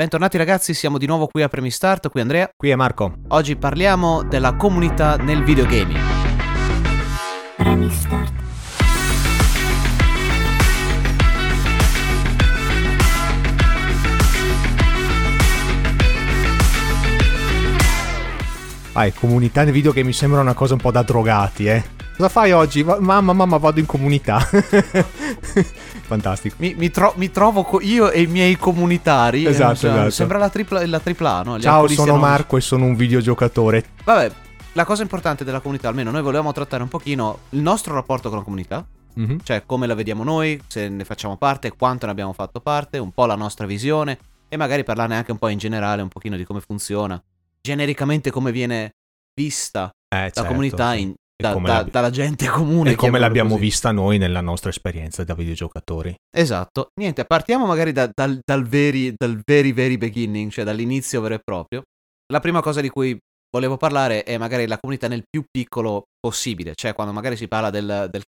Bentornati 0.00 0.38
ragazzi, 0.38 0.72
siamo 0.72 0.96
di 0.96 1.04
nuovo 1.04 1.26
qui 1.26 1.42
a 1.42 1.48
Premi 1.48 1.70
Start, 1.70 2.08
qui 2.08 2.22
Andrea. 2.22 2.50
Qui 2.56 2.70
è 2.70 2.74
Marco. 2.74 3.16
Oggi 3.28 3.56
parliamo 3.56 4.22
della 4.22 4.54
comunità 4.54 5.16
nel 5.16 5.44
videogaming. 5.44 6.00
Premi 7.54 7.90
Start. 7.90 8.32
Vai, 18.94 19.12
comunità 19.12 19.64
nel 19.64 19.74
video 19.74 19.92
che 19.92 20.02
mi 20.02 20.14
sembra 20.14 20.40
una 20.40 20.54
cosa 20.54 20.72
un 20.72 20.80
po' 20.80 20.92
da 20.92 21.02
drogati, 21.02 21.66
eh. 21.66 21.84
Cosa 22.16 22.30
fai 22.30 22.52
oggi? 22.52 22.82
Mamma, 22.82 23.34
mamma, 23.34 23.58
vado 23.58 23.80
in 23.80 23.86
comunità. 23.86 24.48
Fantastico. 26.10 26.56
Mi, 26.58 26.74
mi, 26.74 26.90
tro- 26.90 27.12
mi, 27.16 27.30
trovo 27.30 27.62
co- 27.62 27.80
io 27.80 28.10
e 28.10 28.22
i 28.22 28.26
miei 28.26 28.56
comunitari. 28.56 29.44
Eh, 29.44 29.50
esatto, 29.50 29.76
cioè, 29.76 29.90
esatto. 29.90 30.10
Sembra 30.10 30.38
la 30.38 30.48
tripla, 30.50 30.84
la 30.86 30.98
tripla 30.98 31.42
no? 31.42 31.60
Ciao, 31.60 31.86
sono 31.86 32.16
Marco 32.16 32.56
e 32.56 32.60
sono 32.60 32.84
un 32.84 32.96
videogiocatore. 32.96 33.84
Vabbè, 34.02 34.32
la 34.72 34.84
cosa 34.84 35.02
importante 35.02 35.44
della 35.44 35.60
comunità, 35.60 35.88
almeno 35.88 36.10
noi 36.10 36.22
volevamo 36.22 36.50
trattare 36.52 36.82
un 36.82 36.88
pochino 36.88 37.40
il 37.50 37.60
nostro 37.60 37.94
rapporto 37.94 38.28
con 38.28 38.38
la 38.38 38.44
comunità. 38.44 38.84
Mm-hmm. 39.18 39.38
Cioè, 39.42 39.62
come 39.66 39.86
la 39.86 39.94
vediamo 39.94 40.24
noi, 40.24 40.60
se 40.66 40.88
ne 40.88 41.04
facciamo 41.04 41.36
parte, 41.36 41.72
quanto 41.72 42.06
ne 42.06 42.12
abbiamo 42.12 42.32
fatto 42.32 42.60
parte, 42.60 42.98
un 42.98 43.12
po' 43.12 43.26
la 43.26 43.36
nostra 43.36 43.66
visione 43.66 44.18
e 44.48 44.56
magari 44.56 44.82
parlarne 44.82 45.16
anche 45.16 45.30
un 45.30 45.38
po' 45.38 45.48
in 45.48 45.58
generale, 45.58 46.02
un 46.02 46.08
pochino 46.08 46.36
di 46.36 46.44
come 46.44 46.60
funziona 46.60 47.22
genericamente 47.60 48.30
come 48.30 48.52
viene 48.52 48.96
vista 49.34 49.90
eh, 50.08 50.16
la 50.16 50.30
certo, 50.30 50.44
comunità 50.44 50.94
in, 50.94 51.14
da, 51.40 51.54
da, 51.54 51.82
dalla 51.82 52.10
gente 52.10 52.46
comune. 52.46 52.92
E 52.92 52.94
come 52.94 53.18
l'abbiamo 53.18 53.50
così. 53.50 53.62
vista 53.62 53.90
noi 53.92 54.18
nella 54.18 54.40
nostra 54.40 54.70
esperienza 54.70 55.24
da 55.24 55.34
videogiocatori. 55.34 56.14
Esatto. 56.34 56.88
Niente, 57.00 57.24
partiamo 57.24 57.66
magari 57.66 57.92
da, 57.92 58.08
dal, 58.12 58.38
dal, 58.44 58.66
very, 58.66 59.14
dal 59.16 59.40
very, 59.44 59.72
very 59.72 59.96
beginning, 59.96 60.50
cioè 60.50 60.64
dall'inizio 60.64 61.20
vero 61.20 61.34
e 61.34 61.40
proprio. 61.42 61.82
La 62.32 62.40
prima 62.40 62.60
cosa 62.60 62.80
di 62.80 62.88
cui 62.88 63.18
volevo 63.50 63.76
parlare 63.76 64.22
è 64.22 64.38
magari 64.38 64.66
la 64.66 64.78
comunità 64.78 65.08
nel 65.08 65.24
più 65.28 65.44
piccolo 65.50 66.04
possibile, 66.18 66.72
cioè 66.74 66.92
quando 66.94 67.12
magari 67.12 67.36
si 67.36 67.48
parla 67.48 67.70
del, 67.70 68.08
del 68.10 68.22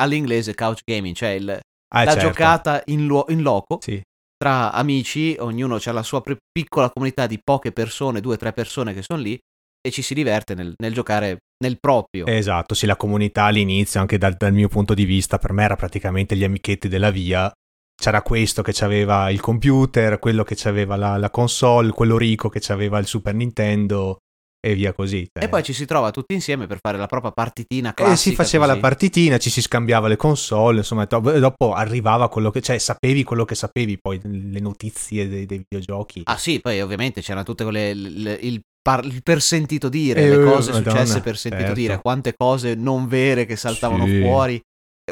all'inglese 0.00 0.54
couch 0.54 0.80
gaming, 0.84 1.14
cioè 1.14 1.30
il, 1.30 1.48
ah, 1.48 2.04
la 2.04 2.12
certo. 2.12 2.26
giocata 2.26 2.82
in, 2.86 3.06
lo, 3.06 3.24
in 3.28 3.42
loco. 3.42 3.78
Sì 3.80 4.02
tra 4.36 4.70
amici, 4.72 5.34
ognuno 5.38 5.78
ha 5.82 5.92
la 5.92 6.02
sua 6.02 6.22
piccola 6.52 6.90
comunità 6.90 7.26
di 7.26 7.40
poche 7.42 7.72
persone, 7.72 8.20
due 8.20 8.34
o 8.34 8.36
tre 8.36 8.52
persone 8.52 8.92
che 8.92 9.02
sono 9.02 9.20
lì 9.20 9.38
e 9.86 9.90
ci 9.92 10.02
si 10.02 10.14
diverte 10.14 10.54
nel, 10.54 10.74
nel, 10.78 10.92
giocare 10.92 11.38
nel 11.58 11.78
proprio. 11.78 12.26
Esatto, 12.26 12.74
sì, 12.74 12.86
la 12.86 12.96
comunità 12.96 13.44
all'inizio, 13.44 14.00
anche 14.00 14.18
dal, 14.18 14.34
dal, 14.34 14.52
mio 14.52 14.68
punto 14.68 14.94
di 14.94 15.04
vista, 15.04 15.38
per 15.38 15.52
me 15.52 15.62
era 15.62 15.76
praticamente 15.76 16.36
gli 16.36 16.42
amichetti 16.42 16.88
della 16.88 17.10
via. 17.10 17.50
C'era 17.94 18.20
questo 18.20 18.62
che 18.62 18.74
aveva 18.84 19.30
il 19.30 19.40
computer, 19.40 20.18
quello 20.18 20.42
che 20.42 20.56
aveva 20.68 20.96
la, 20.96 21.16
la 21.16 21.30
console, 21.30 21.92
quello 21.92 22.18
ricco 22.18 22.48
che 22.48 22.60
aveva 22.70 22.98
il 22.98 23.06
Super 23.06 23.34
Nintendo 23.34 24.18
e 24.60 24.74
via 24.74 24.92
così. 24.92 25.28
Cioè. 25.32 25.44
E 25.44 25.48
poi 25.48 25.62
ci 25.62 25.72
si 25.72 25.86
trova 25.86 26.10
tutti 26.10 26.34
insieme 26.34 26.66
per 26.66 26.78
fare 26.82 26.98
la 26.98 27.06
propria 27.06 27.30
partitina 27.30 27.94
classica. 27.94 28.14
E 28.14 28.16
si 28.16 28.34
faceva 28.34 28.66
così. 28.66 28.76
la 28.76 28.82
partitina, 28.82 29.38
ci 29.38 29.50
si 29.50 29.62
scambiava 29.62 30.08
le 30.08 30.16
console, 30.16 30.78
insomma, 30.78 31.04
dopo 31.04 31.72
arrivava 31.72 32.28
quello 32.28 32.50
che, 32.50 32.60
cioè 32.60 32.76
sapevi 32.78 33.22
quello 33.22 33.44
che 33.44 33.54
sapevi, 33.54 33.96
poi 33.98 34.20
le 34.24 34.60
notizie 34.60 35.28
dei, 35.28 35.46
dei 35.46 35.64
videogiochi. 35.66 36.22
Ah 36.24 36.36
sì, 36.36 36.60
poi 36.60 36.80
ovviamente 36.80 37.20
c'erano 37.20 37.44
tutte 37.44 37.62
quelle, 37.62 37.94
le, 37.94 38.38
il, 38.42 38.60
par, 38.86 39.04
per 39.20 39.42
sentito 39.42 39.88
dire, 39.88 40.22
eh, 40.22 40.28
le 40.28 40.44
cose 40.44 40.70
Madonna, 40.70 40.90
successe 40.90 41.20
per 41.20 41.36
sentito 41.36 41.64
certo. 41.64 41.80
dire, 41.80 42.00
quante 42.00 42.34
cose 42.36 42.76
non 42.76 43.08
vere 43.08 43.44
che 43.44 43.56
saltavano 43.56 44.06
sì. 44.06 44.20
fuori. 44.20 44.60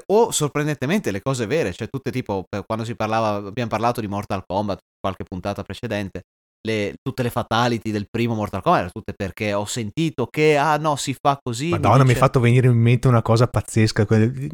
O 0.07 0.31
sorprendentemente 0.31 1.11
le 1.11 1.21
cose 1.21 1.47
vere, 1.47 1.73
cioè 1.73 1.89
tutte 1.89 2.13
tipo 2.13 2.45
quando 2.67 2.85
si 2.85 2.95
parlava, 2.95 3.47
abbiamo 3.47 3.71
parlato 3.71 4.01
di 4.01 4.07
Mortal 4.07 4.45
Kombat 4.47 4.79
qualche 5.01 5.25
puntata 5.25 5.63
precedente, 5.63 6.23
le, 6.67 6.95
tutte 7.01 7.23
le 7.23 7.31
fatality 7.31 7.91
del 7.91 8.07
primo 8.09 8.35
Mortal 8.35 8.63
Kombat 8.63 8.81
erano 8.81 8.93
tutte 8.93 9.13
perché 9.13 9.53
ho 9.53 9.67
sentito 9.67 10.27
che, 10.27 10.57
ah 10.57 10.77
no, 10.79 10.97
si 10.97 11.15
fa 11.21 11.39
così. 11.43 11.71
Madonna, 11.71 11.89
mi, 11.89 12.03
dice... 12.03 12.07
mi 12.07 12.13
hai 12.13 12.21
fatto 12.21 12.41
venire 12.41 12.69
in 12.69 12.79
mente 12.79 13.09
una 13.09 13.23
cosa 13.23 13.47
pazzesca. 13.47 14.07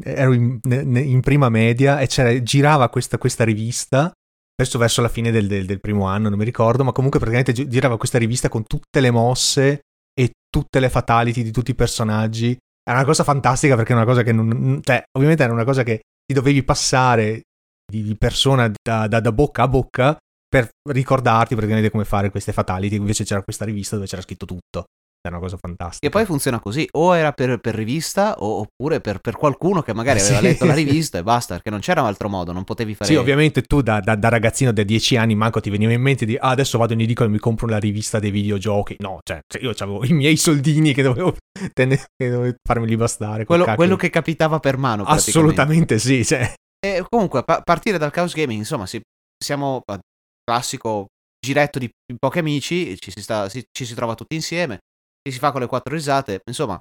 Ero 0.03 0.33
in, 0.33 0.59
in 0.63 1.21
prima 1.21 1.49
media 1.49 1.99
e 1.99 2.41
girava 2.43 2.89
questa, 2.89 3.17
questa, 3.17 3.43
rivista, 3.43 4.11
adesso 4.55 4.77
verso 4.77 5.01
la 5.01 5.09
fine 5.09 5.31
del, 5.31 5.47
del, 5.47 5.65
del, 5.65 5.79
primo 5.79 6.05
anno, 6.05 6.29
non 6.29 6.37
mi 6.37 6.45
ricordo, 6.45 6.83
ma 6.83 6.91
comunque 6.91 7.19
praticamente 7.19 7.67
girava 7.67 7.97
questa 7.97 8.17
rivista 8.17 8.49
con 8.49 8.63
tutte 8.65 8.99
le 8.99 9.11
mosse 9.11 9.81
e 10.13 10.31
tutte 10.49 10.79
le 10.79 10.89
fatality 10.89 11.43
di 11.43 11.51
tutti 11.51 11.71
i 11.71 11.75
personaggi. 11.75 12.57
Era 12.83 12.97
una 12.97 13.05
cosa 13.05 13.23
fantastica 13.23 13.75
perché 13.75 13.93
è 13.93 13.95
una 13.95 14.05
cosa 14.05 14.23
che 14.23 14.31
non... 14.31 14.79
Cioè, 14.83 15.03
ovviamente 15.13 15.43
era 15.43 15.53
una 15.53 15.63
cosa 15.63 15.83
che 15.83 16.01
ti 16.25 16.33
dovevi 16.33 16.63
passare 16.63 17.43
di 17.91 18.15
persona 18.17 18.71
da, 18.81 19.07
da, 19.07 19.19
da 19.19 19.31
bocca 19.31 19.63
a 19.63 19.67
bocca 19.67 20.17
per 20.47 20.69
ricordarti 20.89 21.55
praticamente 21.55 21.89
come 21.89 22.05
fare 22.05 22.29
queste 22.29 22.51
fatality. 22.51 22.95
Invece 22.95 23.23
c'era 23.23 23.41
questa 23.41 23.65
rivista 23.65 23.95
dove 23.95 24.07
c'era 24.07 24.21
scritto 24.21 24.45
tutto. 24.45 24.85
Era 25.23 25.37
una 25.37 25.45
cosa 25.45 25.57
fantastica. 25.57 26.07
E 26.07 26.09
poi 26.09 26.25
funziona 26.25 26.59
così: 26.59 26.87
o 26.93 27.15
era 27.15 27.31
per, 27.31 27.59
per 27.59 27.75
rivista, 27.75 28.35
o, 28.39 28.61
oppure 28.61 29.01
per, 29.01 29.19
per, 29.19 29.35
qualcuno 29.35 29.83
che 29.83 29.93
magari 29.93 30.19
aveva 30.19 30.37
sì. 30.41 30.43
letto 30.43 30.65
la 30.65 30.73
rivista 30.73 31.19
e 31.19 31.23
basta, 31.23 31.53
perché 31.53 31.69
non 31.69 31.79
c'era 31.79 32.01
un 32.01 32.07
altro 32.07 32.27
modo, 32.27 32.51
non 32.51 32.63
potevi 32.63 32.95
fare. 32.95 33.11
Sì, 33.11 33.17
ovviamente 33.17 33.61
tu 33.61 33.81
da, 33.81 33.99
da, 33.99 34.15
da 34.15 34.29
ragazzino 34.29 34.71
da 34.71 34.81
10 34.81 35.17
anni 35.17 35.35
manco 35.35 35.59
ti 35.59 35.69
veniva 35.69 35.91
in 35.91 36.01
mente 36.01 36.25
di 36.25 36.35
ah, 36.35 36.49
adesso 36.49 36.79
vado 36.79 36.93
in 36.93 37.01
edicola 37.01 37.29
e 37.29 37.31
mi 37.31 37.37
compro 37.37 37.67
la 37.67 37.77
rivista 37.77 38.17
dei 38.17 38.31
videogiochi. 38.31 38.95
No, 38.97 39.19
cioè, 39.23 39.41
cioè 39.47 39.61
io 39.61 39.69
avevo 39.77 40.03
i 40.05 40.13
miei 40.13 40.37
soldini 40.37 40.91
che 40.93 41.03
dovevo, 41.03 41.35
tenne, 41.73 41.97
che 42.15 42.29
dovevo 42.29 42.55
farmeli 42.67 42.95
bastare. 42.95 43.45
Quello, 43.45 43.65
quello, 43.75 43.95
che 43.95 44.09
capitava 44.09 44.59
per 44.59 44.77
mano. 44.77 45.03
Assolutamente 45.03 45.99
sì. 45.99 46.25
Cioè. 46.25 46.51
E 46.83 47.05
comunque, 47.07 47.43
a 47.45 47.61
partire 47.61 47.99
dal 47.99 48.09
Chaos 48.09 48.33
Gaming, 48.33 48.57
insomma, 48.57 48.87
si, 48.87 48.99
siamo 49.37 49.83
classico 50.43 51.05
giretto 51.39 51.79
di, 51.79 51.89
pochi 52.17 52.39
amici, 52.39 52.97
ci 52.99 53.11
si, 53.11 53.21
sta, 53.21 53.49
si, 53.49 53.63
ci 53.71 53.85
si 53.85 53.93
trova 53.93 54.15
tutti 54.15 54.35
insieme, 54.35 54.79
si 55.29 55.37
fa 55.37 55.51
con 55.51 55.61
le 55.61 55.67
quattro 55.67 55.93
risate, 55.93 56.41
insomma, 56.45 56.79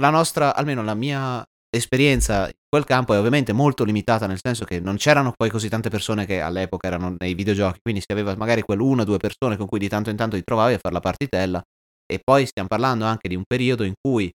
la 0.00 0.10
nostra, 0.10 0.54
almeno 0.54 0.82
la 0.82 0.94
mia 0.94 1.44
esperienza 1.74 2.46
in 2.46 2.52
quel 2.68 2.84
campo 2.84 3.14
è 3.14 3.18
ovviamente 3.18 3.52
molto 3.52 3.84
limitata, 3.84 4.26
nel 4.26 4.38
senso 4.40 4.64
che 4.64 4.80
non 4.80 4.96
c'erano 4.96 5.32
poi 5.34 5.50
così 5.50 5.68
tante 5.68 5.90
persone 5.90 6.26
che 6.26 6.40
all'epoca 6.40 6.86
erano 6.86 7.16
nei 7.18 7.34
videogiochi, 7.34 7.80
quindi 7.82 8.00
si 8.00 8.12
aveva 8.12 8.34
magari 8.36 8.62
quell'una 8.62 9.02
o 9.02 9.04
due 9.04 9.18
persone 9.18 9.56
con 9.56 9.66
cui 9.66 9.78
di 9.78 9.88
tanto 9.88 10.10
in 10.10 10.16
tanto 10.16 10.36
ti 10.36 10.42
trovavi 10.42 10.74
a 10.74 10.78
fare 10.78 10.94
la 10.94 11.00
partitella, 11.00 11.62
e 12.06 12.20
poi 12.22 12.46
stiamo 12.46 12.68
parlando 12.68 13.04
anche 13.04 13.28
di 13.28 13.36
un 13.36 13.44
periodo 13.46 13.84
in 13.84 13.94
cui 14.00 14.30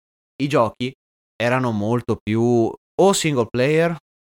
i 0.41 0.47
giochi 0.47 0.93
erano 1.35 1.71
molto 1.71 2.17
più 2.21 2.71
o 3.01 3.13
single 3.13 3.47
player 3.49 3.95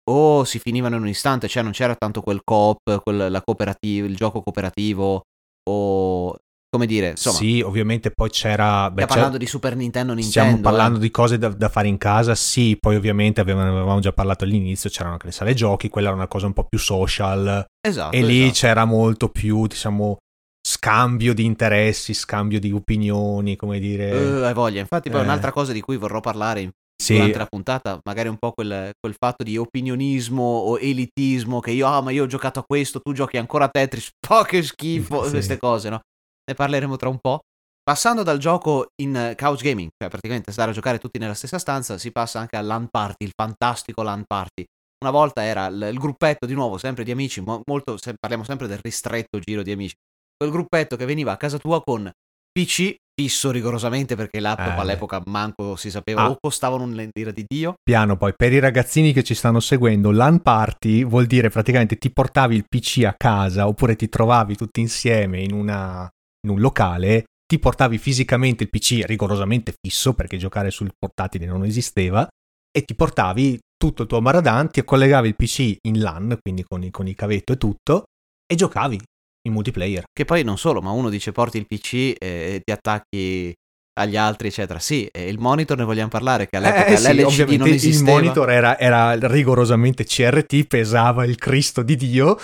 o 0.08 0.44
si 0.44 0.58
finivano 0.58 0.96
in 0.96 1.02
un 1.02 1.08
istante, 1.08 1.48
cioè 1.48 1.62
non 1.62 1.72
c'era 1.72 1.96
tanto 1.96 2.20
quel 2.20 2.42
coop, 2.44 3.00
quel, 3.02 3.42
il 3.80 4.16
gioco 4.16 4.42
cooperativo 4.42 5.22
o 5.68 6.38
come 6.74 6.86
dire, 6.86 7.10
insomma. 7.10 7.36
Sì, 7.36 7.60
ovviamente 7.60 8.10
poi 8.10 8.30
c'era... 8.30 8.90
Beh, 8.90 9.02
stiamo 9.02 9.12
parlando 9.12 9.38
di 9.38 9.46
Super 9.46 9.76
Nintendo, 9.76 10.12
Nintendo. 10.12 10.48
Stiamo 10.48 10.60
parlando 10.60 10.98
eh. 10.98 11.02
di 11.02 11.10
cose 11.12 11.38
da, 11.38 11.48
da, 11.50 11.68
fare 11.68 11.86
in 11.86 11.98
casa, 11.98 12.34
sì, 12.34 12.76
poi 12.80 12.96
ovviamente 12.96 13.40
avevamo, 13.40 13.70
avevamo, 13.70 14.00
già 14.00 14.12
parlato 14.12 14.42
all'inizio, 14.42 14.90
c'erano 14.90 15.12
anche 15.12 15.26
le 15.26 15.32
sale 15.32 15.54
giochi, 15.54 15.88
quella 15.88 16.08
era 16.08 16.16
una 16.16 16.26
cosa 16.26 16.46
un 16.46 16.52
po' 16.52 16.64
più 16.64 16.80
social. 16.80 17.64
Esatto. 17.80 18.16
E 18.16 18.22
lì 18.22 18.42
esatto. 18.42 18.58
c'era 18.58 18.84
molto 18.84 19.28
più, 19.28 19.68
diciamo, 19.68 20.16
scambio 20.60 21.32
di 21.32 21.44
interessi, 21.44 22.12
scambio 22.12 22.58
di 22.58 22.72
opinioni, 22.72 23.54
come 23.54 23.78
dire... 23.78 24.10
Uh, 24.10 24.42
hai 24.42 24.54
voglia, 24.54 24.80
infatti 24.80 25.10
poi 25.10 25.20
eh. 25.20 25.24
un'altra 25.24 25.52
cosa 25.52 25.70
di 25.70 25.80
cui 25.80 25.96
vorrò 25.96 26.18
parlare 26.18 26.60
in 26.60 26.70
sì. 27.00 27.14
durante 27.14 27.38
la 27.38 27.46
puntata, 27.46 28.00
magari 28.02 28.28
un 28.28 28.36
po' 28.36 28.50
quel, 28.50 28.90
quel, 28.98 29.14
fatto 29.16 29.44
di 29.44 29.56
opinionismo 29.56 30.42
o 30.42 30.78
elitismo 30.80 31.60
che 31.60 31.70
io, 31.70 31.86
ah, 31.86 32.00
ma 32.00 32.10
io 32.10 32.24
ho 32.24 32.26
giocato 32.26 32.58
a 32.58 32.64
questo, 32.66 33.00
tu 33.00 33.12
giochi 33.12 33.36
ancora 33.36 33.66
a 33.66 33.68
Tetris, 33.68 34.10
po' 34.26 34.42
che 34.42 34.60
schifo, 34.60 35.22
sì. 35.24 35.30
queste 35.30 35.56
cose, 35.56 35.88
no? 35.88 36.00
Ne 36.46 36.54
parleremo 36.54 36.96
tra 36.96 37.08
un 37.08 37.18
po'. 37.18 37.40
Passando 37.82 38.22
dal 38.22 38.38
gioco 38.38 38.88
in 39.02 39.34
couch 39.36 39.62
gaming, 39.62 39.90
cioè 39.96 40.08
praticamente 40.08 40.52
stare 40.52 40.70
a 40.70 40.74
giocare 40.74 40.98
tutti 40.98 41.18
nella 41.18 41.34
stessa 41.34 41.58
stanza, 41.58 41.98
si 41.98 42.12
passa 42.12 42.40
anche 42.40 42.56
al 42.56 42.64
LAN 42.64 42.88
party, 42.90 43.26
il 43.26 43.32
fantastico 43.36 44.02
LAN 44.02 44.24
party. 44.26 44.64
Una 45.04 45.10
volta 45.10 45.44
era 45.44 45.66
il, 45.66 45.90
il 45.92 45.98
gruppetto 45.98 46.46
di 46.46 46.54
nuovo, 46.54 46.78
sempre 46.78 47.04
di 47.04 47.10
amici, 47.10 47.42
molto, 47.66 47.98
se, 47.98 48.14
parliamo 48.18 48.42
sempre 48.42 48.66
del 48.66 48.80
ristretto 48.82 49.38
giro 49.38 49.62
di 49.62 49.72
amici. 49.72 49.94
Quel 50.34 50.50
gruppetto 50.50 50.96
che 50.96 51.04
veniva 51.04 51.32
a 51.32 51.36
casa 51.36 51.58
tua 51.58 51.82
con 51.82 52.10
PC 52.50 52.94
fisso 53.14 53.50
rigorosamente 53.50 54.16
perché 54.16 54.40
laptop 54.40 54.76
eh. 54.76 54.80
all'epoca 54.80 55.22
manco 55.26 55.76
si 55.76 55.90
sapeva 55.90 56.22
ah. 56.22 56.30
o 56.30 56.36
costavano 56.40 56.84
un 56.84 57.10
lira 57.12 57.30
di 57.30 57.44
Dio. 57.46 57.74
Piano 57.82 58.16
poi, 58.16 58.32
per 58.34 58.52
i 58.52 58.58
ragazzini 58.58 59.12
che 59.12 59.22
ci 59.22 59.34
stanno 59.34 59.60
seguendo, 59.60 60.10
LAN 60.10 60.40
party 60.40 61.04
vuol 61.04 61.26
dire 61.26 61.48
praticamente 61.48 61.96
ti 61.96 62.10
portavi 62.10 62.56
il 62.56 62.66
PC 62.68 63.04
a 63.04 63.14
casa 63.16 63.66
oppure 63.66 63.94
ti 63.94 64.08
trovavi 64.08 64.56
tutti 64.56 64.80
insieme 64.80 65.40
in, 65.40 65.52
una, 65.52 66.08
in 66.44 66.50
un 66.50 66.60
locale, 66.60 67.24
ti 67.46 67.58
portavi 67.58 67.98
fisicamente 67.98 68.62
il 68.62 68.70
PC 68.70 69.02
rigorosamente 69.04 69.74
fisso 69.78 70.14
perché 70.14 70.36
giocare 70.36 70.70
sul 70.70 70.92
portatile 70.96 71.46
non 71.46 71.64
esisteva 71.64 72.26
e 72.70 72.82
ti 72.82 72.94
portavi 72.94 73.58
tutto 73.76 74.02
il 74.02 74.08
tuo 74.08 74.20
Maradan, 74.20 74.70
ti 74.70 74.82
collegavi 74.82 75.28
il 75.28 75.36
PC 75.36 75.76
in 75.82 76.00
LAN, 76.00 76.38
quindi 76.40 76.64
con, 76.64 76.88
con 76.90 77.06
il 77.06 77.14
cavetto 77.14 77.52
e 77.52 77.56
tutto, 77.56 78.04
e 78.46 78.54
giocavi 78.54 79.00
in 79.46 79.52
multiplayer. 79.52 80.04
Che 80.10 80.24
poi 80.24 80.42
non 80.42 80.58
solo, 80.58 80.80
ma 80.80 80.90
uno 80.90 81.10
dice 81.10 81.32
porti 81.32 81.58
il 81.58 81.66
PC 81.66 82.14
e 82.18 82.62
ti 82.64 82.72
attacchi 82.72 83.54
agli 83.94 84.16
altri, 84.16 84.48
eccetera. 84.48 84.78
Sì, 84.78 85.06
e 85.10 85.28
il 85.28 85.38
monitor 85.38 85.76
ne 85.78 85.84
vogliamo 85.84 86.08
parlare, 86.08 86.48
che 86.48 86.56
Eh, 86.56 86.58
all'epoca 86.58 86.86
eh, 86.86 86.96
sì, 86.96 87.12
l'LCD 87.14 87.24
ovviamente 87.24 87.56
non 87.56 87.68
il 87.68 87.74
esisteva. 87.74 88.10
monitor 88.12 88.50
era, 88.50 88.78
era 88.78 89.14
rigorosamente 89.28 90.04
CRT, 90.04 90.66
pesava 90.66 91.24
il 91.24 91.36
Cristo 91.36 91.82
di 91.82 91.96
Dio. 91.96 92.36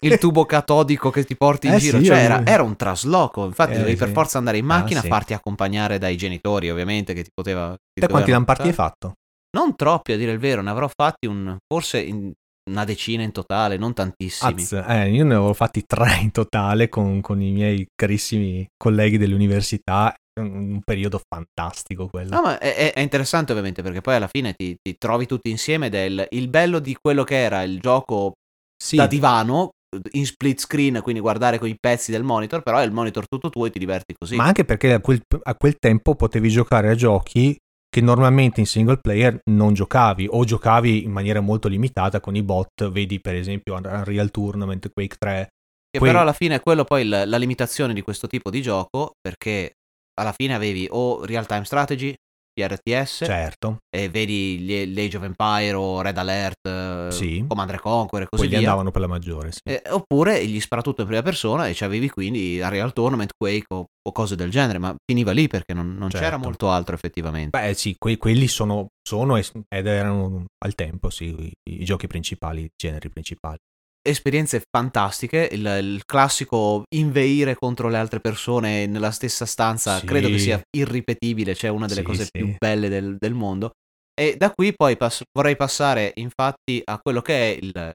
il 0.00 0.18
tubo 0.18 0.44
catodico 0.44 1.10
che 1.10 1.24
ti 1.24 1.36
porti 1.36 1.66
in 1.66 1.74
Eh 1.74 1.78
giro, 1.78 1.98
sì, 1.98 2.04
cioè 2.06 2.16
eh. 2.18 2.20
era, 2.22 2.46
era 2.46 2.62
un 2.62 2.76
trasloco, 2.76 3.44
infatti 3.46 3.72
Eh, 3.72 3.78
dovevi 3.78 3.96
per 3.96 4.08
sì. 4.08 4.14
forza 4.14 4.38
andare 4.38 4.58
in 4.58 4.64
Ah, 4.64 4.78
macchina, 4.78 5.00
sì. 5.00 5.08
farti 5.08 5.32
accompagnare 5.34 5.98
dai 5.98 6.16
genitori 6.16 6.70
ovviamente 6.70 7.14
che 7.14 7.22
ti 7.22 7.30
poteva... 7.32 7.74
ti 7.92 8.00
Te 8.00 8.08
quanti 8.08 8.30
lamparti 8.30 8.68
hai 8.68 8.72
fatto? 8.72 9.12
Non 9.56 9.76
troppi 9.76 10.12
a 10.12 10.16
dire 10.16 10.32
il 10.32 10.38
vero, 10.38 10.62
ne 10.62 10.70
avrò 10.70 10.88
fatti 10.92 11.26
un, 11.26 11.56
forse 11.66 12.00
in- 12.00 12.32
una 12.70 12.84
decina 12.84 13.22
in 13.22 13.30
totale, 13.30 13.76
non 13.76 13.92
tantissimi. 13.92 14.62
Az, 14.62 14.72
eh, 14.72 15.10
io 15.10 15.24
ne 15.24 15.34
avevo 15.34 15.52
fatti 15.52 15.84
tre 15.86 16.18
in 16.22 16.30
totale 16.32 16.88
con, 16.88 17.20
con 17.20 17.40
i 17.40 17.50
miei 17.52 17.86
carissimi 17.94 18.66
colleghi 18.76 19.18
dell'università. 19.18 20.14
Un, 20.40 20.80
periodo 20.84 21.20
fantastico 21.28 22.08
quello. 22.08 22.34
No, 22.34 22.42
ma 22.42 22.58
è, 22.58 22.92
è- 22.92 23.00
interessante 23.00 23.52
ovviamente 23.52 23.82
perché 23.82 24.00
poi 24.00 24.16
alla 24.16 24.28
fine 24.28 24.52
ti, 24.52 24.74
ti 24.82 24.96
trovi 24.98 25.26
tutti 25.26 25.48
insieme 25.48 25.86
ed 25.86 25.94
è 25.94 26.26
il, 26.28 26.48
bello 26.48 26.80
di 26.80 26.96
quello 27.00 27.22
che 27.22 27.36
era 27.36 27.62
il 27.62 27.78
gioco 27.78 28.32
sì, 28.76 28.96
da 28.96 29.06
divano 29.06 29.70
in 30.12 30.26
split 30.26 30.58
screen, 30.58 31.00
quindi 31.02 31.20
guardare 31.20 31.58
con 31.58 31.68
i 31.68 31.76
pezzi 31.78 32.10
del 32.10 32.24
monitor, 32.24 32.62
però 32.62 32.78
è 32.78 32.84
il 32.84 32.90
monitor 32.90 33.26
tutto 33.28 33.48
tuo 33.48 33.66
e 33.66 33.70
ti 33.70 33.78
diverti 33.78 34.14
così. 34.18 34.34
ma 34.34 34.44
anche 34.46 34.64
perché 34.64 34.92
a 34.94 35.00
quel, 35.00 35.20
a 35.42 35.54
quel 35.54 35.76
tempo 35.78 36.16
potevi 36.16 36.48
giocare 36.48 36.90
a 36.90 36.94
giochi 36.96 37.56
che 37.88 38.00
normalmente 38.00 38.58
in 38.58 38.66
single 38.66 38.98
player 38.98 39.38
non 39.52 39.72
giocavi 39.72 40.26
o 40.28 40.42
giocavi 40.44 41.04
in 41.04 41.12
maniera 41.12 41.38
molto 41.38 41.68
limitata 41.68 42.18
con 42.18 42.34
i 42.34 42.42
bot, 42.42 42.90
vedi 42.90 43.20
per 43.20 43.36
esempio 43.36 43.74
Unreal 43.76 44.32
Tournament, 44.32 44.90
Quake 44.92 45.14
3. 45.16 45.48
Che 45.88 46.00
Poi- 46.00 46.08
però 46.08 46.22
alla 46.22 46.32
fine 46.32 46.56
è 46.56 46.60
quello 46.60 46.82
poi 46.82 47.02
il- 47.02 47.22
la 47.24 47.36
limitazione 47.36 47.94
di 47.94 48.02
questo 48.02 48.26
tipo 48.26 48.50
di 48.50 48.60
gioco, 48.60 49.12
perché 49.20 49.74
alla 50.14 50.32
fine 50.32 50.54
avevi 50.54 50.86
o 50.90 51.24
real 51.24 51.46
time 51.46 51.64
strategy, 51.64 52.14
RTS, 52.56 53.24
Certo, 53.24 53.78
e 53.90 54.08
vedi 54.08 54.60
gli- 54.60 54.94
l'Age 54.94 55.16
of 55.16 55.24
Empire 55.24 55.72
o 55.72 56.00
Red 56.02 56.16
Alert, 56.16 56.64
eh, 56.68 57.08
Sì. 57.10 57.44
Command 57.48 57.70
and 57.70 57.80
Conquer 57.80 58.22
e 58.22 58.26
così 58.28 58.42
quelli 58.44 58.48
via. 58.50 58.58
andavano 58.68 58.92
per 58.92 59.00
la 59.00 59.06
maggiore. 59.08 59.50
Sì. 59.50 59.58
Eh, 59.64 59.82
oppure 59.90 60.46
gli 60.46 60.60
sparatutto 60.60 61.00
in 61.00 61.08
prima 61.08 61.22
persona 61.22 61.66
e 61.66 61.72
c'avevi 61.74 62.08
quindi 62.10 62.60
Unreal 62.60 62.92
Tournament, 62.92 63.32
Quake 63.36 63.66
o, 63.74 63.86
o 64.00 64.12
cose 64.12 64.36
del 64.36 64.50
genere, 64.50 64.78
ma 64.78 64.94
finiva 65.04 65.32
lì 65.32 65.48
perché 65.48 65.74
non, 65.74 65.96
non 65.96 66.10
c'era 66.10 66.26
Certo. 66.28 66.38
molto 66.38 66.70
altro 66.70 66.94
effettivamente. 66.94 67.58
Beh, 67.58 67.74
sì, 67.74 67.96
que- 67.98 68.18
quelli 68.18 68.46
sono, 68.46 68.86
sono 69.02 69.36
ed 69.36 69.86
erano 69.86 70.44
al 70.64 70.74
tempo, 70.76 71.10
sì, 71.10 71.34
i, 71.36 71.80
i 71.80 71.84
giochi 71.84 72.06
principali, 72.06 72.62
i 72.62 72.70
generi 72.76 73.10
principali. 73.10 73.58
Esperienze 74.06 74.62
fantastiche, 74.70 75.48
il, 75.50 75.64
il 75.82 76.02
classico 76.04 76.82
inveire 76.94 77.54
contro 77.54 77.88
le 77.88 77.96
altre 77.96 78.20
persone 78.20 78.86
nella 78.86 79.10
stessa 79.10 79.46
stanza, 79.46 79.98
Sì. 79.98 80.06
credo 80.06 80.28
che 80.28 80.38
sia 80.38 80.60
irripetibile, 80.76 81.54
cioè 81.54 81.70
una 81.70 81.86
delle 81.86 82.00
Sì, 82.00 82.06
cose 82.06 82.24
sì. 82.24 82.30
più 82.30 82.54
belle 82.58 82.88
del, 82.88 83.16
del 83.18 83.34
mondo. 83.34 83.72
E 84.14 84.36
da 84.36 84.50
qui 84.52 84.72
poi 84.74 84.96
pass- 84.96 85.22
vorrei 85.32 85.56
passare 85.56 86.12
infatti 86.16 86.80
a 86.84 86.98
quello 87.02 87.20
che 87.22 87.34
è 87.34 87.58
il, 87.60 87.92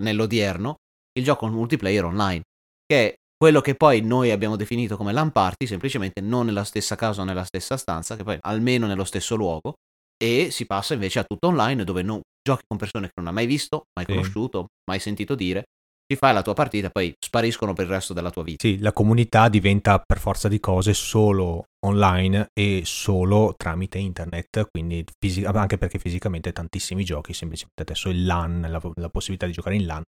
nell'odierno 0.00 0.76
il 1.18 1.24
gioco 1.24 1.46
multiplayer 1.48 2.04
online, 2.04 2.42
che 2.86 3.08
è 3.08 3.14
quello 3.36 3.60
che 3.60 3.74
poi 3.74 4.00
noi 4.00 4.30
abbiamo 4.30 4.56
definito 4.56 4.96
come 4.96 5.12
LAN 5.12 5.30
party, 5.30 5.66
semplicemente 5.66 6.20
non 6.20 6.46
nella 6.46 6.64
stessa 6.64 6.96
casa 6.96 7.20
o 7.22 7.24
nella 7.24 7.44
stessa 7.44 7.76
stanza, 7.76 8.16
che 8.16 8.22
poi 8.24 8.38
almeno 8.40 8.86
nello 8.86 9.04
stesso 9.04 9.34
luogo, 9.36 9.74
e 10.22 10.50
si 10.50 10.66
passa 10.66 10.94
invece 10.94 11.20
a 11.20 11.24
tutto 11.24 11.48
online 11.48 11.84
dove 11.84 12.02
non, 12.02 12.20
giochi 12.42 12.62
con 12.66 12.76
persone 12.76 13.06
che 13.06 13.12
non 13.16 13.28
hai 13.28 13.32
mai 13.32 13.46
visto, 13.46 13.84
mai 13.94 14.04
Sì. 14.04 14.12
conosciuto, 14.12 14.66
mai 14.90 14.98
sentito 15.00 15.34
dire, 15.34 15.64
ti 16.06 16.16
fai 16.16 16.34
la 16.34 16.42
tua 16.42 16.54
partita 16.54 16.90
poi 16.90 17.14
spariscono 17.18 17.72
per 17.72 17.84
il 17.86 17.92
resto 17.92 18.12
della 18.12 18.30
tua 18.30 18.42
vita. 18.42 18.66
Sì, 18.66 18.78
la 18.80 18.92
comunità 18.92 19.48
diventa 19.48 20.02
per 20.04 20.18
forza 20.18 20.48
di 20.48 20.58
cose 20.58 20.92
solo 20.92 21.64
online 21.86 22.48
e 22.52 22.82
solo 22.84 23.54
tramite 23.56 23.98
internet, 23.98 24.68
quindi 24.70 25.04
fisi- 25.18 25.44
anche 25.44 25.78
perché 25.78 25.98
fisicamente 25.98 26.52
tantissimi 26.52 27.04
giochi, 27.04 27.32
semplicemente 27.32 27.82
adesso 27.82 28.08
il 28.10 28.26
LAN, 28.26 28.66
la, 28.68 28.80
la 28.96 29.08
possibilità 29.08 29.46
di 29.46 29.52
giocare 29.52 29.76
in 29.76 29.86
LAN 29.86 30.02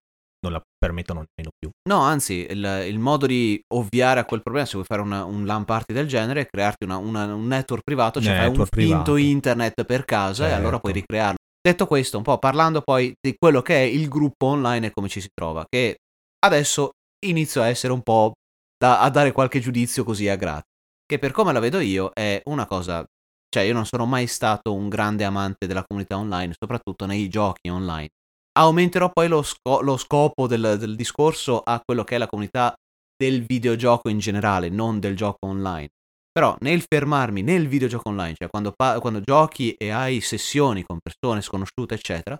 non 0.43 0.53
la 0.53 0.61
permettono 0.77 1.23
nemmeno 1.35 1.51
più. 1.57 1.69
No, 1.89 2.01
anzi, 2.01 2.45
il, 2.49 2.85
il 2.87 2.99
modo 2.99 3.25
di 3.27 3.61
ovviare 3.75 4.19
a 4.19 4.25
quel 4.25 4.41
problema, 4.41 4.65
se 4.65 4.73
vuoi 4.73 4.85
fare 4.85 5.01
una- 5.01 5.23
un 5.23 5.45
LAN 5.45 5.65
party 5.65 5.93
del 5.93 6.07
genere, 6.07 6.41
è 6.41 6.47
crearti 6.47 6.83
una- 6.85 6.97
una- 6.97 7.33
un 7.33 7.45
network 7.47 7.83
privato, 7.83 8.19
cioè 8.21 8.35
fai 8.35 8.45
un 8.45 8.49
Network 8.51 8.73
finto 8.75 8.91
privato. 8.93 9.15
internet 9.17 9.83
per 9.85 10.05
casa 10.05 10.47
e 10.47 10.51
allora 10.51 10.63
Certo. 10.71 10.79
puoi 10.79 10.93
ricrearlo. 10.93 11.37
Detto 11.61 11.85
questo, 11.85 12.17
un 12.17 12.23
po' 12.23 12.39
parlando 12.39 12.81
poi 12.81 13.13
di 13.21 13.35
quello 13.37 13.61
che 13.61 13.75
è 13.75 13.81
il 13.85 14.07
gruppo 14.07 14.47
online 14.47 14.87
e 14.87 14.91
come 14.91 15.07
ci 15.09 15.21
si 15.21 15.29
trova, 15.31 15.63
che 15.69 15.97
adesso 16.43 16.89
inizio 17.25 17.61
a 17.61 17.67
essere 17.67 17.93
un 17.93 18.01
po' 18.01 18.31
da, 18.77 18.99
a 19.01 19.09
dare 19.11 19.31
qualche 19.31 19.59
giudizio 19.59 20.03
così 20.03 20.27
a 20.27 20.35
gratis, 20.35 20.65
che 21.05 21.19
per 21.19 21.31
come 21.31 21.53
la 21.53 21.59
vedo 21.59 21.79
io 21.79 22.09
è 22.13 22.41
una 22.45 22.65
cosa, 22.65 23.05
cioè 23.47 23.61
io 23.63 23.73
non 23.73 23.85
sono 23.85 24.07
mai 24.07 24.25
stato 24.25 24.73
un 24.73 24.89
grande 24.89 25.23
amante 25.23 25.67
della 25.67 25.83
comunità 25.87 26.17
online, 26.17 26.53
soprattutto 26.59 27.05
nei 27.05 27.27
giochi 27.29 27.69
online. 27.69 28.09
Aumenterò 28.53 29.09
poi 29.11 29.27
lo, 29.27 29.41
sco- 29.43 29.81
lo 29.81 29.97
scopo 29.97 30.47
del, 30.47 30.77
del 30.77 30.95
discorso 30.95 31.59
a 31.59 31.81
quello 31.83 32.03
che 32.03 32.15
è 32.15 32.17
la 32.17 32.27
comunità 32.27 32.73
del 33.15 33.43
videogioco 33.43 34.09
in 34.09 34.19
generale, 34.19 34.69
non 34.69 34.99
del 34.99 35.15
gioco 35.15 35.47
online. 35.47 35.89
Però 36.31 36.55
nel 36.61 36.83
fermarmi 36.85 37.41
nel 37.41 37.67
videogioco 37.67 38.09
online, 38.09 38.35
cioè 38.37 38.49
quando, 38.49 38.71
pa- 38.75 38.99
quando 38.99 39.21
giochi 39.21 39.73
e 39.73 39.89
hai 39.89 40.21
sessioni 40.21 40.83
con 40.83 40.99
persone 40.99 41.41
sconosciute, 41.41 41.95
eccetera, 41.95 42.37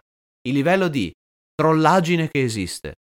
il 0.48 0.54
livello 0.54 0.88
di 0.88 1.12
trollaggine 1.54 2.28
che 2.30 2.42
esiste, 2.42 2.96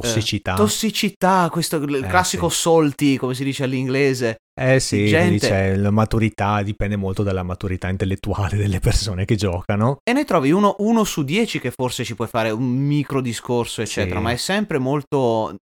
Tossicità. 0.00 0.54
tossicità, 0.54 1.48
questo 1.50 1.76
il 1.76 2.04
Eh, 2.04 2.06
classico 2.06 2.48
sì. 2.48 2.60
salty, 2.60 3.16
come 3.16 3.34
si 3.34 3.44
dice 3.44 3.64
all'inglese, 3.64 4.36
eh 4.58 4.78
sì, 4.80 5.06
gente- 5.06 5.48
c'è 5.48 5.76
la 5.76 5.90
maturità, 5.90 6.62
dipende 6.62 6.96
molto 6.96 7.22
dalla 7.22 7.42
maturità 7.42 7.88
intellettuale 7.88 8.56
delle 8.56 8.80
persone 8.80 9.24
che 9.24 9.36
giocano. 9.36 9.98
e 10.08 10.12
ne 10.12 10.24
trovi 10.24 10.50
uno, 10.52 10.76
uno 10.78 11.04
su 11.04 11.22
dieci 11.24 11.58
che 11.60 11.70
forse 11.70 12.04
ci 12.04 12.14
puoi 12.14 12.28
fare 12.28 12.50
un 12.50 12.64
micro 12.64 13.20
discorso, 13.20 13.82
eccetera, 13.82 14.16
Sì. 14.18 14.22
ma 14.22 14.30
è 14.30 14.36
sempre 14.36 14.78
molto 14.78 15.56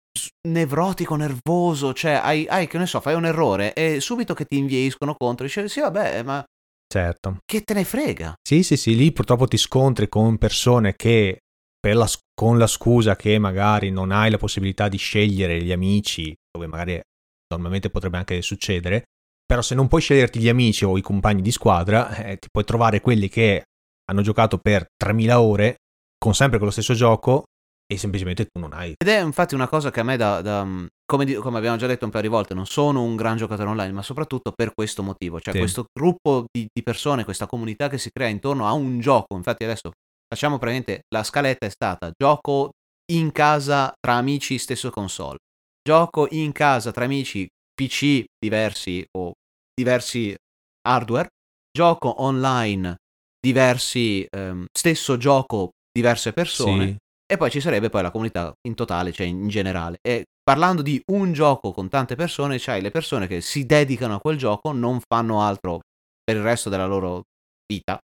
nevrotico, 0.48 1.16
nervoso, 1.16 1.94
cioè 1.94 2.20
hai, 2.24 2.46
hai, 2.50 2.68
che 2.68 2.78
ne 2.78 2.86
so, 2.88 3.00
fai 3.00 3.16
un 3.16 3.26
errore 3.26 3.74
e 3.74 4.00
subito 4.00 4.34
che 4.34 4.46
ti 4.46 4.58
invieiscono 4.58 5.16
contro, 5.18 5.46
dici 5.46 5.68
sì 5.70 5.80
vabbè, 5.80 6.24
ma 6.24 6.44
Certo. 6.92 7.38
che 7.46 7.62
te 7.62 7.74
ne 7.76 7.84
frega? 7.84 8.34
Sì, 8.42 8.64
sì, 8.64 8.76
sì, 8.76 8.96
lì 8.96 9.12
purtroppo 9.12 9.48
ti 9.48 9.58
scontri 9.58 10.10
con 10.10 10.38
persone 10.38 10.96
che 10.96 11.38
la 11.82 12.08
con 12.34 12.58
la 12.58 12.68
scusa 12.68 13.16
che 13.16 13.38
magari 13.38 13.90
non 13.90 14.12
hai 14.12 14.30
la 14.30 14.38
possibilità 14.38 14.88
di 14.88 14.98
scegliere 14.98 15.62
gli 15.62 15.72
amici, 15.72 16.34
dove 16.52 16.68
magari 16.68 17.00
normalmente 17.50 17.90
potrebbe 17.90 18.18
anche 18.18 18.42
succedere, 18.42 19.04
però 19.46 19.62
se 19.62 19.76
non 19.76 19.88
puoi 19.88 20.02
sceglierti 20.02 20.40
gli 20.40 20.50
amici 20.50 20.86
o 20.86 20.98
i 20.98 21.02
compagni 21.02 21.42
di 21.42 21.52
squadra, 21.52 22.16
eh, 22.16 22.38
ti 22.38 22.48
puoi 22.50 22.64
trovare 22.64 23.02
quelli 23.02 23.28
che 23.28 23.64
hanno 24.10 24.22
giocato 24.22 24.58
per 24.58 24.86
3000 24.96 25.42
ore 25.42 25.78
con 26.18 26.34
sempre 26.34 26.58
quello 26.58 26.72
stesso 26.72 26.94
gioco 26.94 27.44
e 27.92 27.98
semplicemente 27.98 28.46
tu 28.46 28.60
non 28.60 28.74
hai. 28.74 28.94
Ed 28.98 29.08
è 29.08 29.22
infatti 29.22 29.56
una 29.56 29.68
cosa 29.68 29.90
che 29.90 30.00
a 30.00 30.04
me 30.04 30.16
da, 30.16 30.42
da- 30.42 30.68
come, 31.06 31.26
di- 31.26 31.34
come 31.36 31.58
abbiamo 31.58 31.78
già 31.78 31.88
detto 31.88 32.06
un 32.06 32.12
paio 32.12 32.24
di 32.24 32.30
volte, 32.30 32.54
non 32.54 32.68
sono 32.68 33.02
un 33.02 33.16
gran 33.16 33.36
giocatore 33.38 33.68
online, 33.70 33.92
ma 33.92 34.04
soprattutto 34.04 34.52
per 34.56 34.72
questo 34.74 35.02
motivo, 35.02 35.40
cioè 35.40 35.54
Sì. 35.54 35.60
questo 35.60 35.86
gruppo 35.92 36.46
di, 36.52 36.68
di 36.72 36.84
persone, 36.84 37.24
questa 37.24 37.48
comunità 37.48 37.90
che 37.90 37.98
si 37.98 38.12
crea 38.12 38.28
intorno 38.28 38.68
a 38.68 38.74
un 38.74 39.00
gioco. 39.00 39.36
Infatti 39.36 39.64
adesso 39.64 39.92
facciamo 40.30 40.58
praticamente, 40.58 41.04
la 41.14 41.24
scaletta 41.24 41.66
è 41.66 41.70
stata 41.70 42.12
gioco 42.16 42.70
in 43.12 43.32
casa 43.32 43.92
tra 44.00 44.14
amici 44.14 44.58
stesso 44.60 44.92
console, 44.92 45.38
gioco 45.82 46.28
in 46.32 46.52
casa 46.52 46.92
tra 46.92 47.06
amici 47.06 47.48
PC 47.74 48.24
diversi 48.38 49.04
o 49.18 49.32
diversi 49.74 50.36
hardware, 50.88 51.30
gioco 51.72 52.22
online 52.22 52.96
diversi, 53.40 54.26
ehm, 54.30 54.66
stesso 54.72 55.18
gioco 55.18 55.72
diverse 55.92 56.34
persone. 56.34 56.86
Sì, 56.86 56.96
E 57.32 57.38
poi 57.38 57.52
ci 57.52 57.62
sarebbe 57.62 57.90
poi 57.90 58.02
la 58.02 58.12
comunità 58.12 58.52
in 58.68 58.74
totale, 58.74 59.12
cioè 59.12 59.28
in 59.28 59.48
generale. 59.50 59.98
E 60.02 60.26
parlando 60.44 60.82
di 60.82 61.00
un 61.12 61.32
gioco 61.32 61.72
con 61.72 61.88
tante 61.88 62.16
persone, 62.16 62.58
c'hai 62.60 62.82
le 62.82 62.90
persone 62.90 63.28
che 63.28 63.40
si 63.42 63.66
dedicano 63.66 64.16
a 64.16 64.20
quel 64.20 64.36
gioco, 64.38 64.72
non 64.72 65.00
fanno 65.08 65.42
altro 65.42 65.80
per 66.24 66.38
il 66.38 66.42
resto 66.42 66.70
della 66.70 66.88
loro 66.88 67.22
vita. 67.72 68.00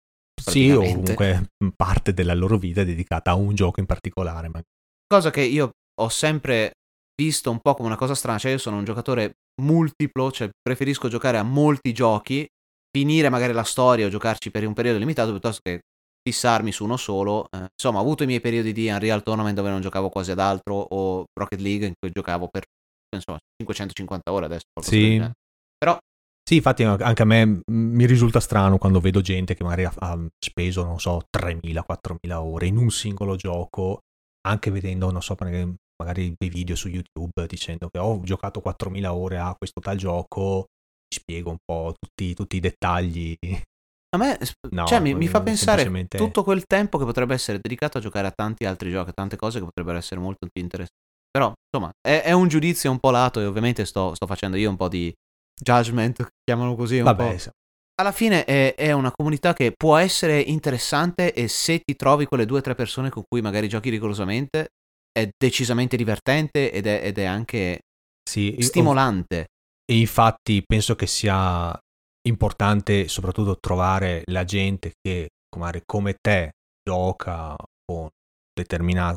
Sì, 0.50 0.70
o 0.70 0.80
comunque 0.80 1.50
parte 1.76 2.12
della 2.12 2.34
loro 2.34 2.58
vita 2.58 2.82
è 2.82 2.84
dedicata 2.84 3.32
a 3.32 3.34
un 3.34 3.54
gioco 3.54 3.80
in 3.80 3.86
particolare. 3.86 4.48
ma- 4.48 4.62
Cosa 5.06 5.30
che 5.30 5.42
io 5.42 5.70
ho 6.00 6.08
sempre 6.08 6.72
visto 7.20 7.50
un 7.50 7.60
po' 7.60 7.74
come 7.74 7.88
una 7.88 7.96
cosa 7.96 8.14
strana, 8.14 8.38
cioè 8.38 8.52
io 8.52 8.58
sono 8.58 8.78
un 8.78 8.84
giocatore 8.84 9.34
multiplo, 9.62 10.32
cioè 10.32 10.50
preferisco 10.60 11.08
giocare 11.08 11.38
a 11.38 11.42
molti 11.42 11.92
giochi, 11.92 12.46
finire 12.90 13.28
magari 13.28 13.52
la 13.52 13.62
storia 13.62 14.06
o 14.06 14.10
giocarci 14.10 14.50
per 14.50 14.66
un 14.66 14.72
periodo 14.74 14.98
limitato 14.98 15.30
piuttosto 15.30 15.60
che 15.62 15.80
fissarmi 16.22 16.72
su 16.72 16.84
uno 16.84 16.96
solo. 16.96 17.46
Eh, 17.50 17.66
insomma, 17.76 17.98
ho 17.98 18.02
avuto 18.02 18.22
i 18.22 18.26
miei 18.26 18.40
periodi 18.40 18.72
di 18.72 18.88
Unreal 18.88 19.22
Tournament 19.22 19.54
dove 19.54 19.70
non 19.70 19.80
giocavo 19.80 20.08
quasi 20.08 20.30
ad 20.30 20.38
altro 20.38 20.74
o 20.74 21.24
Rocket 21.38 21.60
League 21.60 21.86
in 21.86 21.92
cui 21.98 22.10
giocavo 22.12 22.48
per 22.48 22.64
insomma 23.14 23.38
550 23.56 24.32
ore 24.32 24.46
adesso. 24.46 24.64
Sì. 24.80 25.22
Però 25.76 25.96
Sì, 26.46 26.56
infatti 26.56 26.82
anche 26.82 27.22
a 27.22 27.24
me 27.24 27.46
mm, 27.46 27.62
mi 27.70 28.06
risulta 28.06 28.38
strano 28.38 28.76
quando 28.76 29.00
vedo 29.00 29.22
gente 29.22 29.54
che 29.54 29.64
magari 29.64 29.84
ha, 29.84 29.92
ha 29.96 30.26
speso, 30.38 30.84
non 30.84 31.00
so, 31.00 31.22
3.000, 31.30 31.84
4.000 31.84 32.34
ore 32.42 32.66
in 32.66 32.76
un 32.76 32.90
singolo 32.90 33.34
gioco, 33.36 34.00
anche 34.46 34.70
vedendo, 34.70 35.10
non 35.10 35.22
so, 35.22 35.34
magari 35.38 36.34
dei 36.36 36.48
video 36.50 36.76
su 36.76 36.88
YouTube 36.88 37.46
dicendo 37.46 37.88
che 37.88 37.98
"Oh, 37.98 38.16
ho 38.16 38.20
giocato 38.22 38.60
4.000 38.60 39.12
ore 39.12 39.38
a 39.38 39.54
questo 39.56 39.80
tal 39.80 39.96
gioco 39.96 40.66
spiego 41.14 41.50
un 41.50 41.58
po' 41.64 41.94
tutti, 41.98 42.34
tutti 42.34 42.56
i 42.56 42.60
dettagli. 42.60 43.36
A 44.14 44.18
me 44.18 44.38
no, 44.70 44.86
cioè, 44.86 45.00
mi, 45.00 45.12
mi, 45.14 45.26
fa 45.26 45.42
pensare 45.42 45.82
semplicemente... 45.82 46.18
tutto 46.18 46.44
quel 46.44 46.66
tempo 46.66 46.98
che 46.98 47.04
potrebbe 47.04 47.34
essere 47.34 47.58
dedicato 47.60 47.98
a 47.98 48.00
giocare 48.00 48.28
a 48.28 48.32
tanti 48.32 48.64
altri 48.64 48.90
giochi, 48.90 49.10
a 49.10 49.12
tante 49.12 49.36
cose 49.36 49.58
che 49.58 49.64
potrebbero 49.64 49.98
essere 49.98 50.20
molto 50.20 50.46
più 50.46 50.62
interessanti. 50.62 51.02
Però, 51.30 51.52
insomma, 51.66 51.90
è, 52.00 52.22
è 52.22 52.30
un 52.30 52.46
giudizio 52.46 52.92
un 52.92 53.00
po' 53.00 53.10
lato 53.10 53.40
e 53.40 53.46
ovviamente 53.46 53.84
sto, 53.84 54.14
sto, 54.14 54.26
facendo 54.26 54.56
io 54.56 54.70
un 54.70 54.76
po' 54.76 54.88
di 54.88 55.12
judgment, 55.60 56.26
chiamano 56.42 56.74
così. 56.74 56.98
Un 56.98 57.04
Vabbè, 57.04 57.34
po'. 57.36 57.50
Alla 57.96 58.12
fine 58.12 58.44
è, 58.44 58.74
è, 58.74 58.90
una 58.90 59.12
comunità 59.12 59.52
che 59.52 59.72
può 59.72 59.96
essere 59.96 60.40
interessante 60.40 61.32
e 61.32 61.46
se 61.46 61.80
ti 61.80 61.94
trovi 61.94 62.26
quelle 62.26 62.44
due 62.44 62.58
o 62.58 62.62
tre 62.62 62.74
persone 62.74 63.08
con 63.08 63.22
cui 63.28 63.40
magari 63.40 63.68
giochi 63.68 63.88
rigorosamente 63.88 64.66
è 65.12 65.28
decisamente 65.36 65.96
divertente 65.96 66.72
ed 66.72 66.86
è, 66.86 67.02
ed 67.04 67.18
è 67.18 67.24
anche 67.24 67.82
sì, 68.28 68.56
stimolante. 68.58 69.46
E 69.84 69.98
infatti 69.98 70.62
penso 70.66 70.96
che 70.96 71.06
sia 71.06 71.78
importante 72.26 73.06
soprattutto 73.06 73.58
trovare 73.60 74.22
la 74.26 74.44
gente 74.44 74.94
che 75.00 75.28
come 75.86 76.16
te 76.20 76.50
gioca 76.82 77.54
con, 77.84 78.08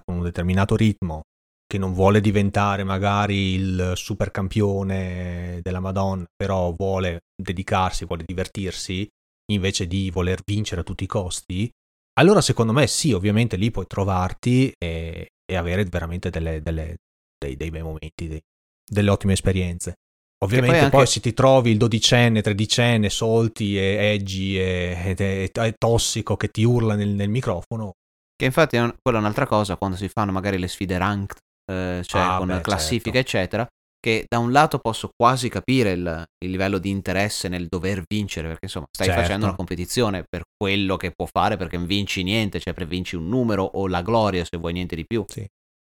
con 0.06 0.16
un 0.18 0.22
determinato 0.22 0.76
ritmo 0.76 1.22
che 1.68 1.78
non 1.78 1.94
vuole 1.94 2.22
diventare 2.22 2.86
magari 2.86 3.54
il 3.54 3.92
super 3.96 4.32
campione 4.32 5.60
della 5.62 5.82
Madonna, 5.82 6.26
però 6.36 6.72
vuole 6.72 7.20
dedicarsi, 7.36 8.06
vuole 8.06 8.24
divertirsi, 8.26 9.08
invece 9.52 9.86
di 9.86 10.10
voler 10.10 10.40
vincere 10.46 10.82
a 10.82 10.84
tutti 10.84 11.04
i 11.04 11.08
costi, 11.08 11.70
allora 12.18 12.42
secondo 12.42 12.72
me 12.72 12.88
sì, 12.88 13.12
ovviamente 13.12 13.58
lì 13.58 13.70
puoi 13.70 13.86
trovarti 13.86 14.72
e, 14.78 15.28
e 15.46 15.56
avere 15.56 15.84
veramente 15.86 16.30
delle, 16.30 16.62
delle, 16.62 16.96
dei, 17.38 17.56
dei, 17.56 17.70
bei 17.70 17.84
momenti, 17.84 18.28
dei, 18.28 18.42
delle 18.90 19.10
ottime 19.10 19.34
esperienze. 19.34 19.96
Ovviamente 20.44 20.76
poi, 20.76 20.86
anche... 20.86 20.98
poi, 20.98 21.08
se 21.08 21.20
ti 21.20 21.34
trovi 21.34 21.72
il 21.72 21.78
dodicenne, 21.78 22.42
tredicenne, 22.42 23.10
solti 23.10 23.78
e 23.78 24.14
edgy 24.14 24.58
e, 24.58 25.16
e, 25.18 25.52
e, 25.54 25.74
tossico 25.78 26.38
che 26.38 26.50
ti 26.50 26.64
urla 26.64 26.96
nel, 26.96 27.10
nel 27.10 27.30
microfono. 27.30 27.94
Che 28.36 28.46
infatti 28.46 28.78
è 28.78 28.94
quella 29.02 29.18
è 29.18 29.22
un'altra 29.22 29.48
cosa 29.48 29.78
quando 29.78 29.98
si 29.98 30.10
fanno 30.10 30.32
magari 30.32 30.60
le 30.60 30.68
sfide 30.68 30.98
ranked 30.98 31.40
eh, 31.72 32.02
cioè 32.04 32.22
ah, 32.22 32.38
con 32.38 32.48
beh, 32.48 32.62
classifica 32.62 33.22
certo. 33.22 33.38
eccetera, 33.38 33.68
che 34.00 34.26
da 34.28 34.40
un 34.40 34.52
lato 34.52 34.80
posso 34.80 35.10
quasi 35.16 35.50
capire 35.50 35.92
il, 35.92 36.24
il, 36.44 36.50
livello 36.50 36.78
di 36.78 36.90
interesse 36.90 37.48
nel 37.48 37.68
dover 37.68 38.04
vincere, 38.08 38.48
perché 38.48 38.66
insomma 38.66 38.88
stai 38.92 39.08
certo. 39.08 39.22
facendo 39.22 39.46
una 39.46 39.56
competizione 39.56 40.24
per 40.28 40.44
quello 40.56 40.98
che 40.98 41.12
può 41.12 41.26
fare, 41.26 41.58
perché 41.58 41.78
non 41.78 41.86
vinci 41.86 42.24
niente, 42.24 42.60
cioè 42.60 42.74
vinci 42.86 43.16
un 43.16 43.28
numero 43.28 43.64
o 43.64 43.88
la 43.88 44.02
gloria 44.02 44.46
se 44.46 44.58
vuoi 44.58 44.74
niente 44.74 44.96
di 44.96 45.06
più. 45.06 45.26
Sì. 45.28 45.46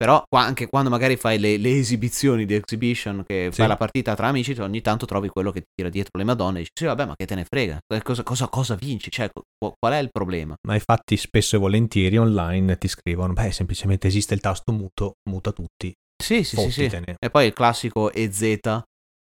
Però 0.02 0.20
qua, 0.28 0.40
anche 0.40 0.66
quando 0.66 0.90
magari 0.90 1.14
fai 1.14 1.38
le, 1.38 1.56
le, 1.58 1.78
esibizioni 1.78 2.44
di 2.44 2.54
exhibition, 2.54 3.22
che 3.24 3.50
sì. 3.52 3.60
fai 3.60 3.68
la 3.68 3.76
partita 3.76 4.16
tra 4.16 4.26
amici, 4.26 4.50
ogni 4.58 4.80
tanto 4.80 5.06
trovi 5.06 5.28
quello 5.28 5.52
che 5.52 5.60
ti 5.60 5.68
tira 5.76 5.90
dietro 5.90 6.18
le 6.18 6.24
madonne 6.24 6.56
e 6.56 6.62
dici, 6.62 6.72
sì 6.74 6.86
vabbè 6.86 7.04
ma 7.06 7.14
che 7.14 7.24
te 7.24 7.36
ne 7.36 7.44
frega, 7.44 7.78
cosa, 8.02 8.24
cosa, 8.24 8.48
cosa 8.48 8.74
vinci, 8.74 9.12
cioè 9.12 9.30
qual 9.30 9.92
è 9.92 9.98
il 9.98 10.08
problema? 10.10 10.56
Ma 10.66 10.74
infatti 10.74 11.16
spesso 11.16 11.54
e 11.54 11.60
volentieri 11.60 12.16
online 12.16 12.78
ti 12.78 12.88
scrivono, 12.88 13.32
beh 13.32 13.52
semplicemente 13.52 14.08
esiste 14.08 14.34
il 14.34 14.40
tasto 14.40 14.72
muto, 14.72 15.18
muta 15.30 15.52
tutti. 15.52 15.94
Sì, 16.20 16.42
sì, 16.42 16.56
sì, 16.56 16.88
sì. 16.88 17.00
E 17.16 17.30
poi 17.30 17.46
il 17.46 17.52
classico 17.52 18.12
EZ 18.12 18.58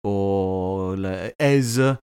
o 0.06 0.96
ES 1.36 1.98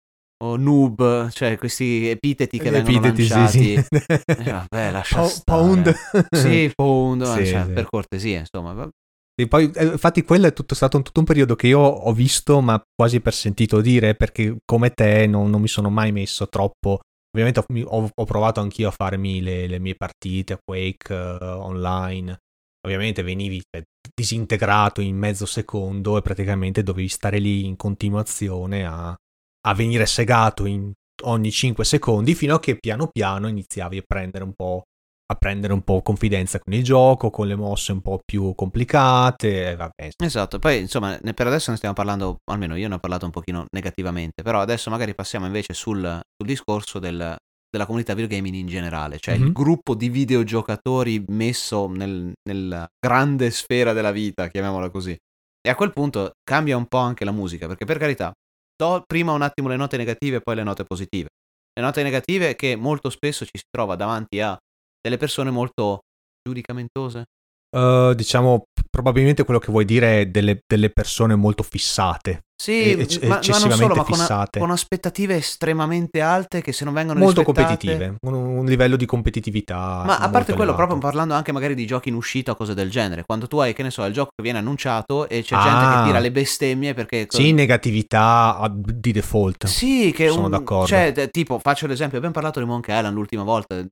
o 0.44 0.58
noob, 0.58 1.30
cioè 1.30 1.58
questi 1.58 2.08
epiteti 2.10 2.58
che 2.58 2.70
vengono 2.70 3.08
epiteti, 3.08 3.28
lanciati. 3.28 3.76
Sì, 3.76 3.82
sì. 3.82 3.96
Eh, 4.26 4.52
vabbè, 4.52 4.92
lascia 4.92 5.22
po- 5.22 5.42
Pound. 5.44 5.96
Sì, 6.32 6.72
pound, 6.76 7.24
sì, 7.24 7.46
cioè, 7.46 7.66
sì. 7.66 7.72
per 7.72 7.88
cortesia, 7.90 8.40
insomma. 8.40 8.90
E 9.38 9.48
poi, 9.48 9.72
eh, 9.72 9.86
infatti, 9.86 10.24
quello 10.24 10.48
è 10.48 10.54
tutto, 10.54 10.76
stato 10.76 10.98
un, 10.98 11.04
tutto 11.04 11.20
un 11.20 11.26
periodo 11.26 11.56
che 11.56 11.68
io 11.68 11.80
ho 11.80 12.14
visto, 12.14 12.62
ma 12.62 12.82
quasi 12.94 13.20
per 13.22 13.34
sentito 13.34 13.82
dire, 13.82 14.16
perché 14.16 14.58
come 14.66 14.92
te 14.92 15.28
non, 15.28 15.50
non 15.50 15.62
mi 15.62 15.68
sono 15.68 15.90
mai 15.90 16.12
messo 16.12 16.48
troppo. 16.48 17.00
Ovviamente 17.36 17.60
ho, 17.60 17.98
ho, 17.98 18.10
ho 18.14 18.26
provato 18.26 18.62
anch'io 18.62 18.88
a 18.88 18.92
farmi 18.92 19.42
le, 19.42 19.68
le 19.68 19.80
mie 19.80 19.96
partite 19.96 20.54
a 20.54 20.60
Quake 20.64 21.14
uh, 21.14 21.44
online. 21.44 22.38
Ovviamente 22.86 23.24
venivi 23.24 23.62
cioè, 23.68 23.84
disintegrato 24.14 25.02
in 25.02 25.18
mezzo 25.18 25.46
secondo 25.46 26.18
e 26.18 26.22
praticamente 26.22 26.84
dovevi 26.84 27.08
stare 27.08 27.40
lì 27.40 27.66
in 27.66 27.76
continuazione 27.76 28.86
a, 28.86 29.14
a 29.68 29.74
venire 29.74 30.06
segato 30.06 30.66
in 30.66 30.92
ogni 31.24 31.52
5 31.52 31.84
secondi 31.86 32.36
fino 32.36 32.56
a 32.56 32.60
che 32.60 32.78
piano 32.78 33.08
piano 33.08 33.48
iniziavi 33.48 33.98
a 33.98 34.04
prendere 34.06 34.44
un 34.44 34.54
po' 34.54 34.84
a 35.28 35.36
prendere 35.36 35.74
un 35.74 35.82
po' 35.82 36.04
confidenza 36.04 36.60
con 36.60 36.74
il 36.74 36.84
gioco, 36.84 37.32
con 37.32 37.48
le 37.48 37.56
mosse 37.56 37.92
un 37.92 38.02
po' 38.02 38.20
più 38.24 38.54
complicate. 38.54 39.76
Vabbè. 39.76 40.10
Esatto, 40.24 40.60
poi 40.60 40.82
insomma 40.82 41.18
per 41.34 41.48
adesso 41.48 41.72
ne 41.72 41.78
stiamo 41.78 41.96
parlando, 41.96 42.38
almeno 42.52 42.76
io 42.76 42.88
ne 42.88 42.96
ho 42.96 43.00
parlato 43.00 43.26
un 43.26 43.32
pochino 43.32 43.66
negativamente, 43.72 44.44
però 44.44 44.60
adesso 44.60 44.92
magari 44.92 45.16
passiamo 45.16 45.48
invece 45.48 45.74
sul, 45.74 46.02
sul 46.02 46.48
discorso 46.48 47.00
del, 47.00 47.36
della 47.68 47.86
comunità 47.88 48.14
videogaming 48.14 48.54
in 48.54 48.68
generale, 48.68 49.18
cioè 49.18 49.36
mm-hmm. 49.36 49.48
il 49.48 49.52
gruppo 49.52 49.96
di 49.96 50.10
videogiocatori 50.10 51.24
messo 51.30 51.88
nel, 51.88 52.32
nella 52.48 52.88
grande 53.00 53.50
sfera 53.50 53.94
della 53.94 54.12
vita, 54.12 54.48
chiamiamola 54.48 54.92
così. 54.92 55.18
E 55.60 55.70
a 55.72 55.76
quel 55.76 55.92
punto 55.92 56.34
cambia 56.44 56.78
un 56.78 56.86
po' 56.86 57.00
anche 57.00 57.26
la 57.26 57.32
musica, 57.32 57.66
perché 57.66 57.86
per 57.86 57.98
carità, 57.98 58.32
do 58.76 59.04
prima 59.06 59.32
un 59.32 59.42
attimo 59.42 59.68
le 59.70 59.76
note 59.78 59.98
negative 59.98 60.38
e 60.38 60.42
poi 60.42 60.56
le 60.56 60.64
note 60.64 60.84
positive. 60.84 61.30
Le 61.74 61.82
note 61.82 62.04
negative 62.04 62.50
è 62.50 62.56
che 62.56 62.76
molto 62.76 63.10
spesso 63.10 63.46
ci 63.46 63.58
si 63.58 63.66
trova 63.70 63.96
davanti 63.96 64.40
a 64.40 64.58
delle 65.02 65.18
persone 65.18 65.52
molto 65.52 66.02
giudicamentose. 66.42 67.26
Uh, 67.76 68.14
diciamo, 68.14 68.68
probabilmente 68.90 69.44
quello 69.44 69.60
che 69.60 69.70
vuoi 69.70 69.84
dire 69.84 70.22
è 70.22 70.26
delle, 70.28 70.62
delle 70.66 70.90
persone 70.90 71.36
molto 71.36 71.62
fissate. 71.62 72.46
Sì, 72.56 72.92
e, 72.94 73.20
ma, 73.24 73.28
ma, 73.28 73.36
non 73.36 73.72
solo, 73.72 73.96
ma 73.96 74.04
con, 74.04 74.48
con, 74.60 74.72
aspettative 74.72 75.36
estremamente 75.36 76.22
alte 76.22 76.62
che 76.62 76.72
se 76.72 76.86
non 76.86 76.94
vengono 76.94 77.20
molto 77.20 77.42
rispettate... 77.42 77.76
competitive, 77.76 78.16
un, 78.22 78.34
un, 78.34 78.66
livello 78.66 78.96
di 78.96 79.06
competitività. 79.06 80.04
Ma 80.06 80.20
a 80.20 80.30
parte 80.30 80.54
quello, 80.54 80.72
elevato. 80.72 80.76
proprio 80.76 80.98
parlando 81.00 81.34
anche 81.34 81.52
magari 81.52 81.76
di 81.76 81.86
giochi 81.86 82.08
in 82.08 82.16
uscita 82.16 82.52
o 82.52 82.56
cose 82.56 82.74
del 82.74 82.90
genere, 82.90 83.26
quando 83.26 83.48
tu 83.48 83.58
hai, 83.58 83.74
che 83.74 83.84
ne 83.84 83.92
so, 83.92 84.06
il 84.06 84.14
gioco 84.14 84.30
che 84.34 84.42
viene 84.42 84.60
annunciato 84.60 85.28
e 85.28 85.42
c'è 85.42 85.56
ah, 85.56 85.64
gente 85.64 85.80
che 85.80 85.94
ah. 85.96 86.04
tira 86.06 86.20
le 86.20 86.32
bestemmie 86.32 86.94
perché... 86.94 87.26
Sì, 87.28 87.52
negatività 87.52 88.72
di 88.74 89.12
default. 89.12 89.66
Sì, 89.66 90.14
che 90.16 90.30
sono 90.30 90.46
un, 90.46 90.52
d'accordo. 90.52 90.88
Cioè, 90.88 91.30
tipo, 91.30 91.60
faccio 91.60 91.88
l'esempio, 91.88 92.16
abbiamo 92.16 92.36
parlato 92.36 92.62
di 92.62 92.66
Monkey 92.66 92.96
Island 92.96 93.16
l'ultima 93.18 93.44
volta. 93.44 93.86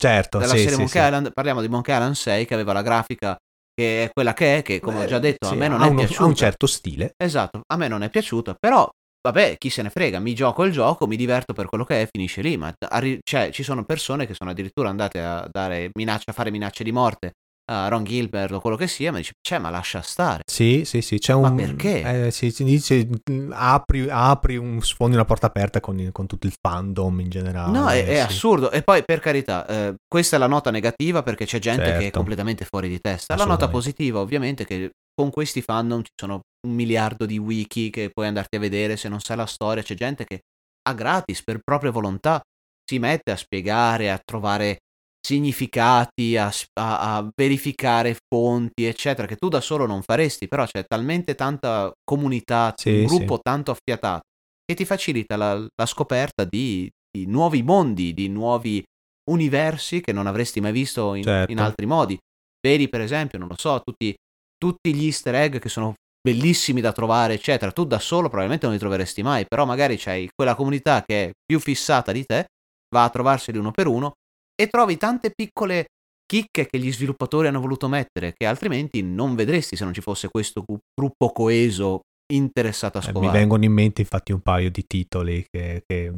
Certo, 0.00 0.38
della 0.38 0.52
sì, 0.52 0.58
serie 0.58 0.74
sì, 0.74 0.78
Monkey 0.78 1.00
sì. 1.00 1.06
Island, 1.06 1.32
parliamo 1.32 1.60
di 1.60 1.68
Monkey 1.68 1.94
Island 1.94 2.14
6 2.14 2.46
che 2.46 2.54
aveva 2.54 2.72
la 2.72 2.82
grafica 2.82 3.36
che 3.74 4.04
è 4.04 4.10
quella 4.12 4.32
che 4.32 4.58
è, 4.58 4.62
che 4.62 4.80
come 4.80 4.98
Beh, 4.98 5.04
ho 5.04 5.06
già 5.06 5.18
detto 5.18 5.46
sì, 5.46 5.54
a 5.54 5.56
me 5.56 5.68
non 5.68 5.82
è 5.82 5.86
uno, 5.86 5.98
piaciuta. 5.98 6.22
Ha 6.22 6.26
un 6.26 6.34
certo 6.34 6.66
stile. 6.66 7.12
Esatto, 7.16 7.60
a 7.66 7.76
me 7.76 7.88
non 7.88 8.02
è 8.02 8.10
piaciuta, 8.10 8.54
però 8.58 8.88
vabbè, 9.20 9.56
chi 9.58 9.70
se 9.70 9.82
ne 9.82 9.90
frega, 9.90 10.20
mi 10.20 10.34
gioco 10.34 10.64
il 10.64 10.72
gioco, 10.72 11.06
mi 11.06 11.16
diverto 11.16 11.52
per 11.52 11.66
quello 11.66 11.84
che 11.84 12.02
è, 12.02 12.08
finisce 12.10 12.42
lì, 12.42 12.56
ma 12.56 12.72
arri- 12.88 13.18
cioè, 13.22 13.50
ci 13.50 13.62
sono 13.62 13.84
persone 13.84 14.26
che 14.26 14.34
sono 14.34 14.50
addirittura 14.50 14.88
andate 14.88 15.20
a, 15.20 15.48
dare 15.50 15.90
minaccia, 15.94 16.30
a 16.30 16.32
fare 16.32 16.50
minacce 16.50 16.84
di 16.84 16.92
morte 16.92 17.32
a 17.70 17.88
Ron 17.88 18.04
Gilbert 18.04 18.52
o 18.52 18.60
quello 18.60 18.76
che 18.76 18.86
sia, 18.86 19.12
ma 19.12 19.18
dice, 19.18 19.32
cioè, 19.40 19.58
ma 19.58 19.70
lascia 19.70 20.00
stare. 20.00 20.42
Sì, 20.46 20.82
sì, 20.84 21.02
sì, 21.02 21.18
c'è 21.18 21.34
un... 21.34 21.42
Ma 21.42 21.52
perché? 21.52 22.26
Eh, 22.26 22.30
si, 22.30 22.50
si 22.50 22.64
dice, 22.64 23.08
apri, 23.50 24.06
apri 24.08 24.56
un, 24.56 24.80
sfondi 24.80 25.14
una 25.14 25.24
porta 25.24 25.46
aperta 25.46 25.80
con, 25.80 26.08
con, 26.12 26.26
tutto 26.26 26.46
il 26.46 26.54
fandom 26.58 27.20
in 27.20 27.28
generale. 27.28 27.70
No, 27.70 27.88
è, 27.88 28.04
è 28.04 28.14
sì. 28.14 28.20
assurdo. 28.20 28.70
E 28.70 28.82
poi, 28.82 29.02
per 29.04 29.20
carità, 29.20 29.66
eh, 29.66 29.94
questa 30.06 30.36
è 30.36 30.38
la 30.38 30.46
nota 30.46 30.70
negativa 30.70 31.22
perché 31.22 31.44
c'è 31.44 31.58
gente 31.58 31.82
certo. 31.82 31.92
che 31.92 31.98
è 31.98 32.02
certo. 32.04 32.18
completamente 32.18 32.64
fuori 32.64 32.88
di 32.88 33.00
testa. 33.00 33.36
La 33.36 33.44
nota 33.44 33.68
positiva, 33.68 34.20
ovviamente, 34.20 34.62
è 34.62 34.66
che 34.66 34.90
con 35.14 35.30
questi 35.30 35.60
fandom 35.60 36.02
ci 36.02 36.12
sono 36.14 36.40
un 36.66 36.74
miliardo 36.74 37.26
di 37.26 37.38
wiki 37.38 37.90
che 37.90 38.10
puoi 38.10 38.26
andarti 38.26 38.56
a 38.56 38.60
vedere 38.60 38.96
se 38.96 39.08
non 39.08 39.20
sai 39.20 39.36
la 39.36 39.46
storia. 39.46 39.82
C'è 39.82 39.94
gente 39.94 40.24
che 40.24 40.40
a 40.88 40.94
gratis, 40.94 41.42
per 41.42 41.58
propria 41.62 41.90
volontà, 41.90 42.40
si 42.88 42.98
mette 42.98 43.30
a 43.30 43.36
spiegare, 43.36 44.10
a 44.10 44.18
trovare 44.24 44.78
significati, 45.20 46.36
a, 46.36 46.50
a, 46.74 47.16
a, 47.16 47.28
verificare 47.34 48.16
fonti, 48.32 48.84
eccetera, 48.84 49.26
che 49.26 49.36
tu 49.36 49.48
da 49.48 49.60
solo 49.60 49.86
non 49.86 50.02
faresti, 50.02 50.48
però 50.48 50.64
c'è 50.64 50.84
talmente 50.86 51.34
tanta 51.34 51.92
comunità, 52.04 52.72
sì, 52.76 53.00
un 53.00 53.04
gruppo 53.04 53.34
sì. 53.36 53.40
tanto 53.42 53.70
affiatato, 53.70 54.22
che 54.64 54.74
ti 54.74 54.84
facilita 54.84 55.36
la, 55.36 55.54
la 55.54 55.86
scoperta 55.86 56.44
di, 56.44 56.88
di, 57.10 57.26
nuovi 57.26 57.62
mondi, 57.62 58.14
di 58.14 58.28
nuovi 58.28 58.82
universi 59.30 60.00
che 60.00 60.12
non 60.12 60.26
avresti 60.26 60.60
mai 60.60 60.72
visto 60.72 61.14
in, 61.14 61.22
certo. 61.22 61.52
in 61.52 61.60
altri 61.60 61.86
modi. 61.86 62.18
Vedi, 62.60 62.88
per 62.88 63.00
esempio, 63.00 63.38
non 63.38 63.48
lo 63.48 63.56
so, 63.56 63.80
tutti, 63.84 64.14
tutti 64.56 64.94
gli 64.94 65.04
easter 65.04 65.34
egg 65.34 65.58
che 65.58 65.68
sono 65.68 65.94
bellissimi 66.20 66.80
da 66.80 66.92
trovare, 66.92 67.34
eccetera. 67.34 67.70
Tu 67.70 67.84
da 67.84 67.98
solo 67.98 68.28
probabilmente 68.28 68.66
non 68.66 68.74
li 68.74 68.80
troveresti 68.80 69.22
mai, 69.22 69.46
però 69.46 69.64
magari 69.64 69.96
c'hai 69.96 70.28
quella 70.34 70.54
comunità 70.54 71.02
che 71.04 71.24
è 71.26 71.30
più 71.44 71.60
fissata 71.60 72.12
di 72.12 72.24
te, 72.24 72.46
va 72.94 73.04
a 73.04 73.10
trovarseli 73.10 73.58
uno 73.58 73.70
per 73.70 73.86
uno 73.86 74.12
e 74.60 74.66
trovi 74.68 74.96
tante 74.96 75.30
piccole 75.30 75.86
chicche 76.26 76.66
che 76.66 76.78
gli 76.78 76.92
sviluppatori 76.92 77.46
hanno 77.46 77.60
voluto 77.60 77.88
mettere, 77.88 78.34
che 78.36 78.44
altrimenti 78.44 79.02
non 79.02 79.34
vedresti 79.34 79.76
se 79.76 79.84
non 79.84 79.94
ci 79.94 80.00
fosse 80.00 80.28
questo 80.28 80.64
gruppo 80.94 81.30
coeso 81.30 82.00
interessato 82.32 82.98
a 82.98 83.00
scovare. 83.00 83.26
Eh, 83.26 83.30
mi 83.30 83.38
vengono 83.38 83.64
in 83.64 83.72
mente 83.72 84.02
infatti 84.02 84.32
un 84.32 84.40
paio 84.40 84.70
di 84.70 84.84
titoli 84.86 85.46
che, 85.48 85.82
che, 85.86 86.12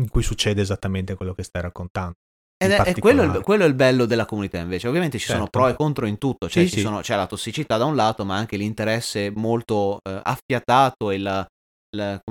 in 0.00 0.08
cui 0.10 0.22
succede 0.22 0.60
esattamente 0.60 1.14
quello 1.14 1.32
che 1.32 1.42
stai 1.42 1.62
raccontando. 1.62 2.14
Ed 2.58 2.70
è, 2.70 2.82
è 2.82 2.98
quello, 2.98 3.40
quello, 3.42 3.64
è 3.64 3.66
il 3.66 3.74
bello 3.74 4.06
della 4.06 4.24
comunità 4.24 4.58
invece, 4.58 4.88
ovviamente 4.88 5.18
ci 5.18 5.26
certo. 5.26 5.40
sono 5.40 5.50
pro 5.50 5.68
e 5.68 5.76
contro 5.76 6.06
in 6.06 6.18
tutto, 6.18 6.48
cioè 6.48 6.66
sì, 6.66 6.76
sì. 6.76 6.80
Sono, 6.80 7.00
c'è 7.00 7.14
la 7.14 7.26
tossicità 7.26 7.76
da 7.76 7.84
un 7.84 7.94
lato 7.94 8.24
ma 8.24 8.36
anche 8.36 8.56
l'interesse 8.56 9.30
molto 9.30 9.98
eh, 10.02 10.20
affiatato 10.22 11.10
e 11.10 11.18
la, 11.18 11.46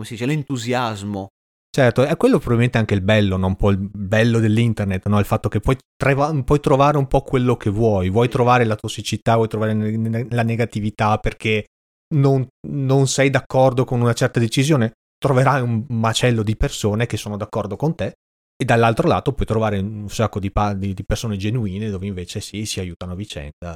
si 0.03 0.13
dice, 0.13 0.25
l'entusiasmo. 0.25 1.29
Certo, 1.75 2.05
è 2.05 2.15
quello 2.15 2.37
probabilmente 2.37 2.77
anche 2.77 2.93
il 2.93 3.01
bello, 3.01 3.35
no? 3.35 3.47
un 3.47 3.57
po' 3.57 3.69
il 3.69 3.77
bello 3.77 4.39
dell'internet, 4.39 5.09
no? 5.09 5.19
il 5.19 5.25
fatto 5.25 5.49
che 5.49 5.59
puoi, 5.59 5.75
treva- 5.97 6.31
puoi, 6.41 6.61
trovare 6.61 6.97
un 6.97 7.05
po' 7.05 7.19
quello 7.19 7.57
che 7.57 7.69
vuoi, 7.69 8.09
vuoi 8.09 8.29
trovare 8.29 8.63
la 8.63 8.77
tossicità, 8.77 9.35
vuoi 9.35 9.49
trovare 9.49 9.73
la 10.29 10.43
negatività 10.43 11.17
perché 11.17 11.65
non, 12.15 12.47
non 12.69 13.07
sei 13.09 13.29
d'accordo 13.29 13.83
con 13.83 13.99
una 13.99 14.13
certa 14.13 14.39
decisione, 14.39 14.93
troverai 15.17 15.61
un 15.61 15.83
macello 15.89 16.43
di 16.43 16.55
persone 16.55 17.07
che 17.07 17.17
sono 17.17 17.35
d'accordo 17.35 17.75
con 17.75 17.93
te 17.93 18.13
e 18.55 18.63
dall'altro 18.63 19.09
lato 19.09 19.33
puoi 19.33 19.45
trovare 19.45 19.77
un 19.77 20.07
sacco 20.07 20.39
di, 20.39 20.51
pa- 20.53 20.73
di, 20.73 20.93
di 20.93 21.03
persone 21.03 21.35
genuine 21.35 21.89
dove 21.89 22.07
invece 22.07 22.39
sì, 22.39 22.65
si 22.65 22.79
aiutano 22.79 23.11
a 23.11 23.15
vicenda. 23.15 23.75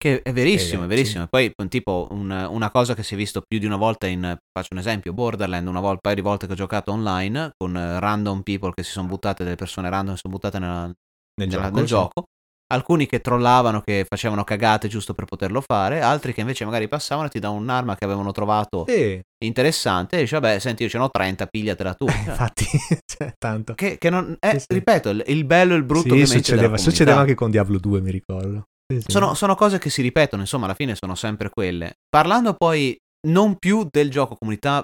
Che 0.00 0.22
è 0.22 0.32
verissimo, 0.32 0.84
è 0.84 0.86
verissimo. 0.86 1.24
Sì. 1.24 1.28
Poi, 1.28 1.52
tipo, 1.68 2.06
un, 2.12 2.30
una 2.30 2.70
cosa 2.70 2.94
che 2.94 3.02
si 3.02 3.14
è 3.14 3.16
visto 3.16 3.42
più 3.42 3.58
di 3.58 3.66
una 3.66 3.76
volta 3.76 4.06
in, 4.06 4.38
faccio 4.52 4.72
un 4.72 4.78
esempio, 4.78 5.12
Borderland, 5.12 5.66
una 5.66 5.80
volta, 5.80 5.94
un 5.94 6.00
paio 6.02 6.14
di 6.14 6.20
volte 6.20 6.46
che 6.46 6.52
ho 6.52 6.56
giocato 6.56 6.92
online, 6.92 7.50
con 7.56 7.72
random 7.74 8.42
people 8.42 8.72
che 8.72 8.84
si 8.84 8.92
sono 8.92 9.08
buttate, 9.08 9.42
delle 9.42 9.56
persone 9.56 9.90
random 9.90 10.14
si 10.14 10.20
sono 10.22 10.34
buttate 10.34 10.60
nella, 10.60 10.84
nel, 10.84 10.94
nel, 11.34 11.48
gioco, 11.48 11.70
nel 11.70 11.80
sì. 11.80 11.86
gioco, 11.86 12.24
alcuni 12.72 13.06
che 13.06 13.20
trollavano, 13.20 13.80
che 13.80 14.06
facevano 14.08 14.44
cagate 14.44 14.86
giusto 14.86 15.14
per 15.14 15.24
poterlo 15.24 15.60
fare, 15.60 16.00
altri 16.00 16.32
che 16.32 16.42
invece 16.42 16.64
magari 16.64 16.86
passavano 16.86 17.26
e 17.26 17.30
ti 17.30 17.40
davano 17.40 17.60
un'arma 17.60 17.96
che 17.96 18.04
avevano 18.04 18.30
trovato 18.30 18.84
sì. 18.86 19.20
interessante 19.44 20.16
e 20.16 20.20
dici, 20.20 20.34
vabbè, 20.34 20.60
senti, 20.60 20.84
io 20.84 20.88
ce 20.88 20.98
n'ho 20.98 21.10
30, 21.10 21.46
pigliatela 21.46 21.94
tu. 21.94 22.06
Eh, 22.18 22.30
infatti, 22.30 22.66
cioè, 23.04 23.32
tanto. 23.36 23.74
Che, 23.74 23.98
che 23.98 24.10
non, 24.10 24.36
è, 24.38 24.62
ripeto, 24.66 25.08
il, 25.10 25.24
il, 25.26 25.44
bello 25.44 25.74
e 25.74 25.76
il 25.76 25.84
brutto 25.84 26.14
sì, 26.14 26.26
succedeva, 26.26 26.76
succedeva 26.76 27.20
anche 27.20 27.34
con 27.34 27.50
Diablo 27.50 27.78
2, 27.78 28.00
mi 28.00 28.10
ricordo. 28.10 28.66
Sì, 28.90 29.00
sì. 29.00 29.10
Sono, 29.10 29.34
sono, 29.34 29.54
cose 29.54 29.78
che 29.78 29.90
si 29.90 30.00
ripetono, 30.00 30.42
insomma, 30.42 30.64
alla 30.64 30.74
fine 30.74 30.94
sono 30.94 31.14
sempre 31.14 31.50
quelle. 31.50 31.96
Parlando 32.08 32.54
poi 32.54 32.96
non 33.26 33.56
più 33.56 33.86
del 33.90 34.10
gioco 34.10 34.34
comunità 34.34 34.82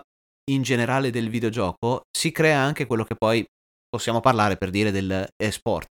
in 0.51 0.63
generale 0.63 1.11
del 1.11 1.31
videogioco, 1.31 2.03
si 2.11 2.31
crea 2.31 2.59
anche 2.59 2.85
quello 2.85 3.05
che 3.05 3.15
poi 3.15 3.43
possiamo 3.89 4.21
parlare 4.21 4.57
per 4.57 4.69
dire 4.69 4.91
dell'esport. 4.91 5.87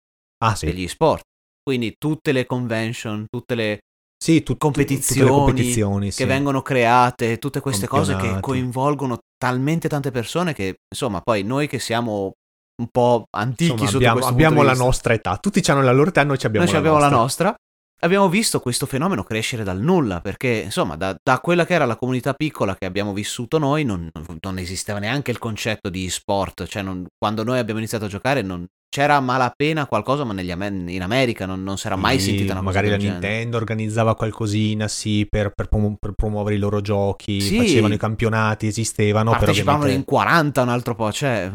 Ah, 0.45 0.55
sì. 0.55 0.67
Degli 0.67 0.89
sport. 0.89 1.23
Quindi 1.63 1.95
tutte 1.97 2.33
le 2.33 2.45
convention, 2.45 3.25
tutte 3.31 3.55
le 3.55 3.79
sì, 4.23 4.43
tu, 4.43 4.57
competizioni, 4.59 5.21
tutte 5.21 5.33
le 5.33 5.45
competizioni 5.45 6.11
che 6.11 6.27
vengono 6.27 6.61
create, 6.61 7.39
tutte 7.39 7.61
queste 7.61 7.87
cose 7.87 8.17
che 8.17 8.41
coinvolgono 8.41 9.19
talmente 9.39 9.89
tante 9.89 10.11
persone 10.11 10.53
che, 10.53 10.77
insomma, 10.93 11.21
poi 11.23 11.45
noi 11.45 11.67
che 11.67 11.79
siamo 11.79 12.33
un 12.81 12.89
po' 12.91 13.25
antichi 13.37 13.83
insomma, 13.83 14.11
abbiamo, 14.11 14.27
abbiamo 14.27 14.63
la 14.63 14.75
nostra 14.75 15.15
età, 15.15 15.39
tutti 15.39 15.63
hanno 15.71 15.83
la 15.83 15.93
loro 15.93 16.11
età, 16.11 16.25
noi 16.25 16.37
abbiamo, 16.43 16.65
noi 16.65 16.73
la, 16.73 16.79
abbiamo 16.79 16.99
nostra. 16.99 17.11
la 17.17 17.23
nostra 17.23 17.57
abbiamo 18.05 18.29
visto 18.29 18.61
questo 18.61 18.87
fenomeno 18.87 19.23
crescere 19.23 19.65
dal 19.65 19.81
nulla, 19.81 20.21
perché 20.21 20.49
insomma 20.49 20.97
da, 20.97 21.17
da, 21.23 21.39
quella 21.41 21.65
che 21.65 21.75
era 21.75 21.85
la 21.85 21.97
comunità 21.97 22.35
piccola 22.35 22.77
che 22.77 22.87
abbiamo 22.87 23.13
vissuto 23.13 23.59
noi 23.59 23.85
non, 23.85 24.11
non 24.41 24.59
esisteva 24.59 24.99
neanche 24.99 25.31
il 25.31 25.39
concetto 25.39 25.89
di 25.89 26.09
sport, 26.11 26.67
cioè 26.67 26.83
non, 26.83 27.07
quando 27.17 27.45
noi 27.45 27.59
abbiamo 27.59 27.79
iniziato 27.79 28.07
a 28.07 28.09
giocare 28.09 28.43
non, 28.43 28.67
c'era 28.93 29.21
malapena 29.21 29.87
qualcosa, 29.87 30.25
ma 30.25 30.35
negli, 30.35 30.51
in 30.51 31.01
America 31.03 31.47
non, 31.47 31.63
non 31.63 31.79
si 31.79 31.87
era 31.87 31.97
mai 31.97 32.19
sì, 32.19 32.27
sentita 32.27 32.53
una 32.53 32.63
cosa 32.63 32.75
Magari 32.75 32.91
la 32.91 32.97
Nintendo 32.97 33.29
genere. 33.31 33.57
organizzava 33.57 34.15
qualcosina, 34.15 34.87
sì, 34.87 35.27
per, 35.29 35.51
per, 35.55 35.69
per, 35.69 36.13
promuovere 36.15 36.57
i 36.57 36.59
loro 36.59 36.83
giochi, 36.83 37.41
sì. 37.41 37.57
facevano 37.57 37.95
i 37.95 37.99
campionati, 37.99 38.67
esistevano. 38.67 39.31
Partecipavano 39.31 39.85
ovviamente... 39.85 40.11
in 40.11 40.19
40 40.19 40.63
un 40.63 40.69
altro 40.69 40.95
po', 40.95 41.11
cioè 41.11 41.51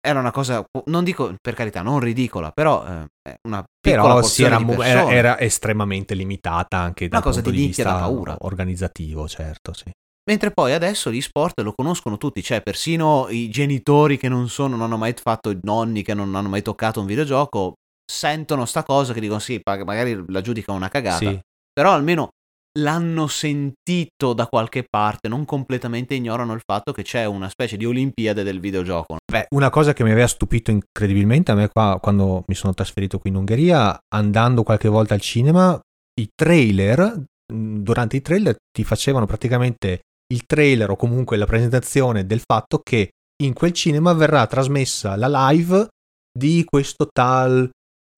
era 0.00 0.18
una 0.18 0.30
cosa, 0.30 0.64
non 0.86 1.04
dico 1.04 1.34
per 1.40 1.54
carità, 1.54 1.82
non 1.82 2.00
ridicola, 2.00 2.50
però 2.52 2.84
eh, 2.86 3.36
una 3.46 3.62
piccola 3.80 4.14
però 4.14 4.22
sì, 4.22 4.42
era, 4.42 4.58
era, 4.82 5.10
era, 5.10 5.38
estremamente 5.38 6.14
limitata 6.14 6.78
anche 6.78 7.08
dal 7.08 7.18
una 7.18 7.26
cosa 7.26 7.42
punto 7.42 7.56
di, 7.56 7.62
di 7.62 7.66
vista 7.68 7.98
paura. 7.98 8.36
organizzativo, 8.40 9.28
certo, 9.28 9.72
sì. 9.72 9.90
Mentre 10.30 10.52
poi 10.52 10.72
adesso 10.72 11.10
gli 11.10 11.20
sport 11.20 11.60
lo 11.60 11.72
conoscono 11.74 12.16
tutti, 12.16 12.42
cioè 12.42 12.62
persino 12.62 13.26
i 13.30 13.48
genitori 13.50 14.16
che 14.16 14.28
non 14.28 14.48
sono, 14.48 14.76
non 14.76 14.86
hanno 14.86 14.96
mai 14.96 15.14
fatto, 15.14 15.50
i 15.50 15.58
nonni 15.62 16.02
che 16.02 16.14
non 16.14 16.34
hanno 16.34 16.48
mai 16.48 16.62
toccato 16.62 17.00
un 17.00 17.06
videogioco, 17.06 17.74
sentono 18.10 18.64
sta 18.64 18.82
cosa 18.82 19.12
che 19.12 19.20
dicono 19.20 19.38
sì, 19.38 19.60
magari 19.64 20.22
la 20.28 20.40
giudicano 20.40 20.78
una 20.78 20.88
cagata, 20.88 21.16
sì. 21.16 21.40
però 21.72 21.92
almeno 21.92 22.30
l'hanno 22.78 23.26
sentito 23.26 24.32
da 24.32 24.46
qualche 24.46 24.84
parte, 24.88 25.28
non 25.28 25.44
completamente 25.44 26.14
ignorano 26.14 26.52
il 26.52 26.62
fatto 26.64 26.92
che 26.92 27.02
c'è 27.02 27.24
una 27.24 27.48
specie 27.48 27.76
di 27.76 27.84
Olimpiade 27.84 28.42
del 28.42 28.60
videogioco. 28.60 29.16
Beh, 29.30 29.46
una 29.50 29.70
cosa 29.70 29.92
che 29.92 30.04
mi 30.04 30.12
aveva 30.12 30.26
stupito 30.26 30.70
incredibilmente 30.70 31.50
a 31.50 31.54
me 31.54 31.68
qua 31.68 31.98
quando 32.00 32.44
mi 32.46 32.54
sono 32.54 32.74
trasferito 32.74 33.18
qui 33.18 33.30
in 33.30 33.36
Ungheria, 33.36 33.98
andando 34.14 34.62
qualche 34.62 34.88
volta 34.88 35.14
al 35.14 35.20
cinema, 35.20 35.78
i 36.20 36.28
trailer, 36.34 37.24
durante 37.52 38.16
i 38.16 38.22
trailer 38.22 38.56
ti 38.70 38.84
facevano 38.84 39.26
praticamente 39.26 40.02
il 40.32 40.44
trailer 40.46 40.90
o 40.90 40.96
comunque 40.96 41.36
la 41.36 41.46
presentazione 41.46 42.24
del 42.24 42.42
fatto 42.44 42.78
che 42.78 43.10
in 43.42 43.52
quel 43.52 43.72
cinema 43.72 44.12
verrà 44.12 44.46
trasmessa 44.46 45.16
la 45.16 45.50
live 45.50 45.88
di 46.32 46.62
questo 46.64 47.08
tal 47.10 47.68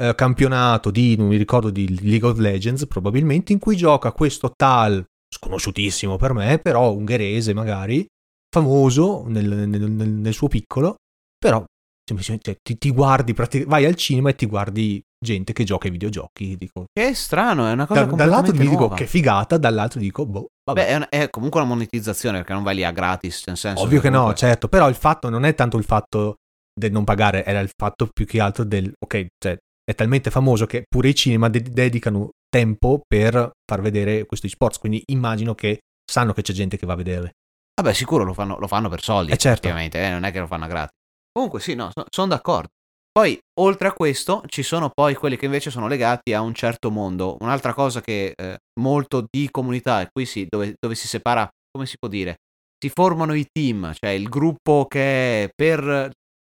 eh, 0.02 0.14
campionato 0.16 0.90
di, 0.90 1.16
non 1.16 1.28
mi 1.28 1.36
ricordo, 1.36 1.70
di 1.70 2.00
League 2.02 2.28
of 2.28 2.38
Legends 2.38 2.86
probabilmente, 2.86 3.52
in 3.52 3.60
cui 3.60 3.76
gioca 3.76 4.10
questo 4.12 4.52
tal, 4.56 5.04
sconosciutissimo 5.28 6.16
per 6.16 6.32
me, 6.32 6.58
però 6.58 6.92
ungherese 6.92 7.54
magari, 7.54 8.04
famoso 8.50 9.24
nel, 9.26 9.68
nel, 9.68 9.90
nel, 9.90 10.34
suo 10.34 10.48
piccolo, 10.48 10.96
però 11.38 11.64
semplicemente 12.04 12.56
ti, 12.60 12.76
ti 12.76 12.90
guardi, 12.90 13.32
vai 13.64 13.84
al 13.84 13.94
cinema 13.94 14.30
e 14.30 14.34
ti 14.34 14.46
guardi 14.46 15.00
gente 15.22 15.52
che 15.52 15.62
gioca 15.62 15.86
ai 15.86 15.92
videogiochi. 15.92 16.56
Dico, 16.56 16.86
che 16.92 17.14
strano, 17.14 17.68
è 17.68 17.72
una 17.72 17.86
cosa 17.86 18.04
da, 18.04 18.16
Dall'altro 18.16 18.54
mi 18.54 18.68
dico 18.68 18.88
che 18.88 19.06
figata, 19.06 19.56
dall'altro 19.56 20.00
dico, 20.00 20.26
boh, 20.26 20.48
vabbè. 20.64 20.80
Beh, 20.80 20.86
è, 20.88 20.94
un, 20.96 21.06
è, 21.08 21.30
comunque 21.30 21.60
una 21.60 21.68
monetizzazione 21.68 22.38
perché 22.38 22.52
non 22.52 22.64
vai 22.64 22.74
lì 22.74 22.84
a 22.84 22.90
gratis, 22.90 23.44
nel 23.46 23.56
senso 23.56 23.84
Ovvio 23.84 24.00
che, 24.00 24.08
comunque... 24.08 24.32
no, 24.32 24.36
certo, 24.36 24.66
però 24.66 24.88
il 24.88 24.96
fatto 24.96 25.28
non 25.28 25.44
è 25.44 25.54
tanto 25.54 25.78
il 25.78 25.84
fatto 25.84 26.38
del 26.74 26.90
non 26.90 27.04
pagare, 27.04 27.44
era 27.44 27.60
il 27.60 27.70
fatto 27.74 28.08
più 28.12 28.26
che 28.26 28.40
altro 28.40 28.64
del, 28.64 28.92
ok, 28.98 29.26
cioè, 29.38 29.56
è 29.84 29.94
talmente 29.94 30.30
famoso 30.30 30.66
che 30.66 30.84
pure 30.88 31.08
i 31.08 31.14
cinema 31.14 31.48
de- 31.48 31.62
dedicano 31.62 32.30
tempo 32.48 33.02
per 33.06 33.50
far 33.64 33.80
vedere 33.80 34.26
questi 34.26 34.48
sports, 34.48 34.78
quindi 34.78 35.02
immagino 35.06 35.54
che 35.54 35.80
sanno 36.04 36.32
che 36.32 36.42
c'è 36.42 36.52
gente 36.52 36.76
che 36.76 36.86
va 36.86 36.92
a 36.92 36.96
vedere. 36.96 37.32
Vabbè, 37.80 37.94
sicuro 37.94 38.24
lo 38.24 38.34
fanno, 38.34 38.58
lo 38.58 38.66
fanno 38.66 38.88
per 38.88 39.02
soldi, 39.02 39.32
eh 39.32 39.36
certo. 39.36 39.66
ovviamente, 39.66 40.04
eh, 40.04 40.10
non 40.10 40.24
è 40.24 40.32
che 40.32 40.40
lo 40.40 40.46
fanno 40.46 40.64
a 40.64 40.68
gratis. 40.68 40.96
Comunque 41.32 41.60
sì, 41.60 41.74
no, 41.74 41.90
so, 41.92 42.04
sono 42.10 42.28
d'accordo. 42.28 42.68
Poi, 43.10 43.38
oltre 43.60 43.88
a 43.88 43.92
questo, 43.92 44.42
ci 44.46 44.62
sono 44.62 44.90
poi 44.90 45.14
quelli 45.14 45.36
che 45.36 45.44
invece 45.44 45.70
sono 45.70 45.86
legati 45.86 46.32
a 46.32 46.40
un 46.40 46.54
certo 46.54 46.90
mondo. 46.90 47.36
Un'altra 47.40 47.74
cosa 47.74 48.00
che 48.00 48.32
eh, 48.34 48.58
molto 48.80 49.26
di 49.30 49.50
comunità, 49.50 50.00
e 50.00 50.08
qui 50.10 50.24
sì, 50.24 50.46
dove, 50.48 50.74
dove 50.78 50.94
si 50.94 51.06
separa, 51.06 51.48
come 51.70 51.86
si 51.86 51.96
può 51.98 52.08
dire, 52.08 52.36
si 52.78 52.90
formano 52.90 53.34
i 53.34 53.46
team, 53.50 53.92
cioè 53.94 54.10
il 54.10 54.28
gruppo 54.28 54.86
che 54.86 55.44
è 55.44 55.48
per 55.54 56.10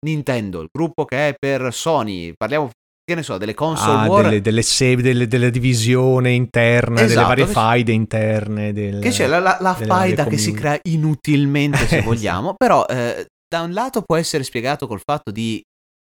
Nintendo, 0.06 0.60
il 0.60 0.68
gruppo 0.70 1.04
che 1.04 1.28
è 1.28 1.34
per 1.36 1.72
Sony, 1.72 2.32
parliamo 2.36 2.70
che 3.04 3.14
ne 3.14 3.22
so, 3.22 3.36
delle 3.36 3.54
console 3.54 4.06
ah, 4.06 4.08
war. 4.08 4.24
Delle, 4.24 4.40
delle, 4.40 4.62
save, 4.62 5.02
delle, 5.02 5.26
delle 5.26 5.50
divisione 5.50 6.32
interna, 6.32 7.02
esatto, 7.02 7.08
delle 7.08 7.26
varie 7.26 7.46
faide 7.46 7.92
interne. 7.92 8.72
Del, 8.72 9.00
che 9.00 9.10
c'è 9.10 9.26
la, 9.26 9.38
la, 9.38 9.58
la 9.60 9.74
faida 9.74 10.24
che 10.26 10.38
si 10.38 10.52
crea 10.52 10.78
inutilmente, 10.84 11.86
se 11.86 12.00
vogliamo, 12.02 12.54
però 12.54 12.86
eh, 12.86 13.26
da 13.46 13.60
un 13.60 13.72
lato 13.72 14.02
può 14.02 14.16
essere 14.16 14.42
spiegato 14.42 14.86
col 14.86 15.02
fatto 15.04 15.30
di 15.30 15.62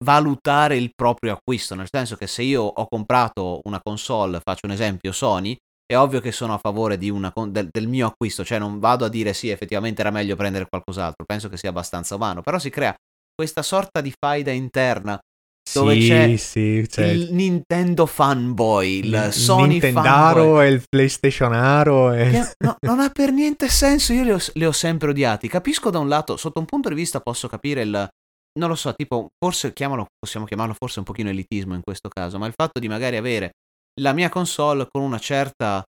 valutare 0.04 0.76
il 0.76 0.90
proprio 0.94 1.32
acquisto, 1.32 1.74
nel 1.74 1.88
senso 1.90 2.16
che 2.16 2.26
se 2.26 2.42
io 2.42 2.62
ho 2.62 2.87
comprato 2.87 3.61
una 3.64 3.80
console, 3.82 4.40
faccio 4.42 4.66
un 4.66 4.72
esempio 4.72 5.12
Sony, 5.12 5.56
è 5.87 5.96
ovvio 5.96 6.20
che 6.20 6.32
sono 6.32 6.54
a 6.54 6.59
favore 6.59 6.98
una, 7.11 7.32
del, 7.48 7.68
del, 7.70 7.87
mio 7.87 8.09
acquisto, 8.09 8.44
cioè 8.44 8.59
non 8.59 8.80
vado 8.80 9.04
a 9.04 9.09
dire 9.09 9.32
sì, 9.32 9.50
effettivamente 9.50 10.00
era 10.00 10.11
meglio 10.11 10.35
prendere 10.35 10.66
qualcos'altro, 10.68 11.24
penso 11.24 11.48
che 11.48 11.56
sia 11.56 11.70
abbastanza 11.70 12.16
umano, 12.16 12.42
però 12.42 12.59
si 12.59 12.70
crea 12.70 12.94
questa 13.35 13.62
sorta 13.62 14.00
di 14.00 14.12
faida 14.18 14.50
interna 14.50 15.18
dove 15.80 16.00
sì, 16.00 16.08
c'è 16.08 16.36
sì, 16.36 16.88
cioè... 16.88 17.06
il 17.06 17.32
Nintendo 17.32 18.06
fanboy, 18.06 18.98
il, 19.04 19.28
Sony 19.32 19.68
Nintendaro 19.68 20.42
fanboy. 20.42 20.66
e 20.66 20.70
il 20.70 20.82
PlayStationaro. 20.88 22.12
E... 22.12 22.54
No, 22.58 22.76
non 22.86 23.00
ha 23.00 23.10
per 23.10 23.32
niente 23.32 23.68
senso, 23.68 24.12
io 24.12 24.22
li 24.22 24.32
ho, 24.32 24.38
li 24.54 24.64
ho, 24.64 24.72
sempre 24.72 25.10
odiati. 25.10 25.48
Capisco 25.48 25.90
da 25.90 25.98
un 25.98 26.08
lato, 26.08 26.36
sotto 26.36 26.58
un 26.58 26.66
punto 26.66 26.88
di 26.88 26.94
vista 26.94 27.20
posso 27.20 27.48
capire 27.48 27.82
il... 27.82 28.08
Non 28.58 28.70
lo 28.70 28.74
so, 28.74 28.94
tipo, 28.94 29.28
forse 29.38 29.74
chiamalo, 29.74 30.06
possiamo 30.18 30.46
chiamarlo 30.46 30.74
forse 30.78 31.00
un 31.00 31.04
pochino 31.04 31.28
elitismo 31.28 31.74
in 31.74 31.82
questo 31.82 32.08
caso, 32.08 32.38
ma 32.38 32.46
il 32.46 32.54
fatto 32.56 32.80
di 32.80 32.88
magari 32.88 33.16
avere 33.16 33.50
la 34.00 34.12
mia 34.12 34.30
console 34.30 34.86
con 34.90 35.02
una 35.02 35.18
certa 35.18 35.84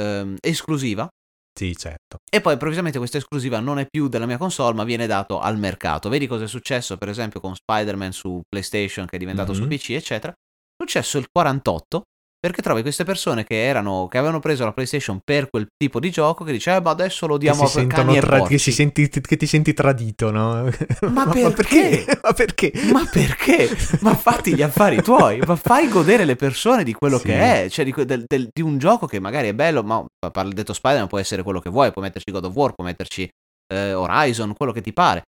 ehm, 0.00 0.36
esclusiva, 0.40 1.08
sì, 1.54 1.76
certo. 1.76 2.18
E 2.30 2.40
poi 2.40 2.54
improvvisamente 2.54 2.98
questa 2.98 3.18
esclusiva 3.18 3.60
non 3.60 3.78
è 3.78 3.86
più 3.86 4.08
della 4.08 4.26
mia 4.26 4.38
console, 4.38 4.74
ma 4.74 4.84
viene 4.84 5.06
dato 5.06 5.38
al 5.38 5.58
mercato. 5.58 6.08
Vedi 6.08 6.26
cosa 6.26 6.44
è 6.44 6.48
successo, 6.48 6.96
per 6.96 7.08
esempio, 7.08 7.40
con 7.40 7.54
Spider-Man 7.54 8.12
su 8.12 8.40
PlayStation, 8.48 9.06
che 9.06 9.16
è 9.16 9.18
diventato 9.18 9.52
mm-hmm. 9.52 9.62
su 9.62 9.68
PC, 9.68 9.90
eccetera. 9.90 10.32
È 10.32 10.82
successo 10.82 11.18
il 11.18 11.26
48, 11.30 12.02
perché 12.44 12.60
trovi 12.60 12.82
queste 12.82 13.04
persone 13.04 13.44
che, 13.44 13.64
erano, 13.64 14.08
che 14.10 14.18
avevano 14.18 14.40
preso 14.40 14.64
la 14.64 14.72
PlayStation 14.72 15.20
per 15.22 15.48
quel 15.48 15.68
tipo 15.76 16.00
di 16.00 16.10
gioco 16.10 16.42
che 16.42 16.50
dice, 16.50 16.74
eh, 16.74 16.80
ma 16.80 16.90
adesso 16.90 17.28
lo 17.28 17.38
diamo 17.38 17.62
a 17.62 17.86
cani 17.86 18.18
tra- 18.18 18.42
che, 18.42 18.58
senti, 18.58 19.08
che 19.08 19.36
ti 19.36 19.46
senti 19.46 19.72
tradito, 19.72 20.32
no? 20.32 20.68
Ma, 21.02 21.24
ma 21.24 21.50
perché? 21.52 22.04
Ma 22.20 22.32
perché? 22.32 22.72
Ma 22.92 23.08
perché? 23.08 23.68
ma 24.00 24.16
fatti 24.16 24.56
gli 24.56 24.62
affari 24.62 25.00
tuoi, 25.02 25.38
ma 25.46 25.54
fai 25.54 25.88
godere 25.88 26.24
le 26.24 26.34
persone 26.34 26.82
di 26.82 26.94
quello 26.94 27.18
sì. 27.18 27.26
che 27.26 27.64
è, 27.64 27.70
cioè 27.70 27.84
di, 27.84 27.94
del, 28.04 28.24
del, 28.26 28.48
di, 28.52 28.60
un 28.60 28.76
gioco 28.76 29.06
che 29.06 29.20
magari 29.20 29.46
è 29.46 29.54
bello, 29.54 29.84
ma 29.84 30.04
parla 30.32 30.52
detto 30.52 30.72
Spider-Man 30.72 31.06
può 31.06 31.20
essere 31.20 31.44
quello 31.44 31.60
che 31.60 31.70
vuoi, 31.70 31.92
puoi 31.92 32.06
metterci 32.06 32.32
God 32.32 32.46
of 32.46 32.54
War, 32.56 32.72
puoi 32.72 32.88
metterci 32.88 33.28
eh, 33.72 33.92
Horizon, 33.92 34.52
quello 34.56 34.72
che 34.72 34.80
ti 34.80 34.92
pare. 34.92 35.22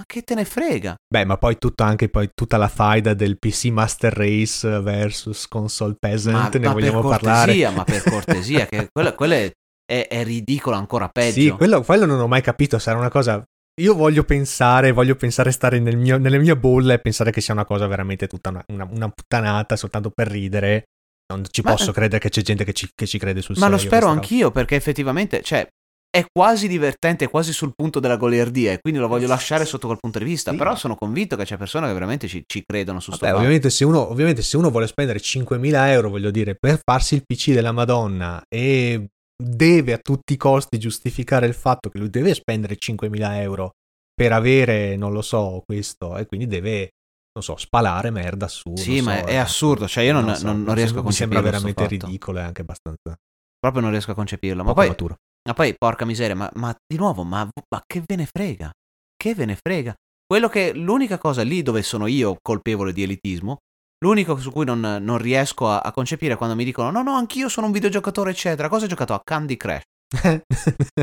Ma 0.00 0.06
che 0.06 0.22
te 0.22 0.34
ne 0.34 0.46
frega? 0.46 0.94
Beh, 1.06 1.26
ma 1.26 1.36
poi 1.36 1.58
tutta 1.58 1.84
anche 1.84 2.08
poi 2.08 2.30
tutta 2.34 2.56
la 2.56 2.68
faida 2.68 3.12
del 3.12 3.38
PC 3.38 3.66
Master 3.66 4.10
Race 4.10 4.66
versus 4.80 5.46
console 5.46 5.96
peasant, 6.00 6.54
ma, 6.54 6.58
ne 6.58 6.66
ma 6.68 6.72
vogliamo 6.72 7.02
per 7.02 7.20
parlare? 7.20 7.70
Ma 7.70 7.84
per 7.84 8.02
cortesia, 8.04 8.64
che 8.64 8.88
quella, 8.90 9.12
quella 9.12 9.34
è, 9.34 9.52
è, 9.84 10.06
è, 10.08 10.24
ridicolo 10.24 10.76
ancora 10.76 11.08
peggio. 11.08 11.40
Sì, 11.40 11.50
quello, 11.50 11.82
quello 11.82 12.06
non 12.06 12.18
ho 12.18 12.26
mai 12.26 12.40
capito, 12.40 12.78
sarà 12.78 12.96
una 12.96 13.10
cosa... 13.10 13.44
Io 13.78 13.94
voglio 13.94 14.24
pensare, 14.24 14.92
voglio 14.92 15.16
pensare 15.16 15.50
stare 15.50 15.78
nel 15.80 15.98
mio, 15.98 16.16
nelle 16.16 16.38
mie 16.38 16.56
bolle 16.56 16.94
e 16.94 16.98
pensare 16.98 17.30
che 17.30 17.42
sia 17.42 17.52
una 17.52 17.66
cosa 17.66 17.86
veramente 17.86 18.26
tutta 18.26 18.48
una, 18.48 18.64
una, 18.68 18.88
una 18.90 19.08
puttanata 19.10 19.76
soltanto 19.76 20.10
per 20.10 20.28
ridere. 20.28 20.84
Non 21.30 21.44
ci 21.50 21.60
ma, 21.60 21.72
posso 21.72 21.92
credere 21.92 22.20
che 22.20 22.30
c'è 22.30 22.40
gente 22.40 22.64
che 22.64 22.72
ci, 22.72 22.88
che 22.94 23.06
ci 23.06 23.18
crede 23.18 23.42
sul 23.42 23.56
ma 23.58 23.66
serio. 23.66 23.76
Ma 23.76 23.82
lo 23.82 23.86
spero 23.86 24.06
anch'io 24.06 24.50
perché 24.50 24.76
effettivamente, 24.76 25.42
cioè, 25.42 25.66
è 26.10 26.26
quasi 26.32 26.66
divertente, 26.66 27.26
è 27.26 27.30
quasi 27.30 27.52
sul 27.52 27.72
punto 27.74 28.00
della 28.00 28.16
goliardia 28.16 28.72
e 28.72 28.80
quindi 28.80 28.98
lo 28.98 29.06
voglio 29.06 29.28
lasciare 29.28 29.64
sotto 29.64 29.86
quel 29.86 30.00
punto 30.00 30.18
di 30.18 30.24
vista, 30.24 30.50
sì. 30.50 30.56
però 30.56 30.74
sono 30.74 30.96
convinto 30.96 31.36
che 31.36 31.44
c'è 31.44 31.56
persone 31.56 31.86
che 31.86 31.92
veramente 31.92 32.26
ci, 32.26 32.42
ci 32.46 32.64
credono 32.66 32.98
su 32.98 33.10
questo 33.10 33.36
ovviamente 33.36 33.70
se, 33.70 33.84
uno, 33.84 34.10
ovviamente 34.10 34.42
se 34.42 34.56
uno 34.56 34.70
vuole 34.70 34.88
spendere 34.88 35.20
5.000 35.20 35.88
euro, 35.88 36.10
voglio 36.10 36.32
dire, 36.32 36.56
per 36.56 36.80
farsi 36.82 37.14
il 37.14 37.22
PC 37.24 37.52
della 37.52 37.70
Madonna 37.70 38.42
e 38.48 39.06
deve 39.40 39.92
a 39.92 39.98
tutti 39.98 40.32
i 40.32 40.36
costi 40.36 40.78
giustificare 40.78 41.46
il 41.46 41.54
fatto 41.54 41.88
che 41.88 41.98
lui 41.98 42.10
deve 42.10 42.34
spendere 42.34 42.76
5.000 42.76 43.34
euro 43.36 43.74
per 44.12 44.32
avere, 44.32 44.96
non 44.96 45.12
lo 45.12 45.22
so, 45.22 45.62
questo 45.64 46.16
e 46.16 46.26
quindi 46.26 46.46
deve 46.46 46.90
non 47.32 47.44
so, 47.44 47.56
spalare 47.56 48.10
merda 48.10 48.48
su. 48.48 48.74
Sì, 48.76 49.00
ma 49.00 49.20
so, 49.20 49.26
è, 49.26 49.30
è 49.30 49.36
assurdo. 49.36 49.86
Cioè, 49.86 50.02
io 50.02 50.12
non, 50.12 50.24
non, 50.24 50.34
so, 50.34 50.52
non, 50.52 50.74
riesco 50.74 50.98
a 50.98 51.02
concepirlo. 51.02 51.06
Mi 51.06 51.12
sembra 51.12 51.40
veramente 51.40 51.86
ridicolo 51.86 52.38
e 52.38 52.42
anche 52.42 52.62
abbastanza. 52.62 53.16
Proprio 53.58 53.82
non 53.82 53.92
riesco 53.92 54.10
a 54.10 54.14
concepirlo. 54.14 54.64
Ma 54.64 54.72
poi, 54.72 54.88
maturo. 54.88 55.16
Ma 55.48 55.54
poi, 55.54 55.74
porca 55.76 56.04
miseria, 56.04 56.36
ma, 56.36 56.50
ma 56.54 56.74
di 56.86 56.96
nuovo, 56.96 57.24
ma, 57.24 57.44
ma, 57.44 57.82
che 57.86 58.02
ve 58.06 58.16
ne 58.16 58.26
frega? 58.26 58.70
Che 59.16 59.34
ve 59.34 59.44
ne 59.46 59.56
frega? 59.56 59.94
Quello 60.26 60.48
che, 60.48 60.72
l'unica 60.74 61.18
cosa 61.18 61.42
lì 61.42 61.62
dove 61.62 61.82
sono 61.82 62.06
io 62.06 62.36
colpevole 62.40 62.92
di 62.92 63.02
elitismo, 63.02 63.58
l'unico 64.04 64.38
su 64.38 64.50
cui 64.50 64.64
non, 64.64 64.80
non 64.80 65.18
riesco 65.18 65.68
a, 65.68 65.80
a, 65.80 65.92
concepire 65.92 66.36
quando 66.36 66.54
mi 66.54 66.64
dicono 66.64 66.90
no, 66.90 67.02
no, 67.02 67.12
anch'io 67.12 67.48
sono 67.48 67.66
un 67.66 67.72
videogiocatore, 67.72 68.30
eccetera. 68.30 68.68
Cosa 68.68 68.84
hai 68.84 68.88
giocato 68.90 69.14
a 69.14 69.20
Candy 69.22 69.56
Crush? 69.56 69.82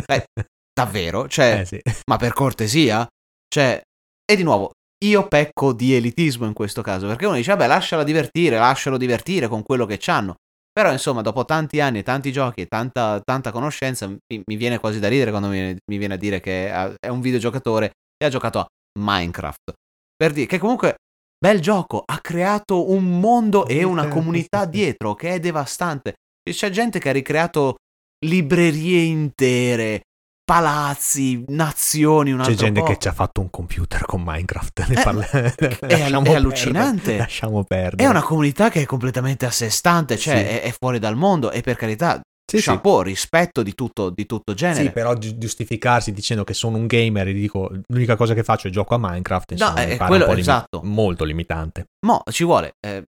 eh, 0.07 0.25
davvero? 0.73 1.27
Cioè, 1.27 1.59
eh, 1.61 1.65
sì. 1.65 1.81
ma 2.09 2.17
per 2.17 2.33
cortesia? 2.33 3.07
Cioè, 3.47 3.81
e 4.25 4.35
di 4.35 4.43
nuovo, 4.43 4.71
io 5.05 5.27
pecco 5.27 5.73
di 5.73 5.93
elitismo 5.93 6.45
in 6.45 6.53
questo 6.53 6.81
caso, 6.81 7.07
perché 7.07 7.25
uno 7.25 7.35
dice, 7.35 7.51
vabbè, 7.51 7.67
lasciala 7.67 8.03
divertire, 8.03 8.57
lascialo 8.57 8.97
divertire 8.97 9.47
con 9.47 9.63
quello 9.63 9.85
che 9.85 9.97
c'hanno. 9.99 10.35
Però 10.77 10.91
insomma, 10.91 11.23
dopo 11.23 11.43
tanti 11.43 11.79
anni, 11.79 12.03
tanti 12.03 12.31
giochi 12.31 12.61
e 12.61 12.67
tanta, 12.67 13.19
tanta 13.25 13.51
conoscenza, 13.51 14.05
mi, 14.07 14.19
mi, 14.27 14.55
viene 14.57 14.77
quasi 14.77 14.99
da 14.99 15.07
ridere 15.07 15.31
quando 15.31 15.47
mi, 15.47 15.75
mi, 15.89 15.97
viene 15.97 16.13
a 16.13 16.17
dire 16.17 16.39
che 16.39 16.69
è 16.99 17.07
un 17.07 17.19
videogiocatore 17.19 17.93
e 18.15 18.23
ha 18.23 18.29
giocato 18.29 18.59
a 18.59 18.67
Minecraft. 18.99 19.73
Per 20.15 20.33
dire 20.33 20.45
che 20.45 20.59
comunque, 20.59 20.97
bel 21.35 21.61
gioco, 21.61 22.03
ha 22.05 22.19
creato 22.19 22.91
un 22.91 23.19
mondo 23.19 23.65
e 23.65 23.81
una 23.81 24.07
comunità 24.07 24.65
dietro 24.69 25.15
che 25.15 25.33
è 25.33 25.39
devastante. 25.39 26.13
C'è 26.47 26.69
gente 26.69 26.99
che 26.99 27.09
ha 27.09 27.13
ricreato 27.13 27.77
librerie 28.23 29.01
intere, 29.01 30.03
palazzi, 30.47 31.43
nazioni. 31.49 32.31
Un 32.31 32.39
C'è 32.39 32.53
gente 32.53 32.79
po'. 32.79 32.85
che 32.85 32.97
ci 32.97 33.09
ha 33.09 33.11
fatto 33.11 33.41
un 33.41 33.49
computer 33.49 34.05
con 34.05 34.23
Minecraft. 34.25 34.87
Ne 34.87 34.99
eh, 34.99 35.03
parla... 35.03 35.29
è, 35.29 35.55
è, 35.87 36.33
allucinante. 36.33 37.17
Lasciamo 37.17 37.65
perdere. 37.65 38.07
È 38.07 38.09
una 38.09 38.23
comunità 38.23 38.69
che 38.69 38.81
è 38.81 38.85
completamente 38.85 39.45
a 39.45 39.51
sé 39.51 39.69
stante, 39.69 40.17
cioè 40.17 40.37
sì. 40.37 40.43
è, 40.43 40.61
è, 40.61 40.71
fuori 40.71 40.99
dal 40.99 41.17
mondo 41.17 41.51
e 41.51 41.59
per 41.59 41.75
carità. 41.75 42.21
Sì, 42.49 42.61
chapeau, 42.61 42.99
sì. 42.99 43.09
rispetto 43.09 43.61
di 43.61 43.75
tutto, 43.75 44.09
di 44.09 44.25
tutto 44.25 44.53
genere. 44.53 44.83
Sì, 44.83 44.91
però 44.91 45.13
giustificarsi 45.15 46.13
dicendo 46.13 46.45
che 46.45 46.53
sono 46.53 46.77
un 46.77 46.87
gamer 46.87 47.27
e 47.27 47.33
dico 47.33 47.69
l'unica 47.87 48.15
cosa 48.15 48.33
che 48.33 48.43
faccio 48.43 48.69
è 48.69 48.71
gioco 48.71 48.95
a 48.95 48.97
Minecraft. 48.97 49.51
Insomma, 49.51 49.73
no, 49.73 49.79
è 49.79 49.97
quello 49.97 50.31
esatto. 50.31 50.79
Limi- 50.81 50.93
molto 50.93 51.25
limitante. 51.25 51.87
Mo 52.05 52.23
ci 52.31 52.45
vuole. 52.45 52.75
Eh, 52.79 53.03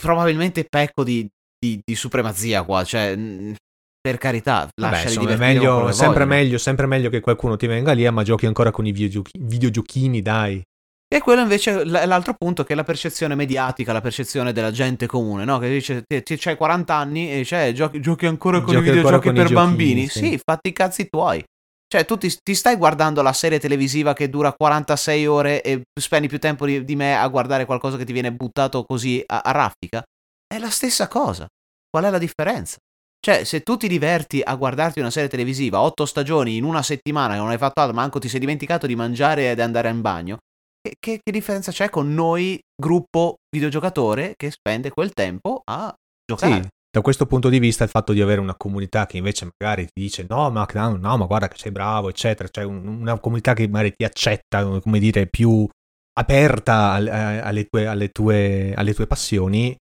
probabilmente 0.00 0.64
pecco 0.70 1.02
di, 1.02 1.28
di, 1.58 1.80
di, 1.84 1.96
supremazia 1.96 2.62
qua. 2.62 2.84
Cioè, 2.84 3.16
per 4.04 4.18
carità, 4.18 4.68
Vabbè, 4.78 5.04
insomma, 5.04 5.30
è 5.30 5.36
meglio, 5.38 5.90
sempre 5.90 6.26
meglio, 6.26 6.58
sempre 6.58 6.84
meglio 6.84 7.08
che 7.08 7.20
qualcuno 7.20 7.56
ti 7.56 7.66
venga 7.66 7.92
lì, 7.92 8.06
ma 8.10 8.22
giochi 8.22 8.44
ancora 8.44 8.70
con 8.70 8.84
i 8.84 8.92
videogiochi, 8.92 9.30
videogiochini, 9.38 10.20
dai. 10.20 10.62
E 11.08 11.20
quello 11.20 11.40
invece 11.40 11.80
è 11.80 12.04
l'altro 12.04 12.34
punto 12.34 12.64
che 12.64 12.74
è 12.74 12.76
la 12.76 12.84
percezione 12.84 13.34
mediatica, 13.34 13.94
la 13.94 14.02
percezione 14.02 14.52
della 14.52 14.70
gente 14.70 15.06
comune, 15.06 15.46
no? 15.46 15.56
Che 15.56 15.70
dice, 15.70 16.02
ti 16.06 16.36
c'hai 16.36 16.54
40 16.54 16.94
anni 16.94 17.32
e 17.32 17.46
cioè, 17.46 17.72
giochi, 17.72 17.98
giochi 18.02 18.26
ancora 18.26 18.60
con 18.60 18.74
giochi 18.74 18.88
i 18.88 18.92
videogiochi 18.92 19.26
con 19.28 19.36
per 19.36 19.50
i 19.50 19.54
bambini. 19.54 20.06
Sì. 20.06 20.18
sì, 20.18 20.40
fatti 20.44 20.68
i 20.68 20.72
cazzi 20.74 21.06
tuoi. 21.08 21.42
Cioè, 21.86 22.04
tu 22.04 22.18
ti, 22.18 22.30
ti, 22.42 22.54
stai 22.54 22.76
guardando 22.76 23.22
la 23.22 23.32
serie 23.32 23.58
televisiva 23.58 24.12
che 24.12 24.28
dura 24.28 24.52
46 24.52 25.26
ore 25.26 25.62
e 25.62 25.80
spendi 25.98 26.28
più 26.28 26.38
tempo 26.38 26.66
di, 26.66 26.84
di 26.84 26.94
me 26.94 27.16
a 27.16 27.26
guardare 27.28 27.64
qualcosa 27.64 27.96
che 27.96 28.04
ti 28.04 28.12
viene 28.12 28.32
buttato 28.32 28.84
così 28.84 29.22
a, 29.24 29.40
a 29.40 29.50
raffica? 29.50 30.02
È 30.46 30.58
la 30.58 30.70
stessa 30.70 31.08
cosa. 31.08 31.46
Qual 31.88 32.04
è 32.04 32.10
la 32.10 32.18
differenza? 32.18 32.76
Cioè, 33.24 33.44
se 33.44 33.62
tu 33.62 33.78
ti 33.78 33.88
diverti 33.88 34.42
a 34.44 34.54
guardarti 34.54 35.00
una 35.00 35.08
serie 35.08 35.30
televisiva, 35.30 35.80
otto 35.80 36.04
stagioni 36.04 36.58
in 36.58 36.64
una 36.64 36.82
settimana 36.82 37.32
che 37.32 37.40
non 37.40 37.48
hai 37.48 37.56
fatto 37.56 37.80
altro, 37.80 37.96
ma 37.96 38.02
anche 38.02 38.20
ti 38.20 38.28
sei 38.28 38.38
dimenticato 38.38 38.86
di 38.86 38.94
mangiare 38.94 39.50
ed 39.50 39.60
andare 39.60 39.88
in 39.88 40.02
bagno, 40.02 40.36
che, 40.82 40.96
che, 41.00 41.20
che, 41.22 41.32
differenza 41.32 41.72
c'è 41.72 41.88
con 41.88 42.12
noi, 42.12 42.60
gruppo 42.76 43.36
videogiocatore, 43.48 44.34
che 44.36 44.50
spende 44.50 44.90
quel 44.90 45.14
tempo 45.14 45.62
a 45.64 45.90
giocare? 46.22 46.62
Sì, 46.64 46.68
da 46.90 47.00
questo 47.00 47.24
punto 47.24 47.48
di 47.48 47.58
vista 47.58 47.82
il 47.82 47.88
fatto 47.88 48.12
di 48.12 48.20
avere 48.20 48.42
una 48.42 48.56
comunità 48.56 49.06
che 49.06 49.16
invece 49.16 49.48
magari 49.58 49.86
ti 49.86 50.02
dice 50.02 50.26
no 50.28 50.50
ma, 50.50 50.66
no, 50.74 51.16
ma 51.16 51.24
guarda 51.24 51.48
che 51.48 51.56
sei 51.56 51.72
bravo, 51.72 52.10
eccetera, 52.10 52.46
cioè 52.50 52.64
una 52.64 53.18
comunità 53.20 53.54
che 53.54 53.66
magari 53.68 53.94
ti 53.96 54.04
accetta, 54.04 54.80
come 54.80 54.98
dire, 54.98 55.28
più 55.28 55.66
aperta 56.12 56.90
alle 56.90 57.64
tue, 57.70 57.86
alle 57.86 58.08
tue, 58.10 58.74
alle 58.76 58.92
tue 58.92 59.06
passioni, 59.06 59.74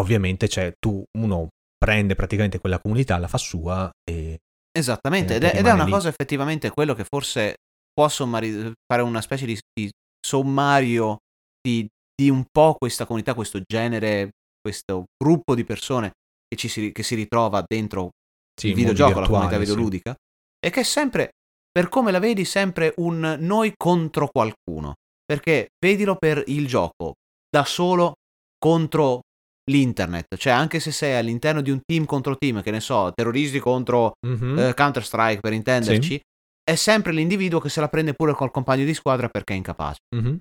ovviamente 0.00 0.48
cioè, 0.48 0.72
tu 0.80 1.00
uno 1.16 1.46
prende 1.78 2.14
praticamente 2.14 2.58
quella 2.58 2.80
comunità, 2.80 3.16
la 3.18 3.28
fa 3.28 3.38
sua 3.38 3.90
e... 4.04 4.40
Esattamente, 4.70 5.36
ed, 5.36 5.44
è, 5.44 5.56
ed 5.56 5.66
è 5.66 5.72
una 5.72 5.84
lì. 5.84 5.90
cosa 5.90 6.08
effettivamente 6.08 6.70
quello 6.70 6.94
che 6.94 7.04
forse 7.04 7.56
può 7.92 8.08
sommari- 8.08 8.72
fare 8.86 9.02
una 9.02 9.20
specie 9.20 9.46
di, 9.46 9.58
di 9.72 9.90
sommario 10.20 11.18
di, 11.60 11.86
di, 12.14 12.28
un 12.28 12.44
po' 12.50 12.74
questa 12.78 13.06
comunità, 13.06 13.34
questo 13.34 13.60
genere, 13.66 14.30
questo 14.60 15.04
gruppo 15.16 15.54
di 15.54 15.64
persone 15.64 16.12
che, 16.46 16.68
si, 16.68 16.92
che 16.92 17.02
si, 17.02 17.14
ritrova 17.14 17.64
dentro 17.66 18.10
sì, 18.54 18.68
il 18.68 18.74
videogioco, 18.74 19.20
la 19.20 19.26
comunità 19.26 19.58
videoludica, 19.58 20.12
sì. 20.12 20.66
e 20.66 20.70
che 20.70 20.80
è 20.80 20.84
sempre, 20.84 21.30
per 21.70 21.88
come 21.88 22.12
la 22.12 22.18
vedi, 22.18 22.44
sempre 22.44 22.92
un 22.98 23.36
noi 23.40 23.72
contro 23.76 24.28
qualcuno. 24.28 24.94
Perché 25.24 25.68
vedilo 25.84 26.16
per 26.16 26.42
il 26.46 26.66
gioco, 26.66 27.14
da 27.50 27.64
solo 27.64 28.14
contro 28.58 29.22
l'internet, 29.68 30.36
cioè 30.36 30.52
anche 30.52 30.80
se 30.80 30.90
sei 30.90 31.16
all'interno 31.16 31.60
di 31.60 31.70
un 31.70 31.80
team 31.84 32.04
contro 32.04 32.36
team, 32.36 32.62
che 32.62 32.70
ne 32.70 32.80
so, 32.80 33.12
terroristi 33.14 33.58
contro 33.58 34.14
mm-hmm. 34.26 34.58
uh, 34.58 34.74
Counter 34.74 35.04
Strike 35.04 35.40
per 35.40 35.52
intenderci, 35.52 36.14
sì. 36.14 36.20
è 36.64 36.74
sempre 36.74 37.12
l'individuo 37.12 37.60
che 37.60 37.68
se 37.68 37.80
la 37.80 37.88
prende 37.88 38.14
pure 38.14 38.32
col 38.32 38.50
compagno 38.50 38.84
di 38.84 38.94
squadra 38.94 39.28
perché 39.28 39.54
è 39.54 39.56
incapace. 39.56 39.98
Mm-hmm. 40.14 40.36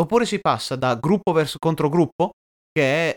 Oppure 0.00 0.24
si 0.24 0.40
passa 0.40 0.76
da 0.76 0.94
gruppo 0.96 1.32
verso, 1.32 1.58
contro 1.58 1.88
gruppo, 1.88 2.30
che 2.72 3.10
è 3.10 3.14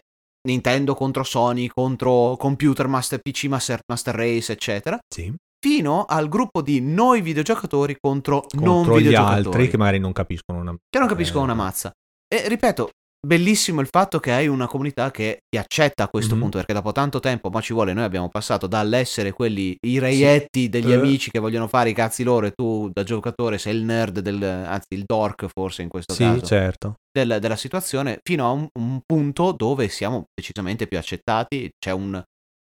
Nintendo 0.48 0.94
contro 0.94 1.24
Sony, 1.24 1.68
contro 1.68 2.36
computer 2.38 2.88
master 2.88 3.20
PC, 3.20 3.46
master, 3.46 3.80
master 3.88 4.16
race, 4.16 4.52
eccetera. 4.52 5.00
Sì. 5.08 5.34
Fino 5.58 6.06
al 6.06 6.28
gruppo 6.28 6.62
di 6.62 6.80
noi 6.80 7.22
videogiocatori 7.22 7.96
contro, 8.00 8.42
contro 8.42 8.66
non 8.66 8.84
gli 8.84 9.04
videogiocatori. 9.04 9.46
altri 9.46 9.70
che 9.70 9.78
magari 9.78 10.00
non 10.00 10.12
capiscono 10.12 10.60
una 10.60 10.76
Che 10.88 11.00
non 11.00 11.08
capiscono 11.08 11.42
eh... 11.42 11.46
una 11.46 11.56
mazza. 11.56 11.92
E 12.28 12.48
ripeto, 12.48 12.90
bellissimo 13.26 13.82
il 13.82 13.88
fatto 13.90 14.20
che 14.20 14.32
hai 14.32 14.48
una 14.48 14.68
comunità 14.68 15.12
che 15.12 15.40
ti 15.50 15.58
accetta 15.58 16.04
a 16.04 16.08
questo 16.08 16.34
mm-hmm. 16.34 16.42
punto, 16.42 16.58
perché 16.58 16.74
dopo 16.74 16.92
tanto 16.92 17.20
tempo, 17.20 17.50
ma 17.50 17.62
ci 17.62 17.74
vuole, 17.74 17.94
noi 17.94 18.04
abbiamo 18.04 18.30
passato 18.30 18.68
dall'essere 18.68 19.32
quelli, 19.32 19.76
i 19.88 20.00
reietti 20.00 20.62
sì. 20.62 20.70
degli 20.70 20.92
uh. 20.92 21.00
amici 21.00 21.32
che 21.32 21.40
vogliono 21.40 21.68
fare 21.68 21.90
i 21.90 21.94
cazzi 21.94 22.24
loro 22.24 22.46
e 22.46 22.52
tu 22.52 22.90
da 22.94 23.04
giocatore 23.04 23.58
sei 23.58 23.76
il 23.76 23.84
nerd 23.84 24.20
del, 24.20 24.42
anzi 24.44 24.94
il 24.94 25.04
dork 25.06 25.48
forse 25.48 25.82
in 25.82 25.90
questo 25.90 26.14
sì, 26.14 26.24
caso, 26.24 26.46
certo. 26.46 26.96
del, 27.12 27.38
della 27.40 27.56
situazione, 27.56 28.20
fino 28.24 28.46
a 28.46 28.52
un, 28.52 28.68
un, 28.80 29.02
punto 29.06 29.52
dove 29.52 29.88
siamo 29.90 30.26
decisamente 30.34 30.88
più 30.88 30.98
accettati, 30.98 31.70
c'è 31.78 31.92
un, 31.92 32.22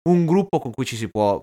un 0.08 0.26
gruppo 0.26 0.58
con 0.58 0.72
cui 0.72 0.84
ci 0.84 0.96
si 0.96 1.08
può 1.08 1.40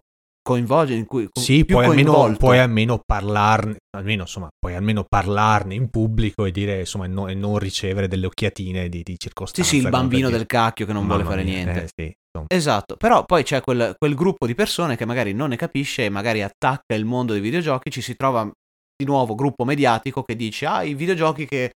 coinvolgere, 0.47 0.97
in 0.97 1.05
cui 1.05 1.27
sì, 1.33 1.65
puoi 1.65 1.83
almeno, 1.83 2.33
puoi 2.37 2.59
almeno, 2.59 3.01
parlarne, 3.05 3.75
almeno, 3.97 4.21
insomma, 4.21 4.47
puoi 4.57 4.75
almeno 4.75 5.03
parlarne 5.03 5.75
in 5.75 5.89
pubblico 5.89 6.45
e 6.45 6.51
dire 6.51 6.79
insomma 6.79 7.03
e, 7.03 7.09
no, 7.09 7.27
e 7.27 7.33
non 7.33 7.59
ricevere 7.59 8.07
delle 8.07 8.27
occhiatine 8.27 8.87
di, 8.87 9.03
di 9.03 9.19
circostanza. 9.19 9.69
Sì, 9.69 9.79
sì, 9.79 9.83
il 9.83 9.89
bambino 9.89 10.29
del 10.29 10.45
cacchio 10.45 10.85
che 10.85 10.93
non 10.93 11.05
Mamma 11.05 11.15
vuole 11.15 11.29
fare 11.29 11.43
mia, 11.43 11.63
niente. 11.65 11.83
Eh, 11.83 11.87
sì, 11.93 12.45
esatto, 12.47 12.95
però 12.95 13.25
poi 13.25 13.43
c'è 13.43 13.59
quel, 13.59 13.95
quel, 13.97 14.15
gruppo 14.15 14.47
di 14.47 14.55
persone 14.55 14.95
che 14.95 15.03
magari 15.03 15.33
non 15.33 15.49
ne 15.49 15.57
capisce 15.57 16.05
e 16.05 16.09
magari 16.09 16.41
attacca 16.41 16.95
il 16.95 17.03
mondo 17.03 17.33
dei 17.33 17.41
videogiochi, 17.41 17.91
ci 17.91 18.01
si 18.01 18.15
trova 18.15 18.49
di 18.95 19.05
nuovo 19.05 19.35
gruppo 19.35 19.65
mediatico 19.65 20.23
che 20.23 20.37
dice 20.37 20.65
ah 20.65 20.83
i 20.83 20.93
videogiochi 20.93 21.45
che 21.45 21.71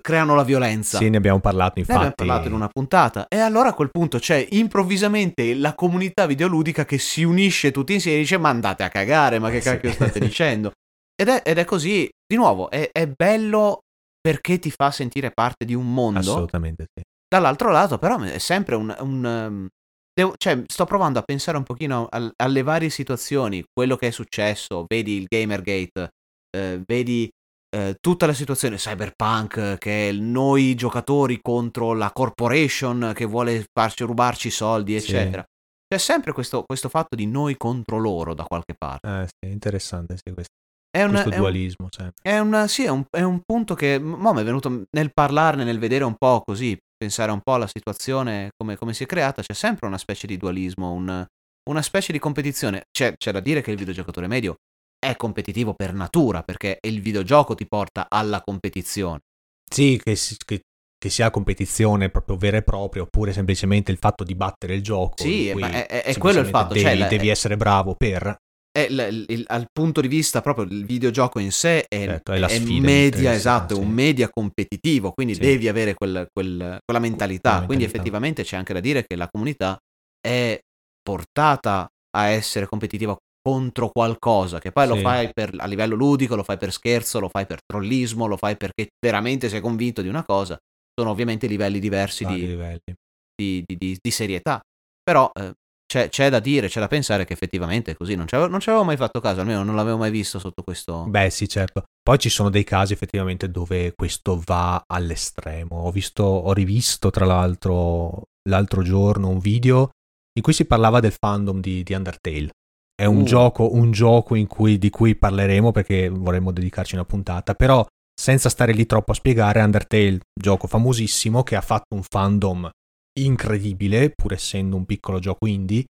creano 0.00 0.34
la 0.34 0.44
violenza. 0.44 0.98
Sì, 0.98 1.08
ne 1.08 1.16
abbiamo 1.16 1.40
parlato 1.40 1.78
infatti. 1.78 1.98
Ne 1.98 2.06
abbiamo 2.06 2.14
parlato 2.14 2.48
in 2.48 2.54
una 2.54 2.68
puntata. 2.68 3.26
E 3.28 3.38
allora 3.38 3.70
a 3.70 3.74
quel 3.74 3.90
punto 3.90 4.18
c'è 4.18 4.46
improvvisamente 4.50 5.54
la 5.54 5.74
comunità 5.74 6.26
videoludica 6.26 6.84
che 6.84 6.98
si 6.98 7.22
unisce 7.22 7.70
tutti 7.70 7.94
insieme 7.94 8.18
e 8.18 8.20
dice 8.20 8.38
ma 8.38 8.48
andate 8.48 8.82
a 8.82 8.88
cagare, 8.88 9.38
ma 9.38 9.50
che 9.50 9.60
cacchio 9.60 9.90
state 9.92 10.18
dicendo? 10.20 10.72
Ed 11.14 11.28
è, 11.28 11.42
ed 11.44 11.58
è, 11.58 11.64
così 11.64 12.08
di 12.26 12.36
nuovo, 12.36 12.68
è, 12.68 12.90
è 12.92 13.06
bello 13.06 13.80
perché 14.20 14.58
ti 14.58 14.70
fa 14.70 14.90
sentire 14.90 15.30
parte 15.30 15.64
di 15.64 15.74
un 15.74 15.92
mondo. 15.92 16.18
Assolutamente 16.18 16.86
sì. 16.92 17.02
Dall'altro 17.28 17.70
lato, 17.70 17.98
però, 17.98 18.20
è 18.20 18.38
sempre 18.38 18.74
un. 18.74 18.94
un 19.00 19.24
um, 19.24 19.68
devo, 20.12 20.34
cioè, 20.36 20.62
sto 20.66 20.84
provando 20.84 21.18
a 21.18 21.22
pensare 21.22 21.56
un 21.56 21.64
pochino 21.64 22.06
al, 22.10 22.30
alle 22.36 22.62
varie 22.62 22.90
situazioni, 22.90 23.64
quello 23.72 23.96
che 23.96 24.08
è 24.08 24.10
successo. 24.10 24.84
Vedi 24.86 25.16
il 25.16 25.26
Gamergate, 25.26 26.10
eh, 26.56 26.82
vedi 26.86 27.30
eh, 27.76 27.96
tutta 28.00 28.24
la 28.24 28.32
situazione 28.32 28.76
cyberpunk, 28.76 29.76
che 29.76 30.08
è 30.08 30.12
noi 30.12 30.74
giocatori 30.74 31.40
contro 31.42 31.92
la 31.92 32.10
corporation 32.10 33.12
che 33.14 33.26
vuole 33.26 33.66
farci 33.70 34.04
rubarci 34.04 34.50
soldi, 34.50 34.94
eccetera. 34.94 35.42
Sì. 35.42 35.94
C'è 35.94 35.98
sempre 35.98 36.32
questo, 36.32 36.64
questo, 36.64 36.88
fatto 36.88 37.14
di 37.14 37.26
noi 37.26 37.56
contro 37.56 37.98
loro 37.98 38.34
da 38.34 38.44
qualche 38.44 38.74
parte. 38.76 39.06
Eh, 39.06 39.26
sì, 39.26 39.52
interessante, 39.52 40.16
sì, 40.16 40.32
questo. 40.32 40.54
È 40.90 41.02
un, 41.02 41.10
questo 41.10 41.28
dualismo, 41.28 41.88
è 41.94 42.02
un, 42.02 42.10
è, 42.22 42.38
una, 42.38 42.66
sì, 42.66 42.84
è, 42.84 42.88
un, 42.88 43.04
è 43.10 43.20
un 43.20 43.42
punto 43.44 43.74
che 43.74 43.98
mo 43.98 44.32
mi 44.32 44.40
è 44.40 44.44
venuto 44.44 44.84
nel 44.90 45.12
parlarne, 45.12 45.62
nel 45.62 45.78
vedere 45.78 46.04
un 46.04 46.14
po' 46.16 46.40
così, 46.42 46.74
pensare 46.96 47.30
un 47.30 47.42
po' 47.42 47.52
alla 47.52 47.66
situazione, 47.66 48.48
come, 48.56 48.76
come 48.76 48.94
si 48.94 49.04
è 49.04 49.06
creata, 49.06 49.42
c'è 49.42 49.52
sempre 49.52 49.86
una 49.86 49.98
specie 49.98 50.26
di 50.26 50.38
dualismo, 50.38 50.92
un, 50.92 51.24
una 51.68 51.82
specie 51.82 52.12
di 52.12 52.18
competizione. 52.18 52.84
C'è, 52.90 53.14
c'è 53.18 53.30
da 53.30 53.40
dire 53.40 53.60
che 53.60 53.70
il 53.70 53.76
videogiocatore 53.76 54.26
medio 54.26 54.56
è 54.98 55.16
competitivo 55.16 55.74
per 55.74 55.92
natura, 55.92 56.42
perché 56.42 56.78
il 56.80 57.00
videogioco 57.00 57.54
ti 57.54 57.66
porta 57.66 58.06
alla 58.08 58.40
competizione. 58.42 59.20
Sì, 59.68 60.00
che, 60.02 60.16
che 60.44 60.60
che 60.98 61.10
sia 61.10 61.30
competizione 61.30 62.08
proprio 62.08 62.36
vera 62.36 62.56
e 62.56 62.62
propria 62.62 63.02
oppure 63.02 63.32
semplicemente 63.32 63.92
il 63.92 63.98
fatto 63.98 64.24
di 64.24 64.34
battere 64.34 64.74
il 64.74 64.82
gioco. 64.82 65.22
Sì, 65.22 65.52
ma 65.54 65.70
è, 65.70 65.86
è, 65.86 66.02
è 66.04 66.16
quello 66.16 66.40
il 66.40 66.46
fatto. 66.46 66.74
Devi, 66.74 66.98
cioè, 66.98 67.08
devi 67.08 67.28
essere 67.28 67.56
bravo 67.56 67.94
per... 67.94 68.34
È, 68.76 68.88
l, 68.90 69.24
il, 69.28 69.44
al 69.46 69.66
punto 69.72 70.02
di 70.02 70.08
vista 70.08 70.42
proprio 70.42 70.66
il 70.66 70.84
videogioco 70.84 71.38
in 71.38 71.50
sé 71.50 71.86
è, 71.88 72.04
certo, 72.04 72.32
è, 72.32 72.40
è 72.40 72.58
media, 72.60 73.32
esatto, 73.32 73.74
è 73.74 73.78
un 73.78 73.88
media 73.88 74.28
competitivo, 74.30 75.12
quindi 75.12 75.32
sì. 75.34 75.40
devi 75.40 75.66
avere 75.68 75.94
quel, 75.94 76.26
quel, 76.30 76.78
quella 76.84 77.00
mentalità. 77.00 77.64
Quindi 77.64 77.84
effettivamente 77.84 78.42
c'è 78.42 78.56
anche 78.56 78.74
da 78.74 78.80
dire 78.80 79.04
che 79.06 79.16
la 79.16 79.28
comunità 79.30 79.78
è 80.20 80.58
portata 81.02 81.86
a 82.16 82.26
essere 82.28 82.66
competitiva 82.66 83.16
contro 83.46 83.90
qualcosa, 83.90 84.58
che 84.58 84.72
poi 84.72 84.88
sì. 84.88 84.94
lo 84.94 84.96
fai 84.96 85.30
per, 85.32 85.54
a 85.56 85.66
livello 85.66 85.94
ludico, 85.94 86.34
lo 86.34 86.42
fai 86.42 86.56
per 86.56 86.72
scherzo, 86.72 87.20
lo 87.20 87.28
fai 87.28 87.46
per 87.46 87.60
trollismo, 87.64 88.26
lo 88.26 88.36
fai 88.36 88.56
perché 88.56 88.88
veramente 88.98 89.48
sei 89.48 89.60
convinto 89.60 90.02
di 90.02 90.08
una 90.08 90.24
cosa, 90.24 90.58
sono 90.92 91.10
ovviamente 91.10 91.46
livelli 91.46 91.78
diversi 91.78 92.24
di, 92.24 92.44
livelli. 92.44 92.94
Di, 93.40 93.62
di, 93.64 93.96
di, 94.02 94.10
serietà. 94.10 94.60
Però 95.00 95.30
eh, 95.32 95.52
c'è, 95.86 96.08
c'è, 96.08 96.28
da 96.28 96.40
dire, 96.40 96.66
c'è 96.66 96.80
da 96.80 96.88
pensare 96.88 97.24
che 97.24 97.34
effettivamente 97.34 97.92
è 97.92 97.96
così. 97.96 98.16
Non 98.16 98.26
ci, 98.26 98.34
avevo, 98.34 98.82
mai 98.82 98.96
fatto 98.96 99.20
caso, 99.20 99.42
almeno 99.42 99.62
non 99.62 99.76
l'avevo 99.76 99.98
mai 99.98 100.10
visto 100.10 100.40
sotto 100.40 100.64
questo. 100.64 101.04
Beh, 101.04 101.30
sì, 101.30 101.48
certo. 101.48 101.84
Poi 102.02 102.18
ci 102.18 102.28
sono 102.28 102.50
dei 102.50 102.64
casi 102.64 102.94
effettivamente 102.94 103.48
dove 103.48 103.94
questo 103.94 104.42
va 104.44 104.82
all'estremo. 104.84 105.82
Ho 105.82 105.92
visto, 105.92 106.24
ho 106.24 106.52
rivisto 106.52 107.10
tra 107.10 107.26
l'altro 107.26 108.24
l'altro 108.48 108.82
giorno 108.82 109.28
un 109.28 109.38
video 109.38 109.90
in 110.36 110.42
cui 110.42 110.52
si 110.52 110.64
parlava 110.64 110.98
del 110.98 111.14
fandom 111.16 111.60
di, 111.60 111.84
di 111.84 111.94
Undertale. 111.94 112.50
È 112.98 113.04
un, 113.04 113.18
uh. 113.18 113.24
gioco, 113.24 113.74
un 113.74 113.90
gioco 113.90 114.42
cui, 114.46 114.78
di 114.78 114.88
cui 114.88 115.14
parleremo 115.14 115.70
perché 115.70 116.08
vorremmo 116.08 116.50
dedicarci 116.50 116.94
una 116.94 117.04
puntata, 117.04 117.54
però 117.54 117.86
senza 118.18 118.48
stare 118.48 118.72
lì 118.72 118.86
troppo 118.86 119.12
a 119.12 119.14
spiegare, 119.14 119.60
Undertale, 119.60 120.20
gioco 120.32 120.66
famosissimo 120.66 121.42
che 121.42 121.56
ha 121.56 121.60
fatto 121.60 121.94
un 121.94 122.02
fandom 122.02 122.70
incredibile, 123.18 124.10
pur 124.10 124.32
essendo 124.32 124.76
un 124.76 124.86
piccolo 124.86 125.18
gioco 125.18 125.46
indie, 125.46 125.84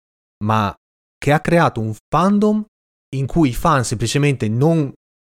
ma 0.43 0.73
che 1.17 1.31
ha 1.31 1.39
creato 1.39 1.79
un 1.79 1.95
fandom 2.09 2.65
in 3.15 3.27
cui 3.27 3.49
i 3.49 3.53
fan 3.53 3.83
semplicemente 3.83 4.47
non 4.47 4.91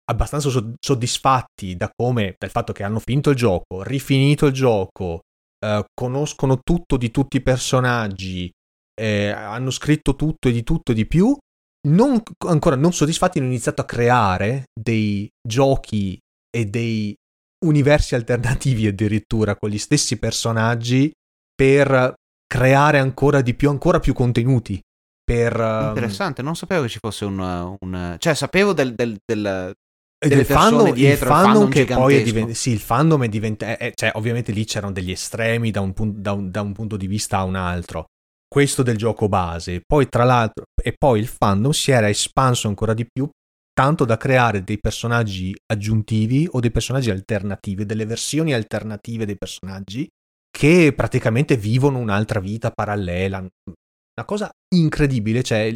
abbastanza 0.09 0.49
soddisfatti 0.79 1.75
da 1.75 1.89
come, 1.95 2.35
dal 2.37 2.49
fatto 2.49 2.73
che 2.73 2.83
hanno 2.83 2.99
finito 2.99 3.31
il 3.31 3.35
gioco, 3.35 3.81
rifinito 3.83 4.45
il 4.45 4.53
gioco, 4.53 5.21
eh, 5.63 5.85
conoscono 5.93 6.59
tutto 6.61 6.97
di 6.97 7.09
tutti 7.09 7.37
i 7.37 7.41
personaggi, 7.41 8.51
eh, 8.99 9.29
hanno 9.29 9.71
scritto 9.71 10.15
tutto 10.15 10.49
e 10.49 10.51
di 10.51 10.63
tutto 10.63 10.91
e 10.91 10.95
di 10.95 11.07
più, 11.07 11.35
non, 11.87 12.21
ancora 12.47 12.75
non 12.75 12.93
soddisfatti 12.93 13.39
hanno 13.39 13.47
iniziato 13.47 13.81
a 13.81 13.85
creare 13.85 14.65
dei 14.73 15.29
giochi 15.45 16.17
e 16.49 16.65
dei 16.65 17.15
universi 17.65 18.15
alternativi 18.15 18.87
addirittura 18.87 19.55
con 19.55 19.69
gli 19.69 19.77
stessi 19.77 20.17
personaggi 20.17 21.11
per 21.55 22.13
creare 22.45 22.99
ancora 22.99 23.41
di 23.41 23.53
più, 23.53 23.69
ancora 23.69 23.99
più 23.99 24.13
contenuti. 24.13 24.79
Per, 25.23 25.57
um, 25.57 25.87
Interessante, 25.87 26.41
non 26.41 26.55
sapevo 26.55 26.83
che 26.83 26.89
ci 26.89 26.99
fosse 26.99 27.25
un... 27.25 27.75
un... 27.79 28.15
cioè 28.19 28.33
sapevo 28.33 28.73
del, 28.73 28.93
del, 28.93 29.17
del 29.25 29.73
del 30.27 30.45
fandom, 30.45 30.93
dietro, 30.93 31.27
il 31.27 31.33
fandom, 31.33 31.67
il 31.67 31.67
fandom 31.67 31.69
che 31.69 31.85
poi 31.85 32.15
è 32.15 32.23
diventato 32.23 32.53
sì 32.53 32.71
il 32.71 32.79
fandom 32.79 33.23
è 33.23 33.27
diventato 33.27 33.91
cioè 33.93 34.11
ovviamente 34.13 34.53
lì 34.53 34.63
c'erano 34.63 34.93
degli 34.93 35.11
estremi 35.11 35.69
da 35.69 35.81
un, 35.81 35.91
pun- 35.91 36.21
da, 36.21 36.31
un, 36.31 36.49
da 36.49 36.61
un, 36.61 36.71
punto 36.71 36.95
di 36.95 37.07
vista 37.07 37.39
a 37.39 37.43
un 37.43 37.55
altro 37.55 38.05
questo 38.53 38.83
del 38.83 38.97
gioco 38.97 39.27
base 39.27 39.81
poi 39.83 40.07
tra 40.07 40.23
l'altro 40.23 40.65
e 40.79 40.93
poi 40.95 41.19
il 41.19 41.25
fandom 41.25 41.71
si 41.71 41.89
era 41.89 42.07
espanso 42.07 42.67
ancora 42.67 42.93
di 42.93 43.03
più 43.11 43.27
tanto 43.73 44.05
da 44.05 44.15
creare 44.15 44.63
dei 44.63 44.77
personaggi 44.79 45.55
aggiuntivi 45.65 46.47
o 46.51 46.59
dei 46.59 46.69
personaggi 46.69 47.09
alternativi, 47.09 47.83
delle 47.83 48.05
versioni 48.05 48.53
alternative 48.53 49.25
dei 49.25 49.35
personaggi 49.35 50.07
che 50.55 50.93
praticamente 50.95 51.57
vivono 51.57 51.97
un'altra 51.97 52.39
vita 52.39 52.69
parallela. 52.69 53.39
Una 53.39 54.25
cosa 54.27 54.51
incredibile, 54.75 55.41
cioè 55.41 55.75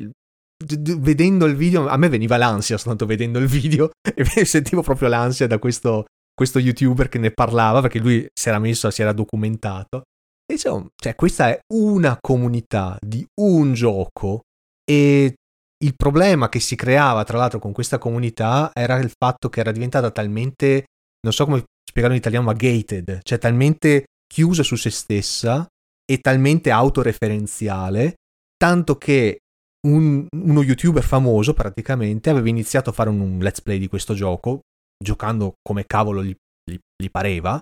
vedendo 0.99 1.47
il 1.47 1.55
video, 1.55 1.87
a 1.87 1.97
me 1.97 2.09
veniva 2.09 2.37
l'ansia 2.37 2.77
soltanto 2.77 3.07
vedendo 3.07 3.39
il 3.39 3.47
video 3.47 3.89
e 4.15 4.45
sentivo 4.45 4.83
proprio 4.83 5.07
l'ansia 5.07 5.47
da 5.47 5.57
questo, 5.57 6.05
questo 6.31 6.59
youtuber 6.59 7.09
che 7.09 7.17
ne 7.17 7.31
parlava 7.31 7.81
perché 7.81 7.97
lui 7.97 8.27
si 8.31 8.49
era 8.49 8.59
messo, 8.59 8.91
si 8.91 9.01
era 9.01 9.13
documentato. 9.13 10.03
Dicevo, 10.51 10.91
cioè, 10.95 11.13
questa 11.15 11.49
è 11.49 11.60
una 11.73 12.17
comunità 12.21 12.97
di 13.01 13.25
un 13.41 13.73
gioco 13.73 14.43
e 14.89 15.36
il 15.83 15.95
problema 15.95 16.47
che 16.47 16.62
si 16.62 16.75
creava, 16.75 17.25
tra 17.25 17.38
l'altro, 17.38 17.60
con 17.60 17.73
questa 17.73 17.97
comunità 17.97 18.71
era 18.73 18.97
il 18.97 19.12
fatto 19.15 19.49
che 19.49 19.60
era 19.60 19.71
diventata 19.71 20.10
talmente, 20.10 20.86
non 21.21 21.33
so 21.33 21.43
come 21.43 21.65
spiegarlo 21.83 22.15
in 22.15 22.21
italiano, 22.21 22.45
ma 22.45 22.53
gated, 22.53 23.19
cioè 23.23 23.38
talmente 23.38 24.05
chiusa 24.25 24.63
su 24.63 24.75
se 24.75 24.89
stessa 24.89 25.67
e 26.10 26.19
talmente 26.19 26.71
autoreferenziale, 26.71 28.15
tanto 28.55 28.97
che 28.97 29.39
un, 29.88 30.25
uno 30.33 30.63
youtuber 30.63 31.03
famoso 31.03 31.53
praticamente 31.53 32.29
aveva 32.29 32.47
iniziato 32.47 32.89
a 32.89 32.93
fare 32.93 33.10
un, 33.10 33.19
un, 33.19 33.39
let's 33.39 33.62
play 33.62 33.77
di 33.77 33.88
questo 33.88 34.13
gioco, 34.13 34.62
giocando 34.97 35.55
come 35.62 35.86
cavolo 35.86 36.23
gli, 36.23 36.33
gli, 36.63 36.77
gli 36.95 37.10
pareva, 37.12 37.62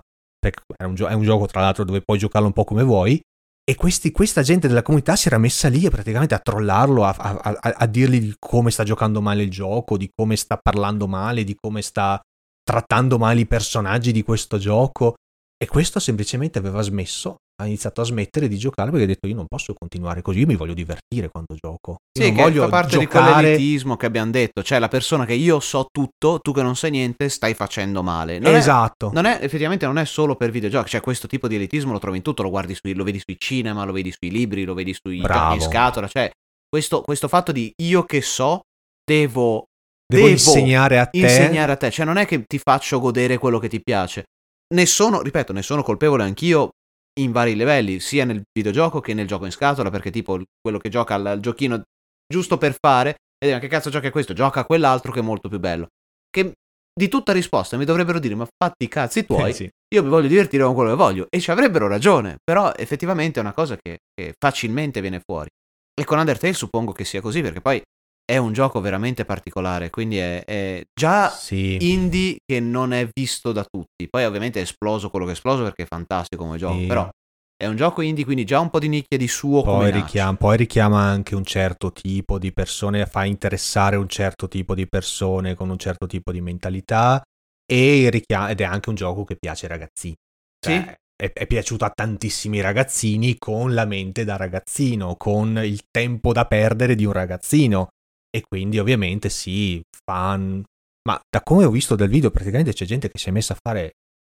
perché 0.51 0.61
è 0.77 0.83
un, 0.83 0.95
è 0.95 1.13
un 1.13 1.23
gioco 1.23 1.45
tra 1.45 1.61
l'altro 1.61 1.83
dove 1.83 2.01
puoi 2.01 2.17
giocarlo 2.17 2.47
un 2.47 2.53
po' 2.53 2.63
come 2.63 2.83
vuoi, 2.83 3.19
e 3.67 3.75
questi, 3.75 4.11
questa 4.11 4.43
gente 4.43 4.67
della 4.67 4.83
comunità 4.83 5.15
si 5.15 5.27
era 5.27 5.39
messa 5.39 5.69
lì 5.69 5.89
praticamente 5.89 6.35
a 6.35 6.39
trollarlo, 6.39 7.03
a, 7.03 7.15
a, 7.17 7.39
a, 7.41 7.73
a, 7.77 7.85
dirgli 7.87 8.19
di 8.19 8.35
come 8.37 8.69
sta 8.69 8.83
giocando 8.83 9.21
male 9.21 9.41
il 9.41 9.49
gioco, 9.49 9.97
di 9.97 10.07
come 10.15 10.35
sta 10.35 10.59
parlando 10.61 11.07
male, 11.07 11.43
di 11.43 11.55
come 11.59 11.81
sta 11.81 12.21
trattando 12.61 13.17
male 13.17 13.39
i 13.39 13.47
personaggi 13.47 14.11
di 14.11 14.21
questo 14.21 14.59
gioco. 14.59 15.15
E 15.57 15.65
questo 15.65 15.99
semplicemente 15.99 16.59
aveva 16.59 16.81
smesso, 16.83 17.37
ha 17.57 17.65
iniziato 17.65 18.01
a 18.01 18.03
smettere 18.03 18.47
di 18.47 18.57
giocare 18.57 18.89
perché 18.89 19.05
ha 19.05 19.07
detto 19.07 19.27
io 19.27 19.35
non 19.35 19.45
posso 19.47 19.73
continuare 19.73 20.21
così, 20.21 20.39
io 20.39 20.45
mi 20.45 20.55
voglio 20.55 20.73
divertire 20.73 21.29
quando 21.29 21.55
gioco. 21.55 21.97
Io 22.17 22.25
sì, 22.25 22.31
che 22.31 22.41
voglio 22.41 22.63
fa 22.63 22.69
parte 22.69 22.97
giocare... 22.97 23.25
di 23.25 23.31
quell'elitismo 23.31 23.95
che 23.95 24.05
abbiamo 24.05 24.31
detto, 24.31 24.61
cioè 24.61 24.79
la 24.79 24.87
persona 24.87 25.25
che 25.25 25.33
io 25.33 25.59
so 25.59 25.87
tutto, 25.91 26.39
tu 26.39 26.51
che 26.51 26.61
non 26.61 26.75
sai 26.75 26.91
niente, 26.91 27.29
stai 27.29 27.53
facendo 27.53 28.03
male. 28.03 28.39
Non 28.39 28.55
esatto. 28.55 29.09
È, 29.09 29.13
non 29.13 29.25
è, 29.25 29.39
effettivamente 29.41 29.85
non 29.85 29.97
è 29.97 30.05
solo 30.05 30.35
per 30.35 30.51
videogiochi, 30.51 30.89
cioè 30.89 31.01
questo 31.01 31.27
tipo 31.27 31.47
di 31.47 31.55
elitismo 31.55 31.91
lo 31.91 31.99
trovi 31.99 32.17
in 32.17 32.23
tutto, 32.23 32.43
lo 32.43 32.49
guardi 32.49 32.75
sui, 32.75 32.93
lo 32.93 33.03
vedi 33.03 33.21
sui 33.23 33.37
cinema, 33.37 33.85
lo 33.85 33.93
vedi 33.93 34.11
sui 34.11 34.29
libri, 34.29 34.65
lo 34.65 34.73
vedi 34.73 34.93
sui 34.93 35.21
Bravo. 35.21 35.51
giochi 35.51 35.63
in 35.63 35.69
scatola, 35.69 36.07
cioè 36.07 36.29
questo, 36.67 37.01
questo 37.01 37.27
fatto 37.27 37.51
di 37.51 37.71
io 37.83 38.03
che 38.03 38.21
so, 38.21 38.61
devo 39.03 39.65
Devo, 40.07 40.25
devo, 40.25 40.35
insegnare 40.35 40.99
a 40.99 41.07
te. 41.07 41.17
Insegnare 41.17 41.71
a 41.71 41.77
te, 41.77 41.89
cioè 41.89 42.05
non 42.05 42.17
è 42.17 42.27
che 42.27 42.43
ti 42.45 42.59
faccio 42.59 42.99
godere 42.99 43.39
quello 43.39 43.57
che 43.57 43.67
ti 43.67 43.81
piace 43.81 44.25
ne 44.73 44.85
sono, 44.85 45.21
ripeto, 45.21 45.53
ne 45.53 45.61
sono 45.61 45.83
colpevole 45.83 46.23
anch'io 46.23 46.69
in 47.19 47.31
vari 47.31 47.55
livelli, 47.55 47.99
sia 47.99 48.25
nel 48.25 48.41
videogioco 48.51 48.99
che 48.99 49.13
nel 49.13 49.27
gioco 49.27 49.45
in 49.45 49.51
scatola, 49.51 49.89
perché 49.89 50.11
tipo 50.11 50.41
quello 50.61 50.77
che 50.77 50.89
gioca 50.89 51.15
al, 51.15 51.25
al 51.25 51.39
giochino 51.39 51.81
giusto 52.27 52.57
per 52.57 52.75
fare, 52.79 53.15
e 53.37 53.47
dire 53.47 53.59
che 53.59 53.67
cazzo 53.67 53.89
gioca 53.89 54.09
questo, 54.11 54.33
gioca 54.33 54.61
a 54.61 54.65
quell'altro 54.65 55.11
che 55.11 55.19
è 55.19 55.23
molto 55.23 55.49
più 55.49 55.59
bello. 55.59 55.87
Che 56.29 56.53
di 56.97 57.07
tutta 57.09 57.33
risposta 57.33 57.77
mi 57.77 57.85
dovrebbero 57.85 58.19
dire, 58.19 58.35
ma 58.35 58.47
fatti 58.57 58.85
i 58.85 58.87
cazzi 58.87 59.23
tuoi, 59.27 59.49
eh 59.49 59.53
sì. 59.53 59.69
io 59.93 60.03
mi 60.03 60.09
voglio 60.09 60.27
divertire 60.27 60.63
con 60.63 60.73
quello 60.73 60.91
che 60.91 60.95
voglio, 60.95 61.27
e 61.29 61.39
ci 61.39 61.51
avrebbero 61.51 61.87
ragione, 61.87 62.37
però 62.43 62.73
effettivamente 62.75 63.39
è 63.39 63.43
una 63.43 63.53
cosa 63.53 63.77
che, 63.77 63.99
che 64.13 64.33
facilmente 64.37 65.01
viene 65.01 65.21
fuori. 65.23 65.49
E 65.97 66.03
con 66.03 66.17
Undertale 66.17 66.53
suppongo 66.53 66.91
che 66.91 67.05
sia 67.05 67.21
così, 67.21 67.41
perché 67.41 67.61
poi 67.61 67.81
è 68.25 68.37
un 68.37 68.53
gioco 68.53 68.81
veramente 68.81 69.23
particolare, 69.23 69.91
quindi 69.91 70.17
è, 70.17 70.43
è 70.43 70.83
già 70.93 71.29
sì. 71.29 71.77
indie 71.91 72.37
che 72.43 72.59
non 72.59 72.91
è 72.91 73.07
visto 73.13 73.51
da 73.51 73.63
tutti. 73.63 74.07
Poi 74.09 74.25
ovviamente 74.25 74.59
è 74.59 74.63
esploso 74.63 75.09
quello 75.09 75.25
che 75.25 75.31
è 75.31 75.35
esploso 75.35 75.63
perché 75.63 75.83
è 75.83 75.87
fantastico 75.87 76.43
come 76.43 76.57
gioco, 76.57 76.79
sì. 76.79 76.85
però 76.87 77.07
è 77.55 77.67
un 77.67 77.75
gioco 77.75 78.01
indie, 78.01 78.25
quindi 78.25 78.43
già 78.43 78.59
un 78.59 78.69
po' 78.69 78.79
di 78.79 78.89
nicchia 78.89 79.17
di 79.17 79.27
suo 79.27 79.61
poi 79.61 79.91
richiama, 79.91 80.35
poi 80.35 80.57
richiama 80.57 81.01
anche 81.01 81.35
un 81.35 81.45
certo 81.45 81.91
tipo 81.91 82.37
di 82.39 82.51
persone, 82.51 83.05
fa 83.05 83.23
interessare 83.25 83.95
un 83.95 84.09
certo 84.09 84.47
tipo 84.47 84.75
di 84.75 84.87
persone 84.87 85.53
con 85.53 85.69
un 85.69 85.77
certo 85.77 86.07
tipo 86.07 86.31
di 86.31 86.41
mentalità 86.41 87.21
e 87.65 88.09
richiama, 88.09 88.49
ed 88.49 88.59
è 88.59 88.65
anche 88.65 88.89
un 88.89 88.95
gioco 88.95 89.23
che 89.23 89.37
piace 89.37 89.65
ai 89.65 89.71
ragazzini. 89.71 90.15
Cioè, 90.59 90.81
Sì. 90.81 91.03
È, 91.17 91.31
è 91.31 91.47
piaciuto 91.47 91.85
a 91.85 91.93
tantissimi 91.95 92.59
ragazzini 92.59 93.37
con 93.37 93.73
la 93.73 93.85
mente 93.85 94.25
da 94.25 94.35
ragazzino, 94.35 95.15
con 95.15 95.57
il 95.63 95.83
tempo 95.89 96.33
da 96.33 96.45
perdere 96.45 96.93
di 96.93 97.05
un 97.05 97.13
ragazzino. 97.13 97.87
E 98.35 98.43
quindi 98.47 98.79
ovviamente 98.79 99.29
sì, 99.29 99.81
fan. 100.05 100.61
Ma 101.07 101.19
da 101.29 101.41
come 101.43 101.63
ho 101.65 101.69
visto 101.71 101.95
dal 101.95 102.09
video, 102.09 102.31
praticamente 102.31 102.73
c'è 102.73 102.85
gente 102.85 103.09
che 103.09 103.17
si 103.19 103.29
è 103.29 103.31
messa 103.31 103.53
a 103.53 103.57
fare 103.61 103.91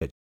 eh, 0.05 0.11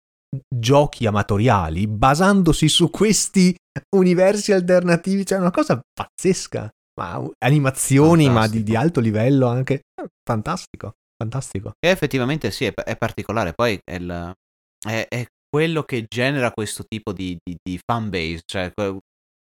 giochi 0.52 1.06
amatoriali 1.06 1.86
basandosi 1.86 2.68
su 2.68 2.90
questi 2.90 3.54
universi 3.94 4.52
alternativi. 4.52 5.24
Cioè, 5.24 5.38
è 5.38 5.40
una 5.40 5.50
cosa 5.52 5.80
pazzesca. 5.92 6.68
Ma 6.98 7.24
animazioni, 7.44 8.24
ma 8.24 8.30
di, 8.48 8.58
Fantastico. 8.58 8.64
di 8.64 8.76
alto 8.76 9.00
livello 9.00 9.46
anche. 9.46 9.74
Eh, 9.74 10.06
Fantastico, 10.28 10.92
fantastico. 11.22 11.72
E 11.78 11.88
effettivamente 11.90 12.50
sì, 12.50 12.64
è, 12.64 12.72
è 12.74 12.96
particolare. 12.96 13.52
Poi 13.52 13.78
è, 13.84 13.94
il- 13.94 14.32
è- 14.84 15.06
è 15.08 15.24
quello 15.48 15.84
che 15.84 16.06
genera 16.08 16.50
questo 16.50 16.84
tipo 16.88 17.12
di, 17.12 17.36
di, 17.42 17.54
di 17.62 17.78
fan 17.84 18.10
base. 18.10 18.40
Cioè, 18.44 18.72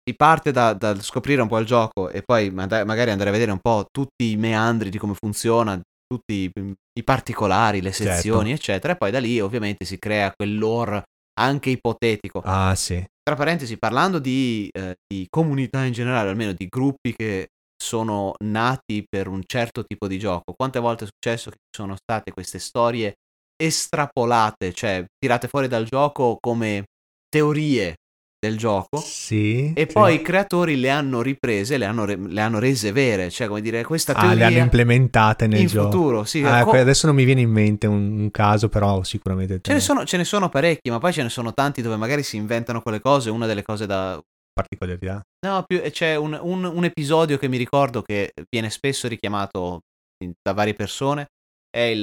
si 0.07 0.15
parte 0.15 0.51
da, 0.51 0.71
dal 0.71 1.01
scoprire 1.01 1.41
un 1.41 1.49
po' 1.49 1.57
il 1.59 1.65
gioco 1.65 2.09
e 2.09 2.21
poi 2.21 2.49
magari 2.49 3.11
andare 3.11 3.29
a 3.29 3.33
vedere 3.33 3.51
un 3.51 3.59
po' 3.59 3.87
tutti 3.91 4.31
i 4.31 4.37
meandri 4.37 4.89
di 4.89 4.97
come 4.97 5.13
funziona, 5.13 5.77
tutti 6.05 6.49
i, 6.97 7.03
particolari, 7.03 7.81
le 7.81 7.91
Certo. 7.91 8.13
sezioni, 8.13 8.53
eccetera. 8.53 8.93
E 8.93 8.95
poi 8.95 9.11
da 9.11 9.19
lì 9.19 9.41
ovviamente 9.41 9.83
si 9.83 9.99
crea 9.99 10.31
quel 10.33 10.57
lore 10.57 11.03
anche 11.37 11.71
ipotetico. 11.71 12.41
Ah, 12.45 12.73
sì. 12.75 13.03
Tra 13.21 13.35
parentesi, 13.35 13.77
parlando 13.77 14.19
di, 14.19 14.69
eh, 14.71 14.95
di 15.05 15.27
comunità 15.29 15.83
in 15.83 15.91
generale, 15.91 16.29
almeno 16.29 16.53
di 16.53 16.67
gruppi 16.69 17.13
che 17.13 17.49
sono 17.75 18.33
nati 18.45 19.03
per 19.07 19.27
un 19.27 19.43
certo 19.45 19.83
tipo 19.83 20.07
di 20.07 20.17
gioco, 20.17 20.53
quante 20.55 20.79
volte 20.79 21.03
è 21.03 21.07
successo 21.07 21.49
che 21.49 21.57
ci 21.69 21.81
sono 21.81 21.97
state 21.97 22.31
queste 22.31 22.59
storie 22.59 23.15
estrapolate, 23.61 24.71
cioè 24.71 25.05
tirate 25.19 25.49
fuori 25.49 25.67
dal 25.67 25.83
gioco 25.83 26.37
come 26.39 26.85
teorie 27.27 27.95
del 28.39 28.57
gioco? 28.57 28.97
Sì. 28.97 29.73
E 29.75 29.85
sì. 29.87 29.93
poi 29.93 30.15
i 30.15 30.21
creatori 30.21 30.79
le 30.79 30.89
hanno 30.89 31.21
riprese, 31.21 31.77
le 31.77 31.85
hanno, 31.85 32.05
re- 32.05 32.15
le 32.17 32.41
hanno 32.41 32.59
rese 32.59 32.91
vere, 32.91 33.29
cioè 33.29 33.47
come 33.47 33.61
dire, 33.61 33.83
questa 33.83 34.13
Ah, 34.13 34.21
le 34.25 34.27
hanno 34.29 34.37
teoria 34.39 34.63
implementate 34.63 35.47
nel 35.47 35.61
in 35.61 35.67
gioco. 35.67 35.89
futuro, 35.91 36.23
sì, 36.23 36.43
Ah, 36.43 36.63
co- 36.63 36.71
adesso 36.71 37.07
non 37.07 37.15
mi 37.15 37.23
viene 37.23 37.41
in 37.41 37.49
mente 37.51 37.87
un, 37.87 38.19
un 38.19 38.31
caso, 38.31 38.69
però 38.69 39.03
sicuramente 39.03 39.59
ce 39.61 39.73
ne, 39.73 39.79
sono, 39.79 40.05
ce 40.05 40.17
ne 40.17 40.23
sono 40.23 40.49
parecchi, 40.49 40.89
ma 40.89 40.99
poi 40.99 41.13
ce 41.13 41.23
ne 41.23 41.29
sono 41.29 41.53
tanti 41.53 41.81
dove 41.81 41.95
magari 41.95 42.23
si 42.23 42.37
inventano 42.37 42.81
quelle 42.81 42.99
cose, 43.01 43.29
una 43.29 43.45
delle 43.47 43.63
cose 43.63 43.85
da, 43.85 44.21
particolarità. 44.53 45.21
No, 45.45 45.63
più, 45.65 45.79
c'è 45.91 46.15
un, 46.15 46.37
un- 46.41 46.65
un 46.65 46.83
episodio 46.85 47.37
che 47.37 47.47
mi 47.47 47.57
ricordo 47.57 48.01
che 48.01 48.31
viene 48.49 48.69
spesso 48.69 49.07
richiamato 49.07 49.79
in- 50.23 50.31
da 50.41 50.53
varie 50.53 50.73
persone, 50.73 51.27
è 51.69 51.79
il- 51.81 52.01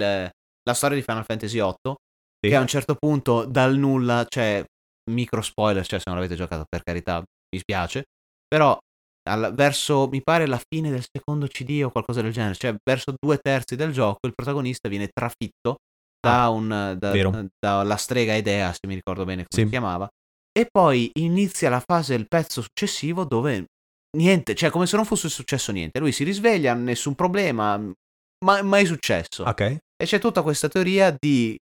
la 0.66 0.74
storia 0.74 0.96
di 0.96 1.02
Final 1.02 1.24
Fantasy 1.24 1.58
VIII, 1.60 1.94
Sì. 2.40 2.48
che 2.50 2.56
a 2.56 2.60
un 2.60 2.66
certo 2.66 2.94
punto 2.94 3.44
dal 3.44 3.76
nulla, 3.76 4.24
cioè 4.28 4.64
micro 5.10 5.42
spoiler, 5.42 5.86
cioè 5.86 5.98
se 5.98 6.04
non 6.06 6.16
l'avete 6.16 6.36
giocato 6.36 6.64
per 6.68 6.82
carità 6.82 7.18
mi 7.18 7.58
spiace, 7.60 8.04
però 8.46 8.76
al- 9.28 9.52
verso, 9.54 10.08
mi 10.10 10.22
pare, 10.22 10.46
la 10.46 10.60
fine 10.68 10.90
del 10.90 11.04
secondo 11.10 11.46
CD 11.46 11.82
o 11.84 11.90
qualcosa 11.90 12.20
del 12.22 12.32
genere, 12.32 12.54
cioè 12.54 12.74
verso 12.82 13.14
due 13.18 13.38
terzi 13.38 13.76
del 13.76 13.92
gioco 13.92 14.26
il 14.26 14.32
protagonista 14.34 14.88
viene 14.88 15.08
trafitto 15.08 15.76
da 16.20 16.48
un, 16.48 16.68
da- 16.98 17.10
vero. 17.10 17.48
dalla 17.58 17.96
strega 17.96 18.34
Idea, 18.34 18.72
se 18.72 18.80
mi 18.86 18.94
ricordo 18.94 19.24
bene 19.24 19.44
come 19.44 19.48
Sì. 19.54 19.62
si 19.62 19.68
chiamava, 19.68 20.08
e 20.56 20.66
poi 20.70 21.10
inizia 21.18 21.68
la 21.68 21.82
fase, 21.84 22.14
il 22.14 22.26
pezzo 22.28 22.62
successivo 22.62 23.24
dove 23.24 23.66
niente, 24.16 24.54
cioè 24.54 24.70
come 24.70 24.86
se 24.86 24.96
non 24.96 25.04
fosse 25.04 25.28
successo 25.28 25.72
niente. 25.72 25.98
Lui 25.98 26.12
si 26.12 26.22
risveglia, 26.24 26.72
nessun 26.74 27.14
problema, 27.14 27.76
ma 28.44 28.62
mai 28.62 28.86
successo. 28.86 29.42
Ok. 29.44 29.60
E 29.60 30.04
c'è 30.06 30.18
tutta 30.18 30.42
questa 30.42 30.68
teoria 30.68 31.14
di, 31.18 31.56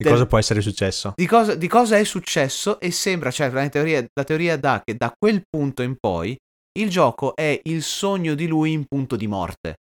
Di 0.00 0.08
cosa 0.08 0.26
può 0.26 0.38
essere 0.38 0.60
successo? 0.60 1.12
di, 1.16 1.26
cosa, 1.26 1.54
di 1.56 1.66
cosa 1.66 1.96
è 1.98 2.04
successo 2.04 2.78
e 2.78 2.90
sembra, 2.92 3.30
cioè 3.32 3.50
la 3.50 3.68
teoria, 3.68 4.06
la 4.12 4.24
teoria 4.24 4.56
dà 4.56 4.80
che 4.84 4.94
da 4.94 5.12
quel 5.18 5.42
punto 5.48 5.82
in 5.82 5.96
poi 5.98 6.36
il 6.78 6.88
gioco 6.88 7.34
è 7.34 7.58
il 7.64 7.82
sogno 7.82 8.34
di 8.34 8.46
lui 8.46 8.70
in 8.72 8.84
punto 8.86 9.16
di 9.16 9.26
morte. 9.26 9.74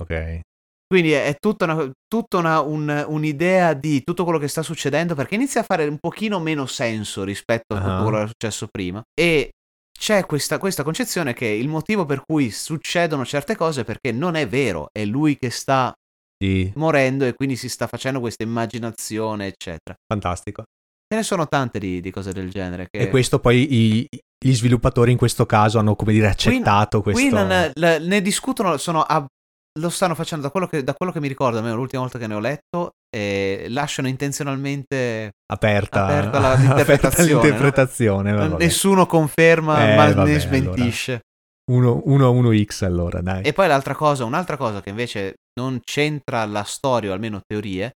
Ok. 0.00 0.40
Quindi 0.86 1.10
è 1.12 1.24
è 1.24 1.36
tutta, 1.40 1.64
una- 1.64 1.90
tutta 2.06 2.36
una- 2.36 2.60
un- 2.60 3.04
un'idea 3.08 3.72
di 3.74 4.04
tutto 4.04 4.22
quello 4.22 4.38
che 4.38 4.46
sta 4.46 4.62
succedendo 4.62 5.16
perché 5.16 5.34
inizia 5.34 5.62
a 5.62 5.64
fare 5.64 5.86
un 5.88 5.98
pochino 5.98 6.38
meno 6.38 6.66
senso 6.66 7.24
rispetto 7.24 7.74
a 7.74 7.78
tutto 7.78 7.90
Ah. 7.90 7.96
quello 8.02 8.10
che 8.10 8.16
era 8.22 8.26
successo 8.38 8.68
prima. 8.70 9.02
E 9.12 9.50
c'è 9.98 10.24
questa, 10.26 10.58
questa 10.58 10.84
concezione 10.84 11.32
che 11.32 11.46
il 11.46 11.66
motivo 11.66 12.04
per 12.04 12.22
cui 12.24 12.50
succedono 12.52 13.24
certe 13.24 13.56
cose 13.56 13.80
è 13.80 13.84
perché 13.84 14.12
non 14.12 14.36
è 14.36 14.46
vero, 14.46 14.88
è 14.92 15.04
lui 15.04 15.36
che 15.36 15.50
sta 15.50 15.92
sì. 16.38 16.72
morendo 16.76 17.24
e 17.24 17.34
quindi 17.34 17.56
si 17.56 17.68
sta 17.68 17.86
facendo 17.86 18.20
questa 18.20 18.42
immaginazione, 18.42 19.46
eccetera. 19.46 19.96
Fantastico. 20.06 20.64
Ce 21.06 21.16
ne 21.16 21.22
sono 21.22 21.46
tante 21.46 21.78
di, 21.78 22.00
di 22.00 22.10
cose 22.10 22.32
del 22.32 22.50
genere. 22.50 22.86
Che... 22.90 22.98
E 22.98 23.08
questo 23.10 23.38
poi 23.38 23.66
i, 23.70 24.08
gli 24.44 24.54
sviluppatori 24.54 25.12
in 25.12 25.18
questo 25.18 25.46
caso 25.46 25.78
hanno, 25.78 25.94
come 25.96 26.12
dire, 26.12 26.28
accettato 26.28 27.02
qui, 27.02 27.12
questo. 27.12 27.36
Qui 27.36 27.72
ne, 27.74 27.98
ne, 27.98 28.22
discutono, 28.22 28.76
sono 28.78 29.02
ab- 29.02 29.26
lo 29.80 29.88
stanno 29.88 30.14
facendo 30.14 30.44
da 30.44 30.50
quello, 30.50 30.66
che, 30.66 30.84
da 30.84 30.94
quello 30.94 31.10
che, 31.10 31.20
mi 31.20 31.28
ricordo, 31.28 31.58
almeno 31.58 31.76
l'ultima 31.76 32.02
volta 32.02 32.18
che 32.18 32.26
ne 32.26 32.34
ho 32.34 32.40
letto, 32.40 32.92
e 33.14 33.66
lasciano 33.68 34.08
intenzionalmente 34.08 35.32
aperta, 35.52 36.06
aperta 36.06 36.54
l'interpretazione. 36.56 37.32
Aperta 37.32 37.46
l'interpretazione 37.46 38.32
no? 38.32 38.56
Nessuno 38.56 39.06
conferma, 39.06 39.92
eh, 39.92 39.96
ma 39.96 40.12
vabbè, 40.12 40.32
ne 40.32 40.40
smentisce. 40.40 41.10
Allora. 41.12 41.24
1 41.70 42.02
a 42.04 42.30
1x 42.30 42.84
allora, 42.84 43.20
dai. 43.20 43.42
E 43.42 43.52
poi 43.52 43.68
l'altra 43.68 43.94
cosa, 43.94 44.24
un'altra 44.24 44.56
cosa 44.56 44.80
che 44.80 44.90
invece 44.90 45.34
non 45.58 45.80
c'entra 45.82 46.44
la 46.44 46.64
storia, 46.64 47.10
o 47.10 47.12
almeno 47.14 47.40
teorie, 47.46 47.92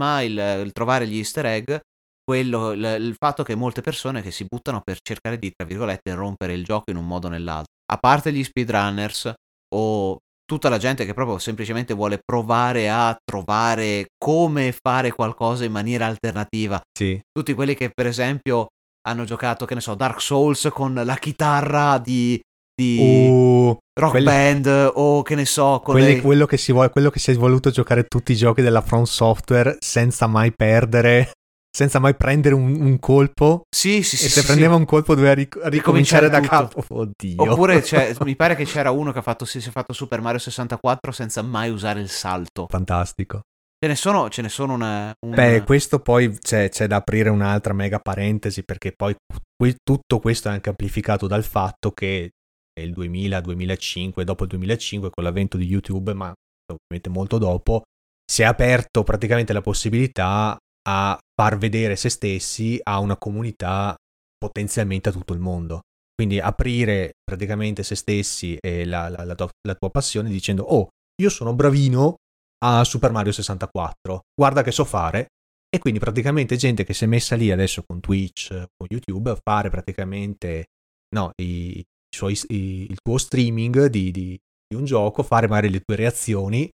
ma 0.00 0.22
il, 0.22 0.36
il 0.64 0.72
trovare 0.72 1.06
gli 1.06 1.16
easter 1.16 1.46
egg, 1.46 1.76
quello, 2.24 2.72
il, 2.72 2.96
il, 3.00 3.14
fatto 3.18 3.42
che 3.42 3.54
molte 3.54 3.80
persone 3.80 4.22
che 4.22 4.30
si 4.30 4.46
buttano 4.48 4.80
per 4.80 4.98
cercare 5.02 5.38
di, 5.38 5.52
tra 5.54 5.66
virgolette, 5.66 6.14
rompere 6.14 6.54
il 6.54 6.64
gioco 6.64 6.90
in 6.90 6.96
un 6.96 7.06
modo 7.06 7.26
o 7.26 7.30
nell'altro. 7.30 7.72
A 7.92 7.98
parte 7.98 8.32
gli 8.32 8.42
speedrunners 8.42 9.32
o 9.74 10.18
tutta 10.44 10.68
la 10.68 10.78
gente 10.78 11.04
che 11.04 11.14
proprio 11.14 11.38
semplicemente 11.38 11.94
vuole 11.94 12.20
provare 12.24 12.90
a 12.90 13.16
trovare 13.24 14.08
come 14.18 14.72
fare 14.72 15.12
qualcosa 15.12 15.64
in 15.64 15.72
maniera 15.72 16.06
alternativa. 16.06 16.80
Sì. 16.96 17.20
Tutti 17.30 17.54
quelli 17.54 17.74
che 17.74 17.90
per 17.90 18.06
esempio 18.06 18.68
hanno 19.08 19.24
giocato, 19.24 19.64
che 19.64 19.74
ne 19.74 19.80
so, 19.80 19.94
Dark 19.94 20.20
Souls 20.20 20.68
con 20.72 20.94
la 20.94 21.16
chitarra 21.16 21.98
di 21.98 22.40
di... 22.82 23.28
Uh, 23.30 23.76
Rock 23.98 24.10
quelle- 24.12 24.30
Band 24.30 24.90
o 24.94 25.22
che 25.22 25.34
ne 25.34 25.44
so, 25.44 25.80
con 25.84 25.94
quelli- 25.94 26.20
quello, 26.20 26.46
che 26.46 26.56
si 26.56 26.72
vuole, 26.72 26.90
quello 26.90 27.10
che 27.10 27.18
si 27.18 27.30
è 27.30 27.34
voluto 27.34 27.70
giocare 27.70 28.04
tutti 28.04 28.32
i 28.32 28.36
giochi 28.36 28.62
della 28.62 28.80
From 28.80 29.04
Software 29.04 29.76
senza 29.80 30.26
mai 30.26 30.52
perdere, 30.56 31.30
senza 31.70 31.98
mai 31.98 32.14
prendere 32.14 32.54
un, 32.54 32.80
un 32.80 32.98
colpo. 32.98 33.62
Sì, 33.68 34.02
sì, 34.02 34.16
sì. 34.16 34.26
e 34.26 34.28
se 34.30 34.40
sì, 34.40 34.46
prendeva 34.46 34.74
un 34.76 34.84
colpo 34.86 35.14
doveva 35.14 35.34
ric- 35.34 35.60
ricominciare 35.64 36.28
da 36.30 36.38
tutto. 36.40 36.48
capo. 36.48 36.82
Oddio. 36.88 37.52
Oppure 37.52 37.82
c'è- 37.82 38.14
mi 38.24 38.34
pare 38.36 38.54
che 38.56 38.64
c'era 38.64 38.90
uno 38.90 39.12
che 39.12 39.18
ha 39.18 39.22
fatto, 39.22 39.44
si 39.44 39.60
si 39.60 39.68
è 39.68 39.72
fatto 39.72 39.92
Super 39.92 40.20
Mario 40.22 40.38
64 40.40 41.12
senza 41.12 41.42
mai 41.42 41.68
usare 41.70 42.00
il 42.00 42.08
salto. 42.08 42.66
Fantastico. 42.70 43.42
Ce 43.82 43.88
ne 43.88 43.96
sono, 43.96 44.28
ce 44.30 44.42
ne 44.42 44.48
sono 44.48 44.74
una... 44.74 45.12
una- 45.26 45.34
Beh, 45.34 45.62
questo 45.64 45.98
poi 45.98 46.38
c'è, 46.38 46.68
c'è 46.68 46.86
da 46.86 46.96
aprire 46.96 47.30
un'altra 47.30 47.72
mega 47.74 47.98
parentesi 47.98 48.62
perché 48.62 48.92
poi 48.96 49.12
que- 49.56 49.74
tutto 49.82 50.20
questo 50.20 50.48
è 50.48 50.52
anche 50.52 50.68
amplificato 50.68 51.26
dal 51.26 51.42
fatto 51.42 51.90
che 51.90 52.30
nel 52.80 52.90
2000-2005, 52.92 54.22
dopo 54.22 54.44
il 54.44 54.50
2005, 54.50 55.10
con 55.10 55.24
l'avvento 55.24 55.56
di 55.56 55.66
YouTube, 55.66 56.12
ma 56.14 56.32
ovviamente 56.72 57.08
molto 57.10 57.38
dopo, 57.38 57.82
si 58.24 58.42
è 58.42 58.44
aperto 58.44 59.02
praticamente 59.02 59.52
la 59.52 59.60
possibilità 59.60 60.56
a 60.88 61.18
far 61.34 61.58
vedere 61.58 61.96
se 61.96 62.08
stessi 62.08 62.80
a 62.82 62.98
una 62.98 63.16
comunità 63.16 63.94
potenzialmente 64.36 65.10
a 65.10 65.12
tutto 65.12 65.32
il 65.32 65.40
mondo. 65.40 65.80
Quindi 66.14 66.40
aprire 66.40 67.12
praticamente 67.22 67.82
se 67.82 67.94
stessi 67.94 68.56
e 68.60 68.84
la, 68.84 69.08
la- 69.08 69.24
la 69.24 69.34
tua, 69.34 69.48
la 69.66 69.74
tua 69.74 69.90
passione 69.90 70.30
dicendo 70.30 70.62
oh, 70.64 70.88
io 71.20 71.30
sono 71.30 71.54
bravino 71.54 72.16
a 72.64 72.84
Super 72.84 73.10
Mario 73.10 73.32
64, 73.32 74.20
guarda 74.34 74.62
che 74.62 74.70
so 74.70 74.84
fare. 74.84 75.26
E 75.74 75.78
quindi 75.78 76.00
praticamente 76.00 76.56
gente 76.56 76.84
che 76.84 76.92
si 76.92 77.04
è 77.04 77.06
messa 77.06 77.34
lì 77.34 77.50
adesso 77.50 77.82
con 77.86 78.00
Twitch, 78.00 78.50
con 78.50 78.86
YouTube, 78.90 79.30
a 79.30 79.38
fare 79.42 79.70
praticamente 79.70 80.66
no, 81.14 81.30
i 81.40 81.82
suoi- 82.14 82.38
i- 82.48 82.86
il 82.90 82.96
tuo 83.02 83.18
streaming 83.18 83.86
di, 83.86 84.10
di- 84.10 84.38
di 84.66 84.76
un 84.76 84.84
gioco, 84.84 85.22
fare 85.22 85.48
magari 85.48 85.70
le 85.70 85.80
tue 85.80 85.96
reazioni. 85.96 86.68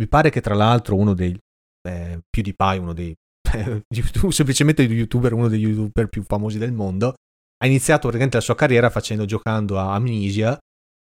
Mi 0.00 0.08
pare 0.08 0.30
che 0.30 0.40
tra 0.40 0.54
l'altro 0.54 0.96
uno 0.96 1.14
dei 1.14 1.36
eh, 1.86 2.18
PewDiePie, 2.28 2.78
uno 2.78 2.92
dei 2.92 3.14
YouTube- 3.94 4.32
semplicemente 4.32 4.82
youtuber, 4.82 5.32
uno 5.34 5.48
degli 5.48 5.66
youtuber 5.66 6.08
più 6.08 6.22
famosi 6.22 6.58
del 6.58 6.72
mondo, 6.72 7.14
ha 7.58 7.66
iniziato 7.66 8.00
praticamente 8.08 8.36
la 8.38 8.42
sua 8.42 8.54
carriera 8.54 8.90
facendo 8.90 9.24
giocando 9.26 9.78
a 9.78 9.94
Amnesia, 9.94 10.58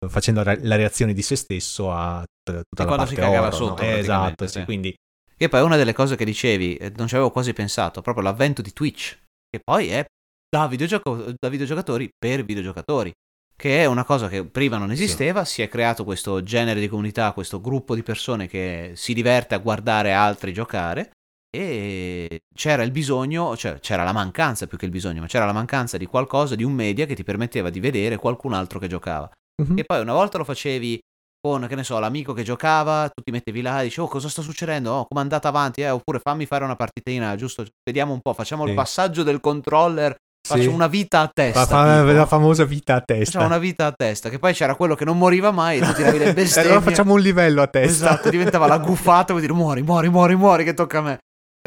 facendo 0.10 0.44
la, 0.44 0.58
reazione 0.76 1.14
di 1.14 1.22
se 1.22 1.36
stesso 1.36 1.92
a 1.92 2.24
tutta, 2.26 2.60
tutta 2.64 2.84
Di 2.84 2.90
la 2.90 2.96
quando 2.96 3.06
si 3.06 3.16
parte 3.16 3.28
cagava 3.30 3.48
horror, 3.48 3.60
no? 3.60 3.68
sotto, 3.68 3.82
Eh, 3.84 3.98
esatto, 4.00 4.48
sì, 4.48 4.64
quindi 4.66 4.96
Che 5.38 5.50
poi 5.50 5.60
è 5.60 5.64
una 5.64 5.78
delle 5.78 5.94
cose 5.94 6.16
che 6.16 6.26
dicevi, 6.26 6.76
eh, 6.76 6.92
non 6.98 7.08
ci 7.08 7.16
avevo 7.16 7.32
quasi 7.32 7.54
pensato, 7.54 8.02
proprio 8.02 8.24
l'avvento 8.24 8.62
di 8.62 8.74
Twitch, 8.74 9.18
che 9.50 9.60
poi 9.64 9.88
è 9.90 10.06
da, 10.50 10.68
da 10.68 11.50
videogiocatori 11.50 12.10
per 12.18 12.44
videogiocatori, 12.44 13.12
che 13.62 13.84
è 13.84 13.86
una 13.86 14.04
cosa 14.04 14.28
che 14.28 14.44
prima 14.44 14.80
non 14.80 14.90
esisteva, 14.90 15.46
si 15.46 15.62
è 15.62 15.70
creato 15.70 16.04
questo 16.04 16.42
genere 16.42 16.80
di 16.80 16.88
comunità, 16.88 17.32
questo 17.32 17.62
gruppo 17.62 17.94
di 17.94 18.02
persone 18.02 18.48
che 18.48 18.94
si 18.96 19.14
diverte 19.14 19.54
a 19.54 19.60
guardare 19.60 20.14
altri 20.14 20.52
giocare, 20.52 21.12
e 21.56 22.42
c'era 22.56 22.82
il 22.82 22.90
bisogno, 22.90 23.56
cioè 23.56 23.80
c'era 23.80 24.04
la 24.04 24.14
mancanza 24.14 24.66
più 24.66 24.80
che 24.80 24.86
il 24.86 24.92
bisogno, 24.92 25.22
ma 25.22 25.28
c'era 25.28 25.46
la 25.46 25.54
mancanza 25.54 25.98
di 25.98 26.08
qualcosa, 26.08 26.56
di 26.56 26.64
un 26.64 26.74
media 26.74 27.06
che 27.06 27.14
ti 27.14 27.24
permetteva 27.24 27.70
di 27.70 27.80
vedere 27.80 28.18
qualcun 28.18 28.54
altro 28.54 28.80
che 28.80 28.88
giocava. 28.88 29.30
Mhm. 29.62 29.78
E 29.78 29.84
poi 29.84 30.02
una 30.02 30.14
volta 30.14 30.40
lo 30.40 30.44
facevi 30.44 31.00
con, 31.40 31.68
che 31.68 31.76
ne 31.76 31.84
so, 31.84 32.00
l'amico 32.00 32.34
che 32.34 32.42
giocava, 32.42 33.10
tu 33.10 33.22
ti 33.22 33.30
mettevi 33.30 33.62
là 33.62 33.82
e 33.82 33.84
dici, 33.84 34.00
oh, 34.00 34.08
cosa 34.08 34.28
sta 34.28 34.42
succedendo? 34.42 34.92
Oh, 34.92 35.06
come 35.06 35.20
è 35.20 35.24
andata 35.24 35.50
avanti? 35.50 35.82
Eh, 35.82 35.92
oppure 35.92 36.18
fammi 36.18 36.48
fare 36.48 36.64
una 36.64 36.76
partitina, 36.76 37.36
giusto? 37.36 37.64
Vediamo 37.84 38.12
un 38.14 38.22
po', 38.22 38.34
facciamo 38.34 38.64
Sì. 38.64 38.70
il 38.70 38.76
passaggio 38.76 39.22
del 39.22 39.40
controller, 39.40 40.16
Sì. 40.52 40.58
faccio 40.60 40.72
una 40.72 40.88
vita 40.88 41.20
a 41.22 41.30
testa. 41.34 41.66
Tipo. 41.66 42.12
la 42.12 42.26
famosa 42.26 42.64
vita 42.66 42.96
a 42.96 43.02
testa. 43.02 43.26
Facciamo 43.26 43.46
una 43.46 43.58
vita 43.58 43.86
a 43.86 43.92
testa, 43.92 44.30
che 44.30 44.40
poi 44.40 44.54
c'era 44.54 44.76
quello 44.76 44.96
che 44.96 45.06
non 45.06 45.18
moriva 45.18 45.52
mai 45.52 45.80
e 45.80 45.82
tu 45.86 45.94
tiravi 45.94 46.18
le 46.18 46.34
bestemmie. 46.34 46.72
allora 46.72 46.86
facciamo 46.86 47.14
un 47.14 47.20
livello 47.20 47.62
a 47.62 47.68
testa. 47.68 48.06
Esatto, 48.10 48.30
diventava 48.30 48.68
la 48.68 48.78
guffata, 48.80 49.34
vuol 49.34 49.42
dire 49.42 49.54
muori, 49.54 49.82
muori, 49.82 50.10
muori, 50.10 50.36
muori, 50.36 50.64
che 50.64 50.74
tocca 50.74 51.00
a 51.00 51.02
me. 51.02 51.18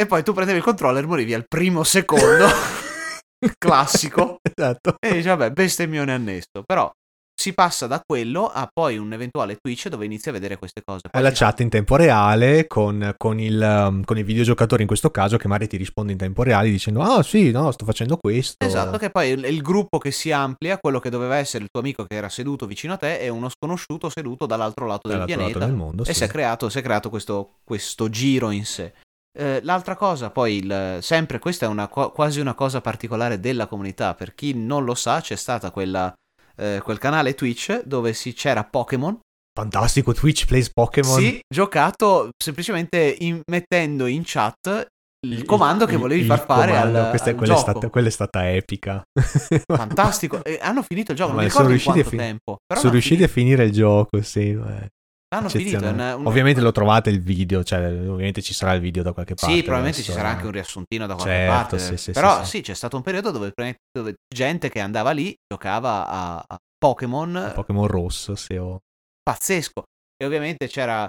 E 0.01 0.07
poi 0.07 0.22
tu 0.22 0.32
prendevi 0.32 0.59
il 0.59 0.64
controller, 0.64 1.07
morivi 1.07 1.35
al 1.35 1.45
primo 1.47 1.85
secondo, 1.85 2.47
classico, 3.59 4.39
esatto. 4.43 4.95
e 4.99 5.12
dici 5.12 5.28
vabbè, 5.28 5.51
bestemmione 5.51 6.12
annesto. 6.12 6.62
Però 6.66 6.91
si 7.37 7.53
passa 7.53 7.87
da 7.87 8.01
quello 8.07 8.47
a 8.47 8.68
poi 8.72 8.97
un 8.97 9.12
eventuale 9.12 9.57
Twitch 9.61 9.89
dove 9.89 10.05
inizi 10.05 10.28
a 10.28 10.32
vedere 10.32 10.57
queste 10.57 10.82
cose. 10.85 11.01
Poi 11.11 11.20
È 11.20 11.24
la 11.24 11.32
chat 11.32 11.61
in 11.61 11.68
tempo 11.68 11.97
reale 11.97 12.66
con, 12.66 13.12
con 13.18 13.39
il, 13.41 13.61
um, 13.61 14.05
con 14.05 14.16
il 14.18 14.24
videogiocatore 14.24 14.82
in 14.82 14.87
questo 14.89 15.11
caso 15.11 15.37
che 15.37 15.49
magari 15.49 15.68
ti 15.68 15.76
risponde 15.76 16.12
in 16.12 16.18
tempo 16.18 16.43
reale 16.43 16.70
dicendo 16.70 17.03
ah 17.03 17.22
sì, 17.22 17.51
no, 17.51 17.70
sto 17.72 17.85
facendo 17.85 18.16
questo. 18.16 18.64
Esatto, 18.64 18.97
che 18.99 19.11
poi 19.11 19.30
il, 19.30 19.45
il 19.45 19.61
gruppo 19.62 19.99
che 19.99 20.11
si 20.12 20.30
amplia, 20.30 20.78
quello 20.78 21.01
che 21.01 21.11
doveva 21.11 21.37
essere 21.37 21.64
il 21.64 21.70
tuo 21.70 21.80
amico 21.80 22.05
che 22.05 22.14
era 22.16 22.28
seduto 22.28 22.66
vicino 22.66 22.95
a 22.95 22.97
te, 22.97 23.18
è 23.18 23.28
uno 23.28 23.49
sconosciuto 23.49 24.09
seduto 24.09 24.47
dall'altro 24.47 24.87
lato 24.87 25.09
del 25.09 25.18
Dall'altro 25.18 25.41
lato 25.43 25.53
pianeta. 25.59 25.66
del 25.72 25.76
mondo, 25.85 26.03
E 26.05 26.07
sì. 26.07 26.14
si 26.14 26.24
è 26.24 26.28
creato, 26.28 26.68
si 26.68 26.78
è 26.78 26.82
creato 26.82 27.11
questo, 27.11 27.57
questo 27.64 28.09
giro 28.09 28.51
in 28.51 28.64
sé. 28.64 28.93
Eh, 29.37 29.59
l'altra 29.64 29.97
cosa, 29.97 30.30
poi, 30.30 30.59
il- 30.59 30.99
sempre 31.01 31.41
questa 31.41 31.66
è 31.66 31.68
una, 31.68 31.89
quasi 31.89 32.39
una 32.39 32.55
cosa 32.55 32.80
particolare 32.80 33.41
della 33.41 33.66
comunità. 33.66 34.14
Per 34.14 34.35
chi 34.35 34.55
non 34.55 34.85
lo 34.85 34.95
sa, 34.95 35.20
c'è 35.20 35.35
stata 35.35 35.72
quella, 35.72 36.12
eh, 36.57 36.81
quel 36.83 36.99
canale 36.99 37.35
Twitch 37.35 37.83
dove 37.85 38.13
si, 38.13 38.33
c'era 38.33 38.65
Pokémon. 38.65 39.19
Fantastico, 39.57 40.13
Twitch 40.13 40.47
plays 40.47 40.71
Pokémon. 40.73 41.19
Sì, 41.19 41.41
giocato 41.53 42.31
semplicemente 42.37 43.17
in- 43.21 43.41
mettendo 43.51 44.07
in 44.07 44.23
chat 44.25 44.87
il 45.25 45.45
comando 45.45 45.87
che 45.87 45.97
volevi 45.97 46.21
il 46.23 46.27
far 46.27 46.45
fare 46.45 46.73
comando, 46.73 46.99
al, 46.99 47.09
questa, 47.09 47.31
al 47.31 47.37
quella, 47.37 47.55
è 47.55 47.59
stata, 47.59 47.89
quella 47.89 48.09
è 48.09 48.11
stata 48.11 48.53
epica. 48.53 49.03
Fantastico. 49.67 50.43
E 50.45 50.59
hanno 50.61 50.83
finito 50.83 51.13
il 51.13 51.17
gioco, 51.17 51.31
non 51.33 51.39
Ma 51.39 51.45
mi 51.47 51.51
sono 51.51 51.69
ricordo 51.69 51.91
in 51.91 51.95
riusciti 51.95 52.03
quanto 52.03 52.09
a 52.09 52.11
fi- 52.11 52.17
tempo. 52.17 52.57
Sono 52.75 52.93
riusciti 52.93 53.23
a 53.23 53.29
finito. 53.29 53.33
finire 53.33 53.65
il 53.65 53.73
gioco, 53.73 54.23
sì. 54.23 54.51
eh, 54.51 54.89
L'hanno 55.35 55.49
finito. 55.49 55.70
eccezionale. 55.76 55.95
una- 56.03 56.16
una- 56.16 56.28
Ovviamente 56.28 56.61
lo 56.61 56.72
trovate 56.72 57.11
il 57.11 57.20
video, 57.20 57.62
cioè 57.64 57.87
ovviamente 57.87 58.43
ci 58.43 58.55
sarà 58.55 58.72
il 58.74 58.80
video 58.80 59.03
da 59.03 59.12
qualche 59.12 59.35
parte. 59.35 59.55
Sì, 59.55 59.62
probabilmente 59.62 59.99
adesso, 60.01 60.12
ci 60.12 60.18
sarà 60.18 60.30
anche 60.35 60.47
un 60.47 60.53
riassuntino 60.53 61.07
da 61.07 61.14
qualche 61.14 61.32
Certo, 61.32 61.53
parte. 61.53 61.78
sì, 61.78 61.97
sì, 61.97 62.11
Però 62.12 62.45
sì, 62.45 62.61
c'è 62.61 62.74
stato 62.74 62.97
un 62.97 63.03
periodo 63.03 63.30
dove, 63.30 63.53
dove 63.91 64.14
gente 64.32 64.68
che 64.68 64.80
andava 64.80 65.11
lì 65.12 65.35
giocava 65.47 66.07
a, 66.09 66.37
a 66.47 66.57
Pokémon 66.78 67.35
Un 67.35 67.53
Pokémon 67.55 67.87
rosso, 67.87 68.35
sì, 68.35 68.57
o- 68.57 68.80
pazzesco. 69.22 69.82
E 70.16 70.24
ovviamente 70.26 70.68
c'era, 70.68 71.09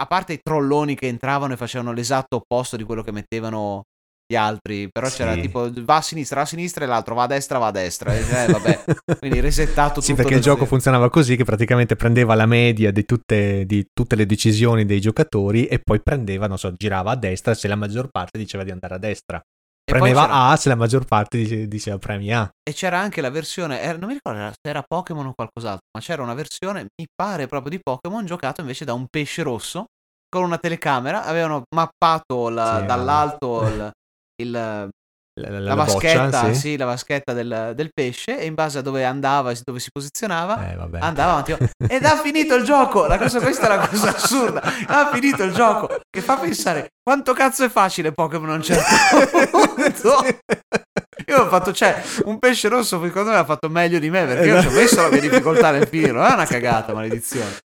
a 0.00 0.06
parte 0.06 0.32
i 0.34 0.40
trolloni 0.42 0.94
che 0.94 1.06
entravano 1.08 1.52
e 1.52 1.56
facevano 1.56 1.92
l'esatto 1.92 2.36
opposto 2.36 2.76
di 2.76 2.84
quello 2.84 3.02
che 3.02 3.12
mettevano 3.12 3.82
gli 4.28 4.34
altri, 4.34 4.88
però 4.90 5.08
c'era 5.08 5.34
Sì. 5.34 5.42
tipo 5.42 5.70
va 5.84 5.96
a 5.96 6.02
sinistra, 6.02 6.36
va 6.38 6.42
a 6.42 6.46
sinistra 6.46 6.84
e 6.84 6.88
l'altro 6.88 7.14
va 7.14 7.22
a 7.24 7.26
destra, 7.28 7.58
va 7.58 7.68
a 7.68 7.70
destra. 7.70 8.12
E, 8.14 8.18
eh, 8.20 8.46
vabbè, 8.50 8.84
quindi 9.20 9.40
resettato 9.40 10.00
Sì, 10.00 10.08
tutto 10.10 10.22
perché 10.22 10.34
il 10.38 10.42
gioco 10.42 10.56
zero. 10.58 10.68
funzionava 10.70 11.08
così 11.10 11.36
che 11.36 11.44
praticamente 11.44 11.94
prendeva 11.96 12.34
la 12.34 12.46
media 12.46 12.90
di 12.90 13.04
tutte, 13.04 13.64
di 13.66 13.86
tutte 13.92 14.16
le 14.16 14.26
decisioni 14.26 14.84
dei 14.84 15.00
giocatori 15.00 15.66
e 15.66 15.78
poi 15.78 16.00
prendeva, 16.02 16.46
non 16.48 16.58
so, 16.58 16.72
girava 16.72 17.12
a 17.12 17.16
destra 17.16 17.54
se 17.54 17.68
la 17.68 17.76
maggior 17.76 18.08
parte 18.10 18.36
diceva 18.38 18.64
di 18.64 18.70
andare 18.72 18.94
a 18.94 18.98
destra. 18.98 19.40
E 19.88 19.92
Premeva 19.92 20.22
c'era- 20.22 20.48
A 20.48 20.56
se 20.56 20.68
la 20.68 20.74
maggior 20.74 21.04
parte 21.04 21.38
dice- 21.38 21.68
diceva 21.68 21.96
premi 21.98 22.34
A. 22.34 22.50
E 22.68 22.72
c'era 22.72 22.98
anche 22.98 23.20
la 23.20 23.30
versione, 23.30 23.80
era- 23.80 23.96
non 23.96 24.08
mi 24.08 24.14
ricordo 24.14 24.40
se 24.50 24.68
era 24.68 24.82
Pokémon 24.82 25.26
o 25.26 25.32
qualcos'altro, 25.32 25.86
ma 25.96 26.00
c'era 26.00 26.22
una 26.22 26.34
versione, 26.34 26.80
mi 27.00 27.06
pare 27.14 27.46
proprio 27.46 27.70
di 27.70 27.78
Pokémon, 27.80 28.26
giocato 28.26 28.60
invece 28.62 28.84
da 28.84 28.94
un 28.94 29.06
pesce 29.08 29.44
rosso 29.44 29.84
con 30.28 30.42
una 30.42 30.58
telecamera. 30.58 31.22
Avevano 31.24 31.62
mappato 31.72 32.48
la- 32.48 32.78
Sì, 32.80 32.86
dall'alto 32.86 33.64
il, 33.68 33.90
il- 34.42 34.50
La, 35.38 35.50
la- 35.50 35.58
la 35.60 35.74
vaschetta, 35.74 36.24
boccia, 36.24 36.54
sì. 36.54 36.60
sì. 36.60 36.76
la 36.78 36.86
vaschetta 36.86 37.34
del, 37.34 37.72
del 37.74 37.90
pesce 37.92 38.38
e 38.40 38.46
in 38.46 38.54
base 38.54 38.78
a 38.78 38.80
dove 38.80 39.04
andava, 39.04 39.52
dove 39.64 39.80
si 39.80 39.90
posizionava, 39.92 40.70
Eh, 40.72 40.78
andava 41.00 41.32
avanti. 41.32 41.54
Ed 41.86 42.04
ha 42.06 42.16
finito 42.16 42.54
il 42.54 42.64
gioco! 42.64 43.04
La 43.06 43.18
cosa, 43.18 43.38
questa 43.40 43.66
è 43.66 43.76
la 43.76 43.86
cosa 43.86 44.16
assurda. 44.16 44.62
Ha 44.86 45.10
finito 45.12 45.42
il 45.42 45.52
gioco. 45.52 45.88
Che 46.08 46.22
fa 46.22 46.38
pensare 46.38 46.88
quanto 47.02 47.34
cazzo 47.34 47.64
è 47.64 47.68
facile 47.68 48.12
Pokémon 48.12 48.48
a 48.48 48.54
un 48.54 48.62
certo 48.62 48.84
punto. 49.50 50.24
Io 51.28 51.42
ho 51.42 51.48
fatto, 51.48 51.70
cioè, 51.72 52.02
un 52.24 52.38
pesce 52.38 52.68
rosso 52.68 53.02
secondo 53.02 53.30
me 53.30 53.36
ha 53.36 53.44
fatto 53.44 53.68
meglio 53.68 53.98
di 53.98 54.08
me 54.08 54.24
perché 54.24 54.46
io 54.46 54.60
ci 54.60 54.68
ho 54.68 54.70
messo 54.70 55.02
la 55.02 55.10
mia 55.10 55.20
difficoltà 55.20 55.70
nel 55.70 55.86
finirlo. 55.86 56.20
Non 56.20 56.30
è 56.30 56.32
una 56.34 56.44
cagata, 56.48 56.94
maledizione. 56.94 57.56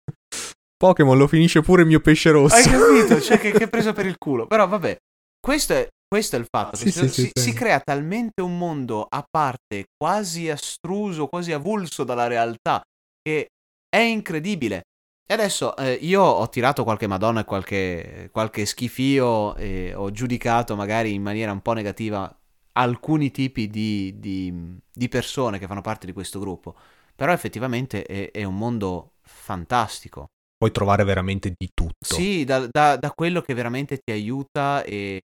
Pokémon 0.76 1.16
lo 1.16 1.26
finisce 1.28 1.62
pure 1.62 1.82
il 1.82 1.88
mio 1.88 2.00
pesce 2.00 2.30
rosso. 2.32 2.54
Hai 2.56 2.64
capito? 2.64 3.20
Cioè, 3.20 3.38
che, 3.38 3.52
che 3.52 3.68
presa 3.68 3.92
per 3.92 4.04
il 4.06 4.16
culo. 4.18 4.46
Però 4.46 4.66
vabbè, 4.66 4.96
questo 5.44 5.72
è, 5.72 5.88
questo 6.06 6.36
è 6.36 6.38
il 6.38 6.46
fatto. 6.48 6.76
Sì, 6.76 6.84
che 6.84 6.90
sì, 6.92 7.08
si, 7.08 7.30
sì. 7.34 7.42
si 7.42 7.52
crea 7.52 7.80
talmente 7.80 8.42
un 8.42 8.56
mondo 8.56 9.06
a 9.08 9.24
parte, 9.28 9.86
quasi 9.96 10.48
astruso, 10.48 11.26
quasi 11.26 11.52
avulso 11.52 12.04
dalla 12.04 12.28
realtà, 12.28 12.80
che 13.20 13.48
è 13.88 13.98
incredibile. 13.98 14.82
E 15.26 15.34
adesso 15.34 15.76
eh, 15.76 15.94
io 15.94 16.22
ho 16.22 16.48
tirato 16.48 16.84
qualche 16.84 17.06
madonna 17.06 17.40
e 17.40 17.44
qualche, 17.44 18.28
qualche 18.30 18.66
schifio 18.66 19.54
e 19.56 19.94
ho 19.94 20.10
giudicato 20.10 20.76
magari 20.76 21.14
in 21.14 21.22
maniera 21.22 21.52
un 21.52 21.60
po' 21.60 21.72
negativa 21.72 22.34
alcuni 22.74 23.30
tipi 23.30 23.68
di, 23.68 24.14
di- 24.18 24.78
di 24.92 25.08
persone 25.08 25.58
che 25.58 25.66
fanno 25.66 25.80
parte 25.80 26.06
di 26.06 26.12
questo 26.12 26.38
gruppo. 26.38 26.76
Però 27.14 27.32
effettivamente 27.32 28.04
è, 28.04 28.30
è 28.30 28.44
un 28.44 28.56
mondo 28.56 29.14
fantastico. 29.22 30.26
Puoi 30.56 30.70
trovare 30.70 31.02
veramente 31.04 31.54
di 31.56 31.70
tutto. 31.72 32.14
Sì, 32.14 32.44
da, 32.44 32.66
da- 32.70 32.96
da 32.96 33.10
quello 33.12 33.40
che 33.40 33.54
veramente 33.54 33.98
ti 33.98 34.12
aiuta 34.12 34.84
e 34.84 35.22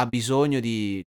ha 0.00 0.06
bisogno 0.06 0.60
di... 0.60 1.02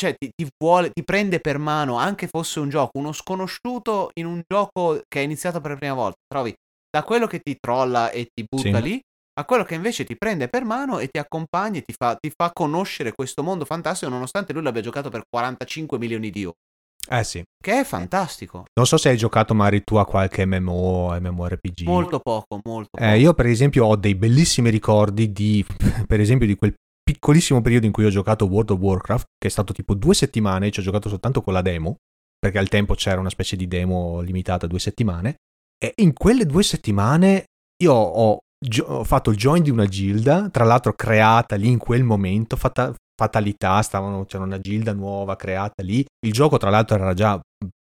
Cioè, 0.00 0.14
ti, 0.16 0.30
ti 0.32 0.48
vuole, 0.62 0.90
ti 0.92 1.02
prende 1.02 1.40
per 1.40 1.58
mano, 1.58 1.96
anche 1.96 2.28
fosse 2.28 2.60
un 2.60 2.68
gioco, 2.68 2.98
uno 2.98 3.12
sconosciuto 3.12 4.10
in 4.20 4.26
un 4.26 4.42
gioco 4.46 5.00
che 5.08 5.20
è 5.20 5.24
iniziato 5.24 5.60
per 5.60 5.72
la 5.72 5.76
prima 5.76 5.94
volta. 5.94 6.18
Trovi 6.26 6.54
da 6.88 7.02
quello 7.02 7.26
che 7.26 7.40
ti 7.40 7.56
trolla 7.58 8.10
e 8.10 8.28
ti 8.32 8.44
butta 8.48 8.78
Sì. 8.78 8.82
lì, 8.82 9.00
a 9.40 9.44
quello 9.44 9.64
che 9.64 9.74
invece 9.74 10.04
ti 10.04 10.16
prende 10.16 10.48
per 10.48 10.64
mano 10.64 11.00
e 11.00 11.08
ti 11.08 11.18
accompagna 11.18 11.78
e 11.78 11.82
ti 11.82 11.94
fa, 11.96 12.14
ti 12.14 12.30
fa 12.32 12.50
conoscere 12.52 13.12
questo 13.12 13.42
mondo 13.42 13.64
fantastico, 13.64 14.10
nonostante 14.10 14.52
lui 14.52 14.62
l'abbia 14.62 14.82
giocato 14.82 15.10
per 15.10 15.22
45 15.28 15.98
milioni 15.98 16.30
di 16.30 16.44
ore. 16.44 16.56
Eh 17.10 17.24
sì. 17.24 17.42
Che 17.60 17.80
è 17.80 17.84
fantastico. 17.84 18.64
Non 18.74 18.86
so 18.86 18.98
se 18.98 19.08
hai 19.08 19.16
giocato 19.16 19.54
magari 19.54 19.82
tu 19.82 19.96
a 19.96 20.04
qualche 20.04 20.44
MMO, 20.44 21.18
MMORPG. 21.18 21.82
Molto 21.86 22.20
poco, 22.20 22.60
molto 22.64 22.90
poco. 22.92 23.02
Eh, 23.04 23.18
io 23.18 23.34
per 23.34 23.46
esempio 23.46 23.86
ho 23.86 23.96
dei 23.96 24.14
bellissimi 24.14 24.70
ricordi 24.70 25.32
di, 25.32 25.64
per 26.06 26.20
esempio, 26.20 26.46
di 26.46 26.54
quel 26.54 26.74
piccolissimo 27.08 27.62
periodo 27.62 27.86
in 27.86 27.92
cui 27.92 28.04
ho 28.04 28.10
giocato 28.10 28.44
World 28.44 28.68
of 28.68 28.80
Warcraft, 28.80 29.24
che 29.38 29.48
è 29.48 29.50
stato 29.50 29.72
tipo 29.72 29.94
due 29.94 30.12
settimane, 30.12 30.70
ci 30.70 30.80
ho 30.80 30.82
giocato 30.82 31.08
soltanto 31.08 31.40
con 31.40 31.54
la 31.54 31.62
demo, 31.62 31.96
perché 32.38 32.58
al 32.58 32.68
tempo 32.68 32.92
c'era 32.92 33.18
una 33.18 33.30
specie 33.30 33.56
di 33.56 33.66
demo 33.66 34.20
limitata 34.20 34.66
a 34.66 34.68
due 34.68 34.78
settimane, 34.78 35.36
e 35.82 35.94
in 36.02 36.12
quelle 36.12 36.44
due 36.44 36.62
settimane 36.62 37.44
io 37.82 37.94
ho, 37.94 38.38
gio- 38.62 38.84
ho 38.84 39.04
fatto 39.04 39.30
il 39.30 39.38
join 39.38 39.62
di 39.62 39.70
una 39.70 39.86
gilda, 39.86 40.50
tra 40.50 40.64
l'altro 40.64 40.92
creata 40.92 41.56
lì 41.56 41.68
in 41.68 41.78
quel 41.78 42.04
momento, 42.04 42.56
fatta, 42.56 42.92
fatalità, 43.16 43.80
stavano, 43.80 44.26
c'era 44.26 44.44
una 44.44 44.60
gilda 44.60 44.92
nuova 44.92 45.34
creata 45.34 45.82
lì, 45.82 46.04
il 46.26 46.32
gioco 46.32 46.58
tra 46.58 46.68
l'altro 46.68 46.96
era 46.96 47.14
già 47.14 47.40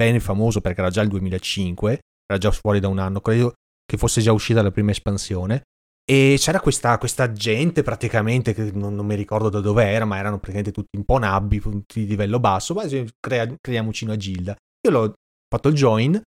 bene 0.01 0.21
famoso 0.21 0.61
perché 0.61 0.79
era 0.79 0.89
già 0.89 1.01
il 1.01 1.09
2005, 1.09 1.99
era 2.25 2.39
già 2.39 2.51
fuori 2.51 2.79
da 2.79 2.87
un 2.87 2.99
anno, 2.99 3.19
credo 3.19 3.51
che 3.85 3.97
fosse 3.97 4.21
già 4.21 4.31
uscita 4.31 4.61
la 4.61 4.71
prima 4.71 4.91
espansione. 4.91 5.63
E 6.09 6.37
c'era 6.39 6.59
questa, 6.59 6.97
questa 6.97 7.31
gente 7.31 7.83
praticamente, 7.83 8.55
che 8.55 8.71
non, 8.71 8.95
non 8.95 9.05
mi 9.05 9.13
ricordo 9.13 9.47
da 9.49 9.59
dove 9.59 9.83
era, 9.83 10.05
ma 10.05 10.17
erano 10.17 10.39
praticamente 10.39 10.71
tutti 10.71 10.97
un 10.97 11.05
po' 11.05 11.19
nabbi, 11.19 11.59
tutti 11.59 11.99
di 11.99 12.07
livello 12.07 12.39
basso, 12.39 12.73
ma 12.73 12.83
crea- 13.19 13.55
creiamoci 13.61 14.05
una 14.05 14.17
gilda. 14.17 14.55
Io 14.87 14.91
l'ho 14.91 15.13
fatto 15.47 15.67
il 15.67 15.75
join 15.75 16.15
e, 16.15 16.23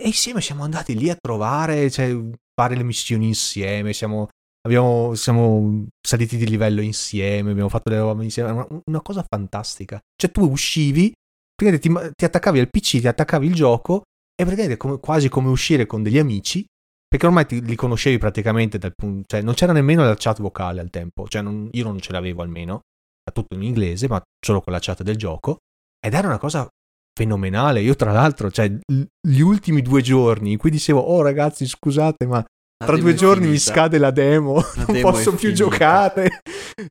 e 0.00 0.06
insieme 0.06 0.40
siamo 0.40 0.62
andati 0.62 0.96
lì 0.96 1.10
a 1.10 1.16
trovare, 1.20 1.90
cioè, 1.90 2.16
fare 2.54 2.76
le 2.76 2.84
missioni 2.84 3.26
insieme, 3.26 3.92
siamo, 3.92 4.28
abbiamo, 4.64 5.16
siamo 5.16 5.86
saliti 6.00 6.36
di 6.36 6.46
livello 6.46 6.80
insieme, 6.80 7.50
abbiamo 7.50 7.68
fatto 7.68 7.90
le 7.90 7.98
robe 7.98 8.22
insieme, 8.22 8.52
una, 8.52 8.66
una 8.84 9.02
cosa 9.02 9.24
fantastica. 9.28 9.98
Cioè 10.14 10.30
tu 10.30 10.48
uscivi, 10.48 11.12
ti, 11.52 11.80
ti 11.80 12.24
attaccavi 12.24 12.60
al 12.60 12.70
PC, 12.70 13.00
ti 13.00 13.08
attaccavi 13.08 13.44
il 13.44 13.54
gioco 13.54 14.02
e 14.40 14.44
praticamente 14.44 14.76
come- 14.76 15.00
quasi 15.00 15.28
come 15.28 15.48
uscire 15.48 15.84
con 15.84 16.04
degli 16.04 16.18
amici 16.18 16.64
perché 17.08 17.26
ormai 17.26 17.46
ti- 17.46 17.62
li 17.64 17.74
conoscevi 17.74 18.18
praticamente 18.18 18.78
dal 18.78 18.92
punto, 18.94 19.24
cioè 19.28 19.42
non 19.42 19.54
c'era 19.54 19.72
nemmeno 19.72 20.04
la 20.04 20.14
chat 20.16 20.40
vocale 20.40 20.80
al 20.80 20.90
tempo, 20.90 21.26
cioè 21.28 21.42
non- 21.42 21.68
io 21.72 21.84
non 21.84 22.00
ce 22.00 22.12
l'avevo 22.12 22.42
almeno, 22.42 22.80
era 23.24 23.32
tutto 23.34 23.54
in 23.54 23.62
inglese, 23.62 24.08
ma 24.08 24.20
solo 24.44 24.60
con 24.60 24.72
la 24.72 24.78
chat 24.80 25.02
del 25.02 25.16
gioco, 25.16 25.58
ed 26.04 26.14
era 26.14 26.26
una 26.28 26.38
cosa 26.38 26.66
fenomenale. 27.18 27.80
Io 27.80 27.94
tra 27.94 28.12
l'altro, 28.12 28.50
cioè 28.50 28.70
gli 29.26 29.40
ultimi 29.40 29.82
due 29.82 30.02
giorni 30.02 30.52
in 30.52 30.58
cui 30.58 30.70
dicevo, 30.70 31.00
oh 31.00 31.22
ragazzi 31.22 31.66
scusate, 31.66 32.26
ma 32.26 32.44
tra 32.84 32.98
due 32.98 33.14
giorni 33.14 33.46
mi 33.46 33.58
scade 33.58 33.96
la 33.96 34.10
demo, 34.10 34.56
la 34.56 34.72
non 34.84 34.86
demo 34.92 35.10
posso 35.10 35.34
più 35.34 35.52
giocare. 35.52 36.40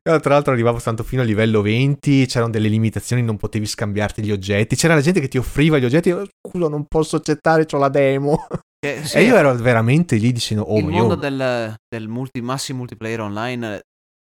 Tra 0.02 0.20
l'altro 0.34 0.52
arrivavo 0.52 0.80
tanto 0.80 1.04
fino 1.04 1.22
a 1.22 1.24
livello 1.24 1.62
20, 1.62 2.26
c'erano 2.26 2.50
delle 2.50 2.66
limitazioni, 2.68 3.22
non 3.22 3.36
potevi 3.36 3.66
scambiarti 3.66 4.20
gli 4.22 4.32
oggetti, 4.32 4.74
c'era 4.74 4.94
la 4.96 5.00
gente 5.00 5.20
che 5.20 5.28
ti 5.28 5.38
offriva 5.38 5.78
gli 5.78 5.84
oggetti, 5.84 6.12
culo 6.40 6.68
non 6.68 6.86
posso 6.88 7.16
accettare, 7.16 7.66
ho 7.70 7.78
la 7.78 7.88
demo. 7.88 8.46
Eh, 8.86 9.04
sì, 9.04 9.16
e 9.16 9.22
io 9.24 9.36
ero 9.36 9.54
veramente 9.54 10.16
lì 10.16 10.32
dicendo, 10.32 10.62
oh, 10.62 10.78
il 10.78 10.86
mondo 10.86 11.14
io... 11.14 11.20
del, 11.20 11.74
del 11.88 12.08
multi, 12.08 12.40
massi 12.40 12.72
multiplayer 12.72 13.20
online 13.20 13.82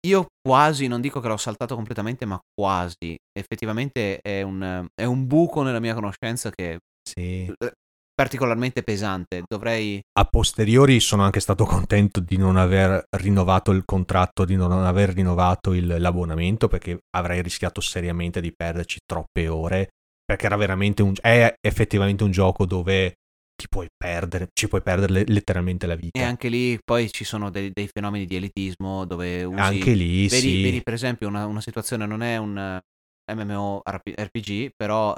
io 0.06 0.26
quasi, 0.40 0.86
non 0.86 1.00
dico 1.00 1.20
che 1.20 1.28
l'ho 1.28 1.36
saltato 1.36 1.74
completamente, 1.74 2.24
ma 2.24 2.38
quasi. 2.54 3.16
Effettivamente 3.32 4.18
è 4.20 4.42
un, 4.42 4.86
è 4.94 5.04
un 5.04 5.26
buco 5.26 5.62
nella 5.62 5.80
mia 5.80 5.94
conoscenza 5.94 6.50
che 6.50 6.78
sì. 7.06 7.44
è 7.44 7.70
particolarmente 8.14 8.82
pesante. 8.82 9.42
Dovrei... 9.46 10.00
A 10.18 10.24
posteriori 10.24 11.00
sono 11.00 11.22
anche 11.22 11.40
stato 11.40 11.64
contento 11.66 12.20
di 12.20 12.38
non 12.38 12.56
aver 12.56 13.02
rinnovato 13.16 13.72
il 13.72 13.82
contratto, 13.84 14.46
di 14.46 14.56
non 14.56 14.72
aver 14.72 15.10
rinnovato 15.10 15.74
il, 15.74 15.96
l'abbonamento, 15.98 16.68
perché 16.68 16.98
avrei 17.16 17.42
rischiato 17.42 17.82
seriamente 17.82 18.40
di 18.40 18.52
perderci 18.56 19.00
troppe 19.04 19.48
ore. 19.48 19.88
Perché 20.24 20.46
era 20.46 20.56
veramente 20.56 21.02
un... 21.02 21.12
è 21.20 21.52
effettivamente 21.60 22.24
un 22.24 22.30
gioco 22.30 22.64
dove 22.64 23.16
ti 23.60 23.68
puoi 23.68 23.88
perdere, 23.94 24.48
ci 24.54 24.68
puoi 24.68 24.80
perdere 24.80 25.24
letteralmente 25.26 25.86
la 25.86 25.94
vita. 25.94 26.18
E 26.18 26.22
anche 26.22 26.48
lì 26.48 26.78
poi 26.82 27.10
ci 27.10 27.24
sono 27.24 27.50
dei, 27.50 27.70
dei 27.74 27.90
fenomeni 27.92 28.24
di 28.24 28.36
elitismo 28.36 29.04
dove 29.04 29.44
usi... 29.44 29.60
Anche 29.60 29.92
lì, 29.92 30.28
vedi, 30.28 30.48
sì. 30.48 30.62
Vedi 30.62 30.82
per 30.82 30.94
esempio 30.94 31.28
una, 31.28 31.44
una 31.44 31.60
situazione, 31.60 32.06
non 32.06 32.22
è 32.22 32.38
un 32.38 32.56
eh, 32.56 33.34
MMORPG, 33.34 34.70
però 34.74 35.14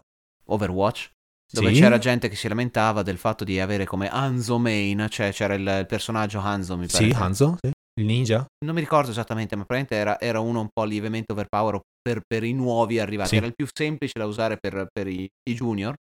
Overwatch, 0.47 1.11
dove 1.53 1.73
sì? 1.73 1.81
c'era 1.81 1.99
gente 1.99 2.29
che 2.29 2.35
si 2.35 2.49
lamentava 2.49 3.03
del 3.03 3.17
fatto 3.17 3.45
di 3.45 3.61
avere 3.61 3.85
come 3.85 4.09
Hanzo 4.09 4.59
main, 4.59 5.07
cioè 5.09 5.31
c'era 5.31 5.55
il, 5.55 5.77
il 5.79 5.87
personaggio 5.87 6.41
Hanzo, 6.41 6.77
mi 6.77 6.89
pare. 6.89 7.05
Sì, 7.05 7.11
Hanzo, 7.17 7.59
sì. 7.61 7.71
Il 8.01 8.07
ninja? 8.07 8.45
Non 8.65 8.75
mi 8.75 8.81
ricordo 8.81 9.13
esattamente, 9.13 9.55
ma 9.55 9.65
probabilmente 9.65 9.95
era, 9.95 10.19
era 10.19 10.41
uno 10.41 10.63
un 10.63 10.69
po' 10.73 10.83
lievemente 10.83 11.31
overpower 11.31 11.79
per, 12.01 12.23
per 12.27 12.43
i 12.43 12.55
nuovi 12.55 12.99
arrivati. 12.99 13.29
Sì. 13.29 13.37
Era 13.37 13.47
il 13.47 13.55
più 13.55 13.69
semplice 13.73 14.19
da 14.19 14.27
usare 14.27 14.57
per, 14.57 14.89
per 14.93 15.07
i, 15.07 15.29
i 15.49 15.55
junior 15.55 15.95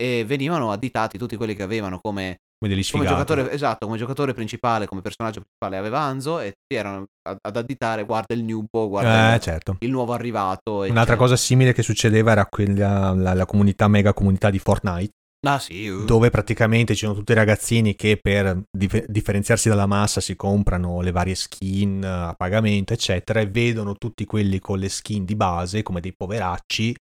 e 0.00 0.24
venivano 0.24 0.70
additati 0.70 1.18
tutti 1.18 1.36
quelli 1.36 1.54
che 1.54 1.64
avevano 1.64 1.98
come, 1.98 2.38
come, 2.56 2.72
degli 2.72 2.88
come 2.88 3.04
giocatore 3.04 3.50
esatto, 3.50 3.86
come 3.86 3.98
giocatore 3.98 4.32
principale, 4.32 4.86
come 4.86 5.02
personaggio 5.02 5.40
principale 5.40 5.76
aveva 5.76 6.00
Anzo 6.00 6.38
e 6.38 6.54
ti 6.66 6.76
erano 6.76 7.06
ad 7.22 7.56
additare 7.56 8.04
guarda 8.04 8.34
il 8.34 8.44
newbo, 8.44 8.88
guarda 8.88 9.32
eh, 9.32 9.34
il, 9.36 9.40
certo. 9.40 9.76
il, 9.80 9.90
nuovo 9.90 10.12
arrivato. 10.12 10.82
Un'altra 10.82 11.16
cosa 11.16 11.36
simile 11.36 11.72
che 11.72 11.82
succedeva 11.82 12.30
era 12.30 12.46
quella, 12.46 13.12
la, 13.12 13.34
la 13.34 13.46
comunità, 13.46 13.88
mega 13.88 14.14
comunità 14.14 14.50
di 14.50 14.58
Fortnite. 14.58 15.12
Ah, 15.46 15.60
sì, 15.60 15.86
uh. 15.86 16.04
Dove 16.04 16.30
praticamente 16.30 16.94
ci 16.94 17.04
sono 17.04 17.14
tutti 17.14 17.30
i 17.30 17.36
ragazzini 17.36 17.94
che 17.94 18.18
per 18.20 18.60
dif- 18.70 19.06
differenziarsi 19.06 19.68
dalla 19.68 19.86
massa 19.86 20.20
si 20.20 20.34
comprano 20.34 21.00
le 21.00 21.12
varie 21.12 21.36
skin 21.36 22.04
a 22.04 22.34
pagamento, 22.36 22.92
eccetera, 22.92 23.38
e 23.38 23.46
vedono 23.46 23.94
tutti 23.94 24.24
quelli 24.24 24.58
con 24.58 24.78
le 24.80 24.88
skin 24.88 25.24
di 25.24 25.36
base 25.36 25.82
come 25.82 26.00
dei 26.00 26.12
poveracci, 26.12 26.94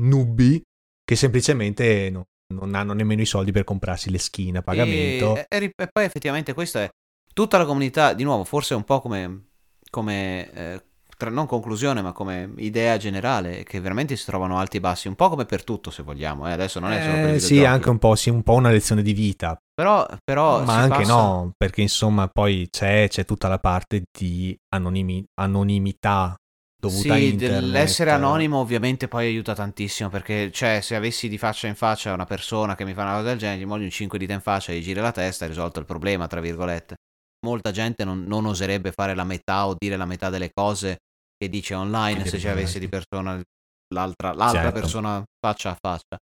nubi, 0.00 0.62
che 1.02 1.16
semplicemente 1.16 2.10
no, 2.10 2.26
non 2.54 2.74
hanno 2.74 2.92
nemmeno 2.92 3.20
i 3.20 3.26
soldi 3.26 3.52
per 3.52 3.64
comprarsi 3.64 4.10
le 4.10 4.18
skin 4.18 4.56
a 4.56 4.62
pagamento. 4.62 5.36
E, 5.36 5.46
e, 5.48 5.72
e 5.76 5.88
poi 5.90 6.04
effettivamente 6.04 6.54
questa 6.54 6.82
è 6.82 6.88
tutta 7.32 7.58
la 7.58 7.66
comunità, 7.66 8.14
di 8.14 8.24
nuovo, 8.24 8.44
forse 8.44 8.74
un 8.74 8.84
po' 8.84 9.00
come, 9.00 9.48
come 9.90 10.52
eh, 10.52 10.82
tra, 11.16 11.30
non 11.30 11.46
conclusione, 11.46 12.00
ma 12.00 12.12
come 12.12 12.52
idea 12.56 12.96
generale, 12.96 13.64
che 13.64 13.80
veramente 13.80 14.16
si 14.16 14.24
trovano 14.24 14.58
alti 14.58 14.78
e 14.78 14.80
bassi, 14.80 15.08
un 15.08 15.14
po' 15.14 15.28
come 15.28 15.44
per 15.44 15.62
tutto, 15.64 15.90
se 15.90 16.02
vogliamo. 16.02 16.48
Eh? 16.48 16.52
Adesso 16.52 16.80
non 16.80 16.92
è 16.92 17.02
solo 17.02 17.14
per 17.14 17.34
eh, 17.34 17.40
Sì, 17.40 17.64
anche 17.64 17.90
un 17.90 17.98
po', 17.98 18.14
sì, 18.14 18.30
un 18.30 18.42
po' 18.42 18.54
una 18.54 18.70
lezione 18.70 19.02
di 19.02 19.12
vita. 19.12 19.56
Però, 19.74 20.06
però 20.24 20.64
ma 20.64 20.78
anche 20.78 20.98
passa... 20.98 21.12
no, 21.12 21.52
perché 21.56 21.82
insomma 21.82 22.28
poi 22.28 22.66
c'è, 22.70 23.06
c'è 23.08 23.24
tutta 23.24 23.46
la 23.46 23.58
parte 23.58 24.04
di 24.10 24.56
anonimi, 24.74 25.24
anonimità 25.34 26.34
dovuta 26.80 27.16
sì, 27.16 27.36
l'essere 27.36 28.12
anonimo 28.12 28.58
ovviamente 28.58 29.08
poi 29.08 29.26
aiuta 29.26 29.52
tantissimo 29.52 30.08
perché 30.10 30.52
cioè 30.52 30.80
se 30.80 30.94
avessi 30.94 31.28
di 31.28 31.36
faccia 31.36 31.66
in 31.66 31.74
faccia 31.74 32.12
una 32.12 32.24
persona 32.24 32.76
che 32.76 32.84
mi 32.84 32.94
fa 32.94 33.02
una 33.02 33.14
cosa 33.14 33.28
del 33.28 33.38
genere, 33.38 33.60
gli 33.60 33.66
voglio 33.66 33.84
un 33.84 33.90
5 33.90 34.16
dita 34.18 34.32
in 34.32 34.40
faccia 34.40 34.72
e 34.72 34.78
gli 34.78 34.82
gira 34.82 35.02
la 35.02 35.10
testa, 35.10 35.44
hai 35.44 35.50
risolto 35.50 35.80
il 35.80 35.86
problema, 35.86 36.28
tra 36.28 36.40
virgolette. 36.40 36.94
Molta 37.46 37.72
gente 37.72 38.04
non, 38.04 38.24
non, 38.24 38.46
oserebbe 38.46 38.92
fare 38.92 39.14
la 39.14 39.24
metà 39.24 39.66
o 39.66 39.74
dire 39.76 39.96
la 39.96 40.06
metà 40.06 40.30
delle 40.30 40.50
cose 40.52 40.98
che 41.36 41.48
dice 41.48 41.74
online 41.74 42.22
che 42.22 42.28
se 42.28 42.38
ci 42.38 42.48
avessi 42.48 42.78
di 42.78 42.88
persona 42.88 43.40
l'altra, 43.94 44.32
l'altra 44.32 44.62
certo. 44.62 44.80
persona 44.80 45.22
faccia 45.40 45.70
a 45.70 45.76
faccia. 45.80 46.18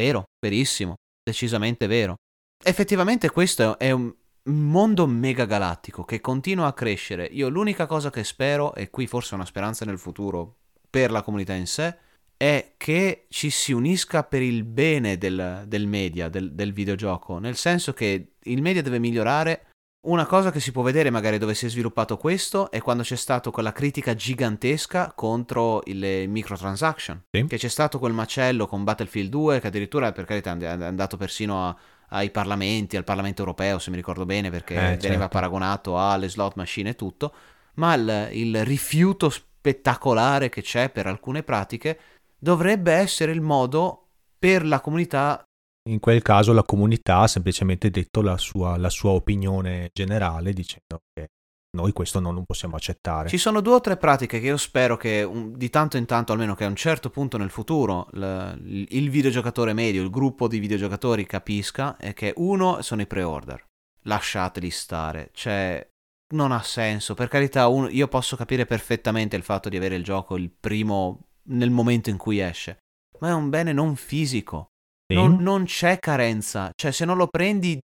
Vero, 0.00 0.24
verissimo, 0.40 0.94
decisamente 1.22 1.86
vero. 1.86 2.16
Effettivamente 2.62 3.30
questo 3.30 3.78
è 3.78 3.90
un, 3.90 4.12
mondo 4.44 5.06
mega 5.06 5.44
galattico 5.44 6.04
che 6.04 6.20
continua 6.20 6.66
a 6.66 6.72
crescere. 6.72 7.26
Io 7.26 7.48
l'unica 7.48 7.86
cosa 7.86 8.10
che 8.10 8.24
spero, 8.24 8.74
e 8.74 8.90
qui 8.90 9.06
forse 9.06 9.34
una 9.34 9.44
speranza 9.44 9.84
nel 9.84 9.98
futuro 9.98 10.56
per 10.88 11.10
la 11.10 11.22
comunità 11.22 11.52
in 11.54 11.66
sé, 11.66 11.96
è 12.36 12.72
che 12.78 13.26
ci 13.28 13.50
si 13.50 13.72
unisca 13.72 14.24
per 14.24 14.40
il 14.40 14.64
bene 14.64 15.18
del, 15.18 15.64
del 15.66 15.86
media, 15.86 16.30
del, 16.30 16.54
del, 16.54 16.72
videogioco, 16.72 17.38
nel 17.38 17.54
senso 17.54 17.92
che 17.92 18.32
il 18.38 18.62
media 18.62 18.82
deve 18.82 18.98
migliorare. 18.98 19.66
Una 20.06 20.24
cosa 20.24 20.50
che 20.50 20.60
si 20.60 20.72
può 20.72 20.80
vedere 20.80 21.10
magari 21.10 21.36
dove 21.36 21.52
si 21.52 21.66
è 21.66 21.68
sviluppato 21.68 22.16
questo 22.16 22.70
è 22.70 22.80
quando 22.80 23.02
c'è 23.02 23.16
stata 23.16 23.50
quella 23.50 23.72
critica 23.72 24.14
gigantesca 24.14 25.12
contro 25.14 25.82
le 25.84 26.26
microtransaction. 26.26 27.24
Sì. 27.30 27.44
Che 27.44 27.58
c'è 27.58 27.68
stato 27.68 27.98
quel 27.98 28.14
macello 28.14 28.66
con 28.66 28.82
Battlefield 28.82 29.28
2 29.28 29.60
che 29.60 29.66
addirittura 29.66 30.10
per 30.12 30.24
carità 30.24 30.56
è 30.56 30.66
andato 30.66 31.18
persino 31.18 31.68
a, 31.68 31.76
ai 32.10 32.30
parlamenti, 32.30 32.96
al 32.96 33.04
Parlamento 33.04 33.40
europeo, 33.40 33.78
se 33.78 33.90
mi 33.90 33.96
ricordo 33.96 34.24
bene, 34.24 34.50
perché 34.50 34.74
eh, 34.74 34.96
veniva 34.96 35.22
certo. 35.22 35.28
paragonato 35.28 35.98
alle 35.98 36.28
slot 36.28 36.54
machine 36.56 36.90
e 36.90 36.94
tutto, 36.94 37.32
ma 37.74 37.94
il, 37.94 38.28
il 38.32 38.64
rifiuto 38.64 39.30
spettacolare 39.30 40.48
che 40.48 40.62
c'è 40.62 40.90
per 40.90 41.06
alcune 41.06 41.42
pratiche 41.42 41.98
dovrebbe 42.38 42.92
essere 42.92 43.32
il 43.32 43.40
modo 43.40 44.06
per 44.38 44.64
la 44.64 44.80
comunità 44.80 45.44
in 45.88 45.98
quel 45.98 46.20
caso 46.20 46.52
la 46.52 46.62
comunità 46.62 47.20
ha 47.20 47.26
semplicemente 47.26 47.90
detto 47.90 48.20
la 48.20 48.36
sua, 48.36 48.76
la 48.76 48.90
sua, 48.90 49.12
opinione 49.12 49.90
generale 49.94 50.52
dicendo 50.52 51.00
che 51.12 51.28
noi 51.72 51.92
questo 51.92 52.18
non, 52.18 52.34
non, 52.34 52.44
possiamo 52.44 52.76
accettare. 52.76 53.28
Ci 53.28 53.38
sono 53.38 53.60
due 53.60 53.74
o 53.74 53.80
tre 53.80 53.96
pratiche 53.96 54.40
che 54.40 54.46
io 54.46 54.56
spero 54.56 54.96
che 54.96 55.22
un, 55.22 55.56
di 55.56 55.70
tanto 55.70 55.96
in 55.96 56.06
tanto, 56.06 56.32
almeno 56.32 56.54
che 56.54 56.64
a 56.64 56.68
un 56.68 56.76
certo 56.76 57.10
punto 57.10 57.36
nel 57.36 57.50
futuro, 57.50 58.08
l, 58.12 58.86
il 58.88 59.10
videogiocatore 59.10 59.72
medio, 59.72 60.02
il 60.02 60.10
gruppo 60.10 60.48
di 60.48 60.58
videogiocatori 60.58 61.26
capisca, 61.26 61.96
è 61.96 62.12
che 62.12 62.32
uno 62.36 62.82
sono 62.82 63.02
i 63.02 63.06
pre-order. 63.06 63.64
Lasciateli 64.04 64.70
stare, 64.70 65.30
cioè 65.32 65.86
non 66.34 66.52
ha 66.52 66.62
senso. 66.62 67.14
Per 67.14 67.28
carità, 67.28 67.68
un, 67.68 67.88
io 67.90 68.08
posso 68.08 68.36
capire 68.36 68.66
perfettamente 68.66 69.36
il 69.36 69.42
fatto 69.42 69.68
di 69.68 69.76
avere 69.76 69.96
il 69.96 70.04
gioco 70.04 70.36
il 70.36 70.50
primo 70.50 71.26
nel 71.50 71.70
momento 71.70 72.10
in 72.10 72.16
cui 72.16 72.40
esce, 72.40 72.78
ma 73.20 73.28
è 73.28 73.32
un 73.32 73.48
bene 73.48 73.72
non 73.72 73.96
fisico. 73.96 74.66
Non, 75.10 75.38
non 75.40 75.64
c'è 75.64 75.98
carenza, 75.98 76.70
cioè 76.76 76.92
se 76.92 77.04
non 77.04 77.16
lo 77.16 77.26
prendi 77.26 77.80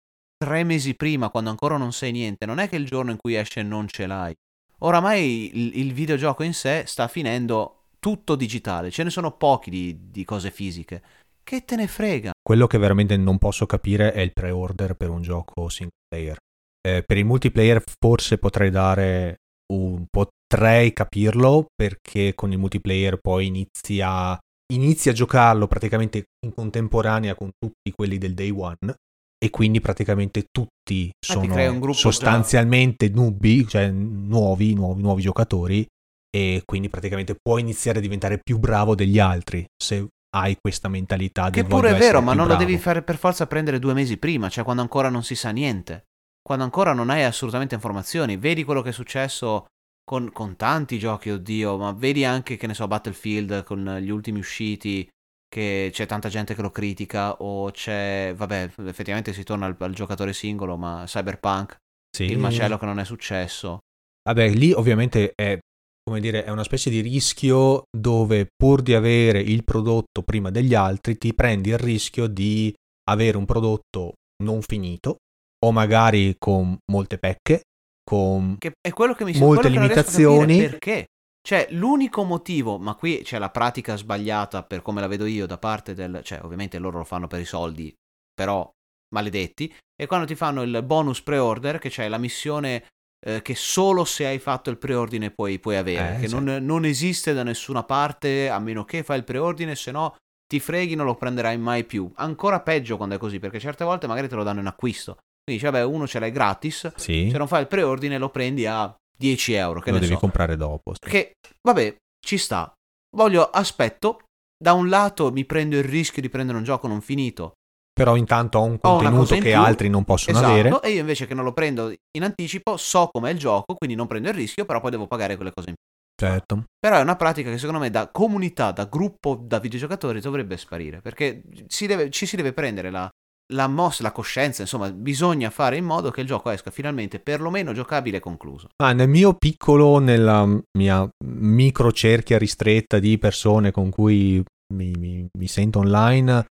tre 0.42 0.64
mesi 0.64 0.96
prima, 0.96 1.30
quando 1.30 1.50
ancora 1.50 1.76
non 1.76 1.92
sai 1.92 2.10
niente, 2.10 2.46
non 2.46 2.58
è 2.58 2.68
che 2.68 2.74
il 2.74 2.84
giorno 2.84 3.12
in 3.12 3.16
cui 3.16 3.36
esce 3.36 3.62
non 3.62 3.86
ce 3.86 4.06
l'hai. 4.08 4.34
Oramai 4.78 5.56
il, 5.56 5.78
il 5.78 5.92
videogioco 5.92 6.42
in 6.42 6.52
sé 6.52 6.82
sta 6.84 7.06
finendo 7.06 7.84
tutto 8.00 8.34
digitale, 8.34 8.90
ce 8.90 9.04
ne 9.04 9.10
sono 9.10 9.36
pochi 9.36 9.70
di, 9.70 10.10
di 10.10 10.24
cose 10.24 10.50
fisiche. 10.50 11.00
Che 11.44 11.64
te 11.64 11.76
ne 11.76 11.86
frega? 11.86 12.32
Quello 12.42 12.66
che 12.66 12.76
veramente 12.78 13.16
non 13.16 13.38
posso 13.38 13.66
capire 13.66 14.12
è 14.12 14.20
il 14.20 14.32
pre-order 14.32 14.94
per 14.94 15.10
un 15.10 15.22
gioco 15.22 15.68
single 15.68 15.92
player. 16.08 16.36
Eh, 16.84 17.04
per 17.06 17.18
il 17.18 17.24
multiplayer 17.24 17.80
forse 18.00 18.38
potrei 18.38 18.70
dare 18.70 19.36
un 19.72 20.06
potrei 20.10 20.92
capirlo 20.92 21.66
perché 21.72 22.34
con 22.34 22.50
il 22.50 22.58
multiplayer 22.58 23.18
poi 23.18 23.46
inizi 23.46 24.00
a, 24.00 24.32
a 24.32 25.12
giocarlo 25.12 25.68
praticamente 25.68 26.24
in 26.44 26.52
contemporanea 26.52 27.36
con 27.36 27.50
tutti 27.56 27.92
quelli 27.92 28.18
del 28.18 28.34
day 28.34 28.50
one 28.50 28.96
e 29.42 29.50
quindi 29.50 29.80
praticamente 29.80 30.44
tutti 30.52 31.10
sono 31.18 31.92
sostanzialmente 31.92 33.10
già. 33.10 33.20
nubi, 33.20 33.66
cioè 33.66 33.90
nuovi, 33.90 34.72
nuovi, 34.72 35.02
nuovi 35.02 35.22
giocatori 35.22 35.84
e 36.30 36.62
quindi 36.64 36.88
praticamente 36.88 37.34
puoi 37.34 37.60
iniziare 37.60 37.98
a 37.98 38.00
diventare 38.00 38.38
più 38.38 38.58
bravo 38.58 38.94
degli 38.94 39.18
altri 39.18 39.66
se 39.76 40.06
hai 40.36 40.56
questa 40.60 40.88
mentalità 40.88 41.50
che 41.50 41.64
pure 41.64 41.90
è 41.90 41.98
vero 41.98 42.22
ma 42.22 42.34
non 42.34 42.46
bravo. 42.46 42.60
lo 42.60 42.66
devi 42.66 42.78
fare 42.78 43.02
per 43.02 43.16
forza 43.16 43.48
prendere 43.48 43.80
due 43.80 43.92
mesi 43.92 44.16
prima 44.16 44.48
cioè 44.48 44.62
quando 44.62 44.80
ancora 44.80 45.10
non 45.10 45.24
si 45.24 45.34
sa 45.34 45.50
niente 45.50 46.04
quando 46.40 46.64
ancora 46.64 46.92
non 46.92 47.10
hai 47.10 47.24
assolutamente 47.24 47.74
informazioni 47.74 48.36
vedi 48.36 48.62
quello 48.62 48.80
che 48.80 48.90
è 48.90 48.92
successo 48.92 49.66
con, 50.04 50.30
con 50.32 50.56
tanti 50.56 50.98
giochi 50.98 51.30
oddio 51.30 51.76
ma 51.76 51.92
vedi 51.92 52.24
anche 52.24 52.56
che 52.56 52.66
ne 52.68 52.74
so 52.74 52.86
Battlefield 52.86 53.64
con 53.64 53.98
gli 54.00 54.08
ultimi 54.08 54.38
usciti 54.38 55.06
che 55.52 55.90
c'è 55.92 56.06
tanta 56.06 56.30
gente 56.30 56.54
che 56.54 56.62
lo 56.62 56.70
critica 56.70 57.34
o 57.42 57.70
c'è, 57.70 58.32
vabbè, 58.34 58.70
effettivamente 58.86 59.34
si 59.34 59.42
torna 59.42 59.66
al, 59.66 59.76
al 59.78 59.92
giocatore 59.92 60.32
singolo, 60.32 60.78
ma 60.78 61.02
Cyberpunk, 61.04 61.76
sì. 62.10 62.24
il 62.24 62.38
macello 62.38 62.78
che 62.78 62.86
non 62.86 62.98
è 62.98 63.04
successo. 63.04 63.80
Vabbè, 64.24 64.48
lì 64.48 64.72
ovviamente 64.72 65.32
è, 65.34 65.58
come 66.02 66.20
dire, 66.20 66.44
è 66.44 66.48
una 66.48 66.64
specie 66.64 66.88
di 66.88 67.00
rischio 67.00 67.82
dove 67.94 68.46
pur 68.56 68.80
di 68.80 68.94
avere 68.94 69.40
il 69.40 69.62
prodotto 69.62 70.22
prima 70.24 70.50
degli 70.50 70.72
altri, 70.72 71.18
ti 71.18 71.34
prendi 71.34 71.68
il 71.68 71.78
rischio 71.78 72.28
di 72.28 72.74
avere 73.10 73.36
un 73.36 73.44
prodotto 73.44 74.14
non 74.42 74.62
finito 74.62 75.18
o 75.66 75.70
magari 75.70 76.34
con 76.38 76.78
molte 76.90 77.18
pecche 77.18 77.60
con 78.02 78.56
che 78.58 78.72
è 78.80 78.92
quello 78.92 79.12
che 79.12 79.24
mi 79.24 79.38
molte 79.38 79.68
quello 79.68 79.80
limitazioni. 79.80 80.58
perché? 80.58 81.06
Cioè, 81.44 81.66
l'unico 81.70 82.22
motivo, 82.22 82.78
ma 82.78 82.94
qui 82.94 83.22
c'è 83.22 83.38
la 83.38 83.50
pratica 83.50 83.96
sbagliata 83.96 84.62
per 84.62 84.80
come 84.80 85.00
la 85.00 85.08
vedo 85.08 85.26
io 85.26 85.46
da 85.46 85.58
parte 85.58 85.92
del... 85.92 86.20
Cioè, 86.22 86.40
ovviamente 86.42 86.78
loro 86.78 86.98
lo 86.98 87.04
fanno 87.04 87.26
per 87.26 87.40
i 87.40 87.44
soldi, 87.44 87.92
però 88.32 88.70
maledetti, 89.12 89.74
è 89.94 90.06
quando 90.06 90.26
ti 90.26 90.36
fanno 90.36 90.62
il 90.62 90.82
bonus 90.84 91.20
pre-order, 91.20 91.78
che 91.78 91.90
c'è 91.90 92.08
la 92.08 92.18
missione 92.18 92.86
eh, 93.24 93.42
che 93.42 93.54
solo 93.54 94.04
se 94.04 94.26
hai 94.26 94.38
fatto 94.38 94.70
il 94.70 94.78
preordine 94.78 95.30
puoi, 95.30 95.58
puoi 95.58 95.76
avere, 95.76 96.16
Eh, 96.16 96.20
che 96.20 96.28
sì. 96.28 96.34
non, 96.34 96.64
non 96.64 96.84
esiste 96.84 97.32
da 97.34 97.42
nessuna 97.42 97.82
parte, 97.82 98.48
a 98.48 98.58
meno 98.58 98.84
che 98.84 99.02
fai 99.02 99.18
il 99.18 99.24
preordine, 99.24 99.74
se 99.74 99.90
no 99.90 100.16
ti 100.46 100.60
freghi, 100.60 100.94
non 100.94 101.06
lo 101.06 101.14
prenderai 101.14 101.58
mai 101.58 101.84
più. 101.84 102.10
Ancora 102.16 102.60
peggio 102.60 102.96
quando 102.96 103.16
è 103.16 103.18
così, 103.18 103.38
perché 103.38 103.58
certe 103.58 103.84
volte 103.84 104.06
magari 104.06 104.28
te 104.28 104.34
lo 104.36 104.44
danno 104.44 104.60
in 104.60 104.66
acquisto. 104.66 105.14
Quindi 105.44 105.60
dici, 105.60 105.64
vabbè, 105.64 105.84
uno 105.84 106.06
ce 106.06 106.20
l'hai 106.20 106.30
gratis, 106.30 106.94
Sì, 106.94 107.28
se 107.30 107.36
non 107.36 107.48
fai 107.48 107.62
il 107.62 107.66
preordine 107.68 108.16
lo 108.16 108.30
prendi 108.30 108.64
a 108.64 108.94
10 109.22 109.52
euro, 109.52 109.80
che 109.80 109.90
lo 109.90 109.98
devi 109.98 110.12
so. 110.12 110.18
comprare 110.18 110.56
dopo. 110.56 110.92
sì. 110.94 111.08
Che, 111.08 111.32
vabbè, 111.62 111.96
ci 112.24 112.38
sta. 112.38 112.72
Voglio, 113.16 113.48
aspetto, 113.48 114.24
da 114.56 114.72
un 114.72 114.88
lato 114.88 115.30
mi 115.30 115.44
prendo 115.44 115.76
il 115.76 115.84
rischio 115.84 116.20
di 116.22 116.28
prendere 116.28 116.58
un 116.58 116.64
gioco 116.64 116.86
non 116.88 117.00
finito. 117.00 117.52
Però 117.92 118.16
intanto 118.16 118.58
ho 118.58 118.62
un 118.64 118.78
Ho 118.80 118.96
contenuto 118.96 119.34
in 119.34 119.42
che 119.42 119.50
più, 119.50 119.58
altri 119.58 119.88
non 119.88 120.04
possono 120.04 120.38
esatto, 120.38 120.52
avere. 120.52 120.80
e 120.82 120.90
io 120.92 121.00
invece 121.00 121.26
che 121.26 121.34
non 121.34 121.44
lo 121.44 121.52
prendo 121.52 121.92
in 122.16 122.24
anticipo, 122.24 122.76
so 122.76 123.08
com'è 123.12 123.30
il 123.30 123.38
gioco, 123.38 123.74
quindi 123.74 123.94
non 123.96 124.06
prendo 124.06 124.28
il 124.28 124.34
rischio, 124.34 124.64
però 124.64 124.80
poi 124.80 124.90
devo 124.90 125.06
pagare 125.06 125.36
quelle 125.36 125.52
cose 125.52 125.68
in 125.68 125.74
più. 125.74 126.26
Certo. 126.26 126.64
Però 126.78 126.96
è 126.96 127.02
una 127.02 127.16
pratica 127.16 127.50
che 127.50 127.58
secondo 127.58 127.80
me 127.80 127.90
da 127.90 128.08
comunità, 128.10 128.70
da 128.72 128.86
gruppo, 128.86 129.38
da 129.42 129.58
videogiocatori 129.58 130.20
dovrebbe 130.20 130.56
sparire, 130.56 131.00
perché 131.00 131.42
si 131.66 131.86
deve- 131.86 132.10
ci 132.10 132.24
si 132.26 132.36
deve 132.36 132.52
prendere 132.52 132.90
la, 132.90 133.08
la 133.52 133.66
mossa, 133.66 134.02
la 134.02 134.12
coscienza, 134.12 134.62
insomma, 134.62 134.90
bisogna 134.90 135.50
fare 135.50 135.76
in 135.76 135.84
modo 135.84 136.10
che 136.10 136.20
il 136.22 136.26
gioco 136.26 136.50
esca 136.50 136.70
finalmente 136.70 137.18
perlomeno 137.18 137.72
giocabile 137.72 138.18
e 138.18 138.20
concluso. 138.20 138.68
Ah, 138.82 138.92
nel 138.92 139.08
mio 139.08 139.34
piccolo, 139.34 139.98
nella 139.98 140.46
mia 140.78 141.08
micro 141.26 141.92
cerchia 141.92 142.38
ristretta 142.38 142.98
di 142.98 143.18
persone 143.18 143.70
con 143.70 143.90
cui 143.90 144.42
mi, 144.74 144.92
mi- 144.98 145.26
mi 145.38 145.46
sento 145.48 145.80
online, 145.80 146.46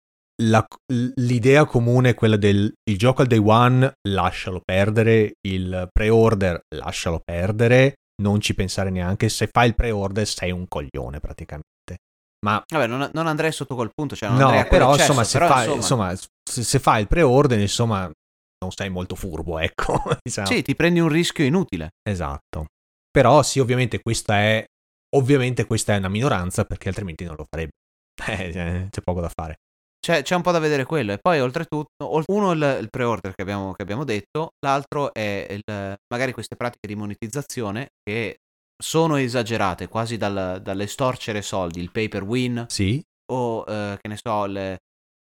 la- 0.44 0.66
l'idea 1.16 1.66
comune 1.66 2.10
è 2.10 2.16
quella 2.16 2.38
del 2.38 2.72
il 2.90 2.98
gioco 2.98 3.22
al 3.22 3.28
day 3.28 3.42
one, 3.44 3.92
lascialo 4.10 4.62
perdere, 4.64 5.34
il 5.48 5.88
pre-order, 5.92 6.62
lascialo 6.76 7.20
perdere, 7.24 7.96
non 8.22 8.42
ci 8.42 8.54
pensare 8.54 8.90
neanche, 8.90 9.30
se 9.30 9.48
fai 9.52 9.68
il 9.68 9.76
pre-order 9.76 10.26
sei 10.28 10.52
un 10.52 10.68
coglione 10.68 11.20
praticamente. 11.20 11.68
Ma 12.46 12.64
Vabbè, 12.66 12.88
non, 12.88 13.10
non 13.14 13.28
andrei 13.28 13.52
sotto 13.52 13.76
quel 13.76 13.92
punto, 13.94 14.16
cioè 14.16 14.30
non 14.30 14.38
no, 14.38 14.68
però, 14.70 14.94
insomma, 14.94 15.26
se 15.26 15.38
però, 15.40 15.52
fai, 15.52 15.76
insomma, 15.76 16.12
insomma, 16.12 16.30
se, 16.50 16.80
fai 16.80 17.02
il 17.02 17.08
pre-order, 17.08 17.60
insomma, 17.60 18.04
non 18.06 18.72
sei 18.72 18.90
molto 18.90 19.16
furbo, 19.16 19.60
ecco. 19.60 20.02
diciamo. 20.22 20.48
Sì, 20.48 20.62
ti 20.62 20.76
prendi 20.76 21.00
un 21.00 21.10
rischio 21.10 21.46
inutile. 21.46 21.90
Esatto. 22.04 22.66
Però 23.12 23.42
sì, 23.44 23.60
ovviamente 23.60 24.02
questa 24.02 24.38
è 24.40 24.64
ovviamente 25.16 25.66
questa 25.66 25.96
è 25.96 25.98
una 25.98 26.10
minoranza 26.10 26.66
perché 26.66 26.90
altrimenti 26.90 27.24
non 27.26 27.36
lo 27.38 27.46
farebbe. 27.50 27.72
Eh, 28.28 28.52
eh, 28.54 28.88
c'è 28.90 29.02
poco 29.02 29.22
da 29.22 29.32
fare. 29.34 29.56
C'è, 30.06 30.24
c'è 30.24 30.36
un 30.36 30.42
po' 30.42 30.52
da 30.52 30.60
vedere 30.60 30.84
quello. 30.84 31.14
E 31.14 31.18
poi, 31.20 31.40
oltretutto, 31.40 32.04
ol- 32.04 32.24
uno 32.28 32.52
il, 32.52 32.78
il 32.82 32.90
pre-order 32.90 33.34
che 33.34 33.42
abbiamo, 33.42 33.74
che 33.74 33.82
abbiamo 33.82 34.04
detto, 34.04 34.52
l'altro 34.66 35.14
è 35.14 35.48
il- 35.50 35.96
magari 36.14 36.34
queste 36.34 36.56
pratiche 36.58 36.88
di 36.88 36.96
monetizzazione 36.96 37.88
che 38.04 38.40
sono 38.82 39.16
esagerate, 39.16 39.88
quasi 39.88 40.18
dal, 40.18 40.60
dall'estorcere 40.62 41.42
soldi, 41.42 41.80
il 41.82 41.92
pay 41.92 42.08
per 42.10 42.24
win, 42.24 42.66
Sì, 42.70 43.02
o 43.32 43.64
eh, 43.68 43.98
che 44.02 44.08
ne 44.10 44.18
so, 44.22 44.46
le- 44.46 44.78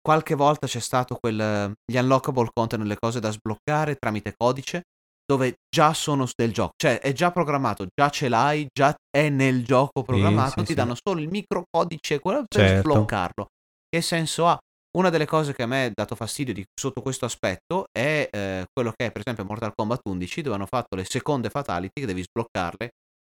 qualche 0.10 0.34
volta 0.34 0.66
c'è 0.66 0.80
stato 0.80 1.18
quel, 1.22 1.72
gli 1.86 1.95
unlockable 1.95 2.49
content, 2.51 2.82
le 2.84 2.97
cose 2.97 3.20
da 3.20 3.30
sbloccare 3.30 3.95
tramite 3.95 4.34
codice, 4.36 4.82
dove 5.24 5.57
già 5.70 5.93
sono 5.93 6.28
del 6.36 6.51
gioco, 6.51 6.72
cioè 6.76 6.99
è 6.99 7.14
già 7.14 7.30
programmato, 7.32 7.86
già 7.93 8.10
ce 8.10 8.28
l'hai, 8.28 8.66
già 8.74 8.95
è 9.16 9.30
nel 9.30 9.64
gioco 9.64 10.01
programmato, 10.01 10.62
sì, 10.62 10.62
ti 10.62 10.66
sì. 10.66 10.74
danno 10.74 10.95
solo 10.99 11.20
il 11.22 11.30
microcodice 11.30 12.18
quello 12.18 12.43
per 12.47 12.68
Certo. 12.70 12.89
sbloccarlo. 12.89 13.45
Che 13.88 14.01
senso 14.01 14.47
ha? 14.47 14.57
Una 14.97 15.12
delle 15.12 15.28
cose 15.28 15.53
che 15.53 15.62
a 15.62 15.68
me 15.68 15.86
ha 15.86 15.91
dato 15.93 16.16
fastidio 16.16 16.55
di- 16.55 16.66
sotto 16.74 17.03
questo 17.03 17.26
aspetto 17.26 17.86
è 17.91 18.28
eh, 18.32 18.66
quello 18.74 18.91
che 18.95 19.05
è 19.05 19.12
per 19.12 19.22
esempio 19.22 19.45
Mortal 19.45 19.74
Kombat 19.76 19.99
11 20.10 20.41
dove 20.41 20.55
hanno 20.55 20.66
fatto 20.66 20.95
le 20.95 21.05
seconde 21.05 21.49
fatality 21.49 22.01
che 22.01 22.07
devi 22.07 22.24
sbloccarle 22.24 22.89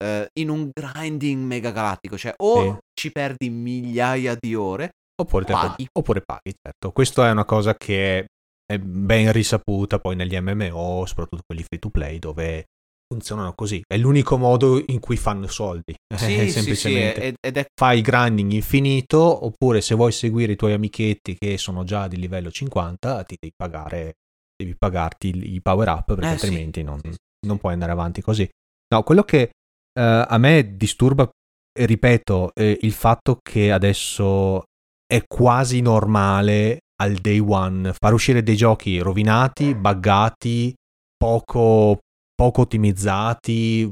eh, 0.04 0.28
in 0.40 0.50
un 0.50 0.72
grinding 0.74 1.46
mega 1.46 1.70
galattico, 1.70 2.18
cioè 2.18 2.34
o 2.42 2.64
Sì. 2.64 2.78
ci 3.00 3.12
perdi 3.12 3.52
migliaia 3.52 4.36
di 4.36 4.56
ore 4.56 4.94
oppure, 5.22 5.46
Paghi. 5.46 5.88
oppure 5.98 6.22
paghi, 6.22 6.54
certo. 6.62 6.92
Questa 6.92 7.28
è 7.28 7.32
una 7.32 7.46
cosa 7.46 7.76
che 7.76 8.26
è, 8.66 8.78
ben 8.78 9.32
risaputa 9.32 10.00
poi 10.00 10.16
negli 10.16 10.38
MMO, 10.40 11.06
soprattutto 11.06 11.44
quelli 11.46 11.64
free 11.64 11.80
to 11.80 11.90
play, 11.90 12.20
dove 12.20 12.66
funzionano 13.14 13.54
così. 13.54 13.82
È 13.86 13.98
l'unico 13.98 14.38
modo 14.38 14.82
in 14.88 15.00
cui 15.00 15.18
fanno 15.18 15.48
soldi. 15.48 15.94
Sì, 16.16 16.26
sì, 16.26 16.34
sì, 16.46 16.50
semplicemente. 16.50 17.36
ed 17.40 17.58
è 17.58 17.66
Fai 17.80 18.02
grinding 18.02 18.52
infinito, 18.52 19.46
oppure 19.46 19.82
se 19.82 19.94
vuoi 19.96 20.12
seguire 20.12 20.54
i 20.54 20.56
tuoi 20.56 20.74
amichetti 20.74 21.36
che 21.38 21.58
sono 21.58 21.84
già 21.84 22.08
di 22.08 22.18
livello 22.18 22.50
50, 22.50 23.24
ti 23.24 23.36
devi 23.40 23.54
pagare, 23.56 24.14
devi 24.56 24.76
pagarti 24.76 25.54
i 25.54 25.62
power 25.62 25.88
up 25.90 26.06
perché 26.16 26.34
Eh, 26.34 26.38
sì. 26.38 26.46
altrimenti 26.46 26.82
non, 26.84 27.00
Sì, 27.04 27.12
sì. 27.12 27.18
non 27.48 27.58
puoi 27.60 27.74
andare 27.74 27.92
avanti 27.92 28.22
così. 28.22 28.50
No, 28.94 29.04
quello 29.04 29.24
che 29.24 29.42
eh, 29.42 30.02
a 30.28 30.38
me 30.40 30.76
disturba, 30.76 31.30
eh, 31.78 31.86
ripeto, 31.86 32.52
eh, 32.56 32.80
il 32.82 32.94
fatto 32.94 33.38
che 33.44 33.72
adesso 33.72 34.64
è 35.06 35.24
quasi 35.28 35.82
normale 35.82 36.80
al 37.02 37.16
day 37.16 37.40
one 37.40 37.94
far 37.94 38.14
uscire 38.14 38.44
dei 38.44 38.56
giochi 38.56 39.00
rovinati, 39.00 39.76
buggati, 39.76 40.74
poco, 41.18 42.00
poco 42.34 42.62
ottimizzati, 42.62 43.92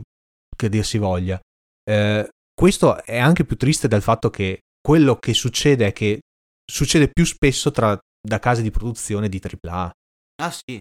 che 0.56 0.70
dir 0.70 0.86
si 0.86 0.98
voglia. 0.98 1.40
Eh, 1.84 2.30
questo 2.54 3.04
è 3.04 3.18
anche 3.18 3.46
più 3.46 3.58
triste 3.58 3.88
dal 3.88 4.02
fatto 4.02 4.30
che 4.30 4.60
quello 4.80 5.16
che 5.16 5.34
succede 5.34 5.88
è 5.88 5.94
che 5.94 6.20
succede 6.70 7.10
più 7.10 7.26
spesso 7.26 7.72
tra, 7.72 7.98
da 8.22 8.40
case 8.40 8.62
di 8.62 8.72
produzione 8.72 9.30
di 9.30 9.42
AAA. 9.42 9.92
Ah 10.42 10.52
sì, 10.52 10.80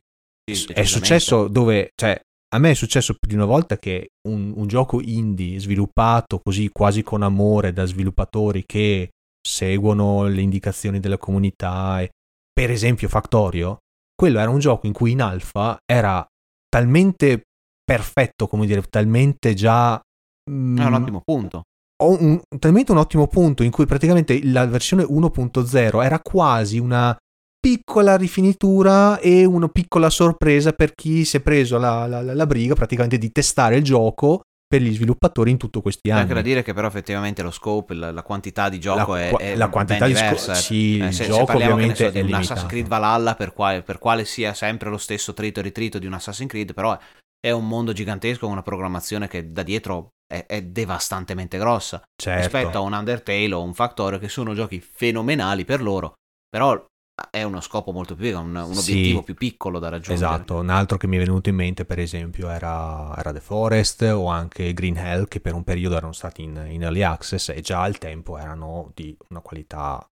sì, 0.50 0.66
è 0.72 0.84
successo 0.84 1.48
dove, 1.48 1.90
cioè, 1.94 2.18
a 2.52 2.58
me 2.58 2.70
è 2.70 2.74
successo 2.74 3.14
più 3.14 3.28
di 3.28 3.34
una 3.34 3.44
volta 3.44 3.78
che 3.78 4.08
un, 4.28 4.52
un 4.56 4.66
gioco 4.66 5.00
indie 5.00 5.58
sviluppato 5.58 6.40
così 6.42 6.68
quasi 6.70 7.02
con 7.02 7.22
amore 7.22 7.72
da 7.72 7.84
sviluppatori 7.84 8.64
che 8.66 9.10
seguono 9.40 10.24
le 10.26 10.40
indicazioni 10.40 11.00
della 11.00 11.18
comunità, 11.18 12.00
e, 12.00 12.10
per 12.52 12.70
esempio 12.70 13.08
Factorio, 13.08 13.78
quello 14.14 14.38
era 14.38 14.50
un 14.50 14.58
gioco 14.58 14.86
in 14.86 14.92
cui 14.92 15.12
in 15.12 15.22
alfa 15.22 15.78
era 15.90 16.24
talmente 16.68 17.42
perfetto, 17.84 18.46
come 18.46 18.66
dire, 18.66 18.82
talmente 18.82 19.54
già... 19.54 19.96
È 19.96 20.50
un 20.84 20.94
ottimo 20.94 21.20
punto. 21.24 21.62
ho 22.02 22.16
un, 22.20 22.40
talmente 22.58 22.92
un 22.92 22.98
ottimo 22.98 23.26
punto 23.28 23.62
in 23.62 23.70
cui 23.70 23.86
praticamente 23.86 24.40
la 24.44 24.66
versione 24.66 25.04
1.0 25.04 26.02
era 26.02 26.18
quasi 26.20 26.78
una 26.78 27.16
piccola 27.58 28.16
rifinitura 28.16 29.18
e 29.18 29.44
una 29.44 29.68
piccola 29.68 30.08
sorpresa 30.10 30.72
per 30.72 30.94
chi 30.94 31.24
si 31.24 31.36
è 31.36 31.40
preso 31.40 31.78
la, 31.78 32.06
la- 32.06 32.22
la- 32.22 32.34
la 32.34 32.46
briga 32.46 32.74
praticamente 32.74 33.18
di 33.18 33.30
testare 33.30 33.76
il 33.76 33.84
gioco 33.84 34.42
per 34.70 34.82
gli 34.82 34.94
sviluppatori 34.94 35.50
in 35.50 35.56
tutti 35.56 35.80
questi 35.82 36.02
C'è 36.08 36.10
anni. 36.12 36.20
anche 36.22 36.34
da 36.34 36.42
dire 36.42 36.62
che 36.62 36.72
però 36.72 36.86
effettivamente 36.86 37.42
lo 37.42 37.50
scope, 37.50 37.92
la, 37.92 38.12
la 38.12 38.22
quantità 38.22 38.68
di 38.68 38.78
gioco 38.78 39.14
La 39.16 39.20
è, 39.20 39.36
è 39.36 39.56
la 39.56 39.68
quantità 39.68 40.06
di 40.06 40.14
sco- 40.14 40.22
diversa. 40.24 40.52
eh. 40.52 40.54
sì, 40.54 40.98
Eh, 41.00 41.06
il 41.06 41.12
se, 41.12 41.24
se 41.24 41.30
gioco 41.30 41.58
ne 41.58 41.64
ovviamente 41.64 41.94
so, 41.96 42.04
è 42.04 42.06
un 42.20 42.26
limitato. 42.26 42.36
Assassin's 42.42 42.68
Creed 42.68 42.86
Valhalla 42.86 43.34
per 43.34 43.52
quale, 43.52 43.82
per 43.82 43.98
quale 43.98 44.24
sia 44.24 44.54
sempre 44.54 44.88
lo 44.88 44.96
stesso 44.98 45.34
trito 45.34 45.58
e 45.58 45.64
ritrito 45.64 45.98
di 45.98 46.06
un 46.06 46.12
Assassin's 46.12 46.48
Creed, 46.48 46.72
però 46.72 46.96
è 47.40 47.50
un 47.50 47.66
mondo 47.66 47.92
gigantesco 47.92 48.42
con 48.42 48.52
una 48.52 48.62
programmazione 48.62 49.26
che 49.26 49.50
da 49.50 49.64
dietro 49.64 50.10
è, 50.32 50.44
è 50.46 50.62
devastantemente 50.62 51.58
grossa 51.58 52.00
Certo. 52.14 52.40
rispetto 52.40 52.78
a 52.78 52.82
un 52.82 52.92
Undertale 52.92 53.52
o 53.52 53.62
un 53.64 53.74
Factorio 53.74 54.20
che 54.20 54.28
sono 54.28 54.54
giochi 54.54 54.78
fenomenali 54.80 55.64
per 55.64 55.82
loro, 55.82 56.12
però 56.48 56.80
è 57.30 57.42
uno 57.42 57.60
scopo 57.60 57.92
molto 57.92 58.14
più 58.14 58.36
un, 58.38 58.54
un 58.54 58.74
Sì. 58.74 58.92
obiettivo 58.92 59.22
più 59.22 59.34
piccolo 59.34 59.78
da 59.78 59.88
raggiungere. 59.88 60.34
Esatto, 60.34 60.56
un 60.56 60.70
altro 60.70 60.96
che 60.96 61.06
mi 61.06 61.16
è 61.16 61.20
venuto 61.20 61.48
in 61.48 61.56
mente 61.56 61.84
per 61.84 61.98
esempio 61.98 62.48
era, 62.48 63.14
era 63.16 63.32
The 63.32 63.40
Forest 63.40 64.02
o 64.02 64.26
anche 64.26 64.72
Green 64.72 64.96
Hell 64.96 65.26
che 65.28 65.40
per 65.40 65.54
un 65.54 65.64
periodo 65.64 65.96
erano 65.96 66.12
stati 66.12 66.42
in, 66.42 66.64
in 66.68 66.82
early 66.82 67.02
access 67.02 67.50
e 67.50 67.60
già 67.60 67.82
al 67.82 67.98
tempo 67.98 68.38
erano 68.38 68.90
di 68.94 69.16
una 69.30 69.40
qualità 69.40 70.04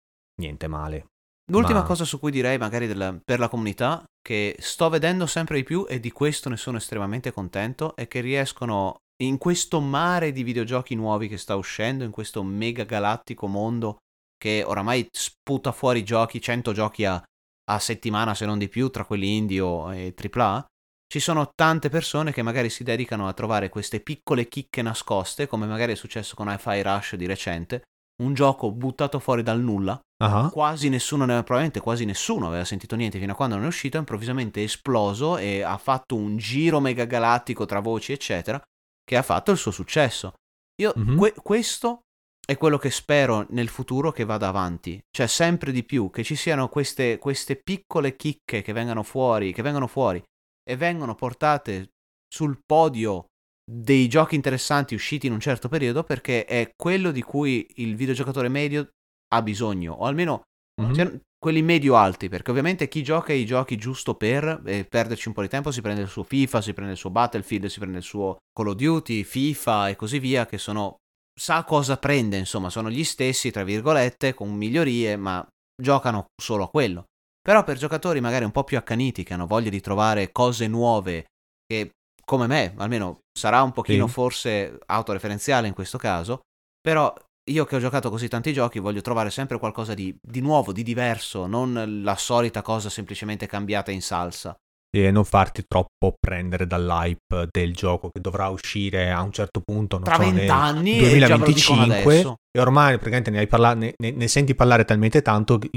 niente 0.41 0.67
male. 0.67 1.05
L'ultima 1.51 1.79
Ma- 1.79 1.85
cosa 1.85 2.03
su 2.03 2.19
cui 2.19 2.31
direi 2.31 2.57
magari 2.57 2.87
della- 2.87 3.17
per 3.23 3.39
la 3.39 3.47
comunità, 3.47 4.03
che 4.21 4.55
sto 4.59 4.89
vedendo 4.89 5.25
sempre 5.25 5.55
di 5.57 5.63
più 5.63 5.85
e 5.87 6.01
di 6.01 6.11
questo 6.11 6.49
ne 6.49 6.57
sono 6.57 6.75
estremamente 6.77 7.31
contento, 7.31 7.95
è 7.95 8.07
che 8.07 8.19
riescono 8.19 8.97
in 9.23 9.37
questo 9.37 9.79
mare 9.79 10.31
di 10.33 10.43
videogiochi 10.43 10.93
nuovi 10.95 11.27
che 11.29 11.37
sta 11.37 11.55
uscendo, 11.55 12.03
in 12.03 12.11
questo 12.11 12.43
mega 12.43 12.83
galattico 12.83 13.47
mondo 13.47 13.97
che 14.37 14.63
oramai 14.65 15.07
sputa 15.11 15.71
fuori 15.71 16.03
giochi, 16.03 16.41
100 16.41 16.73
giochi 16.73 17.05
a, 17.05 17.21
a 17.69 17.79
settimana 17.79 18.33
se 18.33 18.45
non 18.45 18.57
di 18.57 18.69
più, 18.69 18.89
tra 18.89 19.05
quelli 19.05 19.35
indie 19.35 19.59
o 19.59 19.93
e 19.93 20.13
AAA, 20.15 20.65
ci 21.11 21.19
sono 21.19 21.49
tante 21.55 21.89
persone 21.89 22.31
che 22.31 22.41
magari 22.41 22.69
si 22.69 22.83
dedicano 22.83 23.27
a 23.27 23.33
trovare 23.33 23.69
queste 23.69 24.01
piccole 24.01 24.47
chicche 24.47 24.81
nascoste, 24.81 25.47
come 25.47 25.65
magari 25.65 25.93
è 25.93 25.95
successo 25.95 26.35
con 26.35 26.49
Hi-Fi 26.49 26.81
Rush 26.81 27.15
di 27.15 27.25
recente, 27.25 27.81
un 28.21 28.33
gioco 28.33 28.71
buttato 28.71 29.19
fuori 29.19 29.43
dal 29.43 29.61
nulla, 29.61 29.99
Ah, 30.19 30.49
quasi 30.49 30.89
nessuno, 30.89 31.25
ne- 31.25 31.35
probabilmente 31.43 31.79
quasi 31.79 32.03
nessuno 32.03 32.47
aveva 32.47 32.65
sentito 32.65 32.95
niente 32.95 33.19
fino 33.19 33.33
a 33.33 33.35
quando 33.35 33.55
non 33.55 33.65
è 33.65 33.67
uscito, 33.67 33.97
è 33.97 33.99
improvvisamente 33.99 34.63
esploso 34.63 35.37
e 35.37 35.61
ha 35.61 35.77
fatto 35.77 36.15
un 36.15 36.37
giro 36.37 36.79
megagalattico 36.79 37.65
tra 37.65 37.79
voci, 37.79 38.13
eccetera, 38.13 38.59
che 39.03 39.15
ha 39.15 39.21
fatto 39.21 39.51
il 39.51 39.57
suo 39.57 39.69
successo. 39.71 40.33
Io, 40.81 40.93
Mhm. 40.95 41.15
que- 41.17 41.35
questo 41.41 42.01
è 42.49 42.55
quello 42.57 42.77
che 42.77 42.89
spero 42.91 43.45
nel 43.49 43.67
futuro 43.67 44.13
che 44.13 44.23
vada 44.23 44.47
avanti, 44.47 44.99
cioè 45.11 45.27
sempre 45.27 45.73
di 45.73 45.83
più, 45.83 46.09
che 46.09 46.23
ci 46.23 46.35
siano 46.35 46.69
queste, 46.69 47.17
queste 47.17 47.57
piccole 47.57 48.15
chicche 48.15 48.61
che 48.61 48.71
vengano 48.71 49.03
fuori, 49.03 49.51
che 49.51 49.61
vengono 49.61 49.87
fuori 49.87 50.23
e 50.63 50.77
vengono 50.77 51.13
portate 51.13 51.89
sul 52.33 52.61
podio 52.65 53.25
dei 53.69 54.07
giochi 54.07 54.35
interessanti 54.35 54.95
usciti 54.95 55.27
in 55.27 55.33
un 55.33 55.41
certo 55.41 55.67
periodo 55.67 56.03
perché 56.03 56.45
è 56.45 56.71
quello 56.75 57.11
di 57.11 57.21
cui 57.21 57.67
il 57.75 57.97
videogiocatore 57.97 58.47
medio 58.47 58.87
ha 59.33 59.41
bisogno, 59.41 59.93
o 59.93 60.05
almeno 60.05 60.43
Mhm. 60.81 60.93
cioè, 60.93 61.19
quelli 61.39 61.61
medio-alti, 61.61 62.29
perché 62.29 62.51
ovviamente 62.51 62.87
chi 62.87 63.03
gioca 63.03 63.33
i 63.33 63.45
giochi 63.45 63.77
giusto 63.77 64.13
per 64.15 64.61
eh, 64.65 64.85
perderci 64.85 65.27
un 65.27 65.33
po' 65.33 65.41
di 65.41 65.47
tempo 65.47 65.71
si 65.71 65.81
prende 65.81 66.01
il 66.01 66.07
suo 66.07 66.23
FIFA, 66.23 66.61
si 66.61 66.73
prende 66.73 66.93
il 66.93 66.97
suo 66.97 67.09
Battlefield, 67.09 67.65
si 67.65 67.79
prende 67.79 67.97
il 67.97 68.03
suo 68.03 68.37
Call 68.53 68.67
of 68.67 68.75
Duty, 68.75 69.23
FIFA 69.23 69.89
e 69.89 69.95
così 69.95 70.19
via, 70.19 70.45
che 70.45 70.57
sono... 70.57 70.97
sa 71.37 71.63
cosa 71.63 71.97
prende, 71.97 72.37
insomma, 72.37 72.69
sono 72.69 72.89
gli 72.89 73.03
stessi, 73.03 73.51
tra 73.51 73.63
virgolette, 73.63 74.33
con 74.33 74.51
migliorie, 74.53 75.15
ma 75.17 75.45
giocano 75.79 76.25
solo 76.41 76.63
a 76.63 76.69
quello. 76.69 77.05
Però 77.41 77.63
per 77.63 77.77
giocatori 77.77 78.19
magari 78.19 78.43
un 78.43 78.51
po' 78.51 78.63
più 78.63 78.77
accaniti, 78.77 79.23
che 79.23 79.33
hanno 79.33 79.47
voglia 79.47 79.69
di 79.69 79.79
trovare 79.79 80.31
cose 80.31 80.67
nuove, 80.67 81.27
che 81.65 81.91
come 82.25 82.47
me, 82.47 82.73
almeno 82.77 83.19
sarà 83.37 83.61
un 83.61 83.71
pochino 83.71 84.07
Sì. 84.07 84.13
forse 84.13 84.79
autoreferenziale 84.85 85.67
in 85.67 85.73
questo 85.73 85.97
caso, 85.97 86.41
però 86.81 87.13
io 87.49 87.63
che 87.63 87.77
ho 87.77 87.79
giocato 87.79 88.09
così 88.09 88.27
tanti 88.27 88.51
giochi 88.51 88.79
voglio 88.79 88.99
trovare 88.99 89.29
sempre 89.29 89.59
qualcosa 89.59 89.93
di, 89.93 90.13
di 90.21 90.41
nuovo, 90.41 90.73
di 90.73 90.83
diverso, 90.83 91.45
non 91.45 92.01
la 92.03 92.15
solita 92.17 92.61
cosa 92.61 92.89
semplicemente 92.89 93.45
cambiata 93.47 93.91
in 93.91 94.01
salsa. 94.01 94.57
E 94.97 95.11
non 95.11 95.25
farti 95.25 95.63
troppo 95.67 96.15
prendere 96.19 96.65
dall'hype 96.65 97.47
del 97.51 97.73
gioco 97.73 98.09
che 98.09 98.19
dovrà 98.19 98.47
uscire 98.49 99.11
a 99.11 99.21
un 99.21 99.31
certo 99.31 99.61
punto. 99.63 99.97
Non 99.97 100.05
Tra 100.05 100.15
so, 100.15 100.21
nel 100.21 100.37
e 100.39 100.43
dicono 100.83 101.09
2025 101.09 101.83
adesso. 101.83 102.35
e 102.51 102.59
ormai 102.59 102.93
praticamente 102.93 103.29
ne, 103.31 103.39
hai 103.39 103.47
parla- 103.47 103.73
ne, 103.73 103.93
ne- 103.97 104.11
ne 104.11 104.27
senti 104.27 104.55
parlare 104.55 104.85
talmente 104.85 105.21
tanto 105.21 105.57
che 105.59 105.69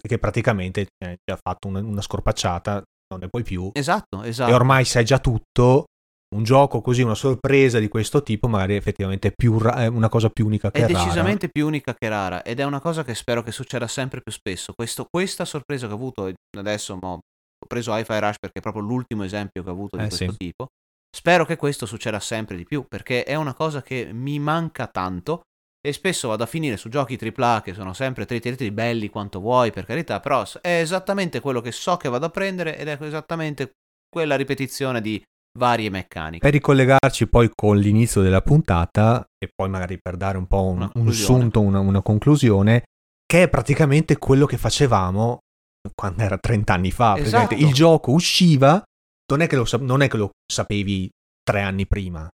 che 0.00 0.18
praticamente 0.18 0.86
hai 1.04 1.14
già 1.22 1.38
fatto 1.40 1.68
una, 1.68 1.78
una 1.80 2.00
scorpacciata, 2.00 2.82
non 3.12 3.20
ne 3.20 3.28
puoi 3.28 3.42
più. 3.42 3.70
Esatto, 3.74 4.22
esatto. 4.22 4.50
E 4.50 4.54
ormai 4.54 4.84
sai 4.86 5.04
già 5.04 5.18
tutto. 5.18 5.84
Un 6.34 6.42
gioco 6.42 6.80
così, 6.80 7.02
una 7.02 7.14
sorpresa 7.14 7.78
di 7.78 7.86
questo 7.88 8.22
tipo, 8.22 8.48
magari 8.48 8.74
effettivamente 8.74 9.28
è, 9.28 9.32
più 9.36 9.56
ra- 9.58 9.74
è 9.82 9.86
una 9.86 10.08
cosa 10.08 10.30
più 10.30 10.46
unica 10.46 10.70
che 10.70 10.78
È 10.78 10.86
rara. 10.88 10.92
decisamente 10.94 11.48
più 11.48 11.66
unica 11.66 11.94
che 11.94 12.08
rara 12.08 12.42
ed 12.42 12.58
è 12.58 12.64
una 12.64 12.80
cosa 12.80 13.04
che 13.04 13.14
spero 13.14 13.42
che 13.42 13.52
succeda 13.52 13.86
sempre 13.86 14.20
più 14.20 14.32
spesso. 14.32 14.72
Questo- 14.74 15.06
questa 15.08 15.44
sorpresa 15.44 15.86
che 15.86 15.92
ho 15.92 15.96
avuto 15.96 16.32
adesso, 16.58 16.98
mo, 17.00 17.20
ho 17.64 17.66
preso 17.66 17.96
Hi-Fi 17.96 18.18
Rush 18.18 18.38
perché 18.38 18.58
è 18.58 18.62
proprio 18.62 18.82
l'ultimo 18.82 19.24
esempio 19.24 19.62
che 19.62 19.70
ho 19.70 19.72
avuto 19.72 19.96
di 19.96 20.04
Eh, 20.04 20.08
questo 20.08 20.30
sì. 20.30 20.36
tipo. 20.36 20.68
Spero 21.14 21.44
che 21.44 21.56
questo 21.56 21.86
succeda 21.86 22.20
sempre 22.20 22.56
di 22.56 22.64
più 22.64 22.86
perché 22.86 23.24
è 23.24 23.34
una 23.34 23.54
cosa 23.54 23.82
che 23.82 24.12
mi 24.12 24.38
manca 24.38 24.86
tanto 24.86 25.42
e 25.86 25.92
spesso 25.92 26.28
vado 26.28 26.42
a 26.42 26.46
finire 26.46 26.76
su 26.76 26.88
giochi 26.88 27.18
AAA 27.20 27.62
che 27.62 27.74
sono 27.74 27.92
sempre 27.92 28.24
tritiri 28.24 28.70
belli 28.70 29.10
quanto 29.10 29.38
vuoi, 29.38 29.70
per 29.70 29.84
carità, 29.84 30.18
però 30.18 30.44
è 30.60 30.80
esattamente 30.80 31.40
quello 31.40 31.60
che 31.60 31.72
so 31.72 31.96
che 31.98 32.08
vado 32.08 32.26
a 32.26 32.30
prendere 32.30 32.78
ed 32.78 32.88
è 32.88 32.96
esattamente 33.00 33.72
quella 34.08 34.34
ripetizione 34.34 35.00
di 35.02 35.22
varie 35.58 35.90
meccaniche. 35.90 36.38
Per 36.38 36.52
ricollegarci 36.52 37.28
poi 37.28 37.50
con 37.54 37.76
l'inizio 37.76 38.22
della 38.22 38.40
puntata 38.40 39.24
e 39.38 39.48
poi 39.54 39.68
magari 39.68 39.98
per 40.00 40.16
dare 40.16 40.38
un 40.38 40.46
po' 40.46 40.62
un, 40.62 40.90
un 40.94 41.12
sunto, 41.12 41.60
una, 41.60 41.80
una 41.80 42.00
conclusione, 42.00 42.84
che 43.26 43.42
è 43.42 43.48
praticamente 43.48 44.16
quello 44.16 44.46
che 44.46 44.56
facevamo 44.56 45.40
quando 45.94 46.22
era 46.22 46.38
30 46.38 46.72
anni 46.72 46.90
fa. 46.90 47.16
Esatto. 47.18 47.54
Il 47.54 47.72
gioco 47.72 48.12
usciva, 48.12 48.82
non 49.30 49.40
è, 49.40 49.46
che 49.46 49.56
lo, 49.56 49.66
non 49.80 50.02
è 50.02 50.08
che 50.08 50.16
lo 50.16 50.30
sapevi 50.50 51.08
tre 51.42 51.60
anni 51.62 51.86
prima, 51.86 52.28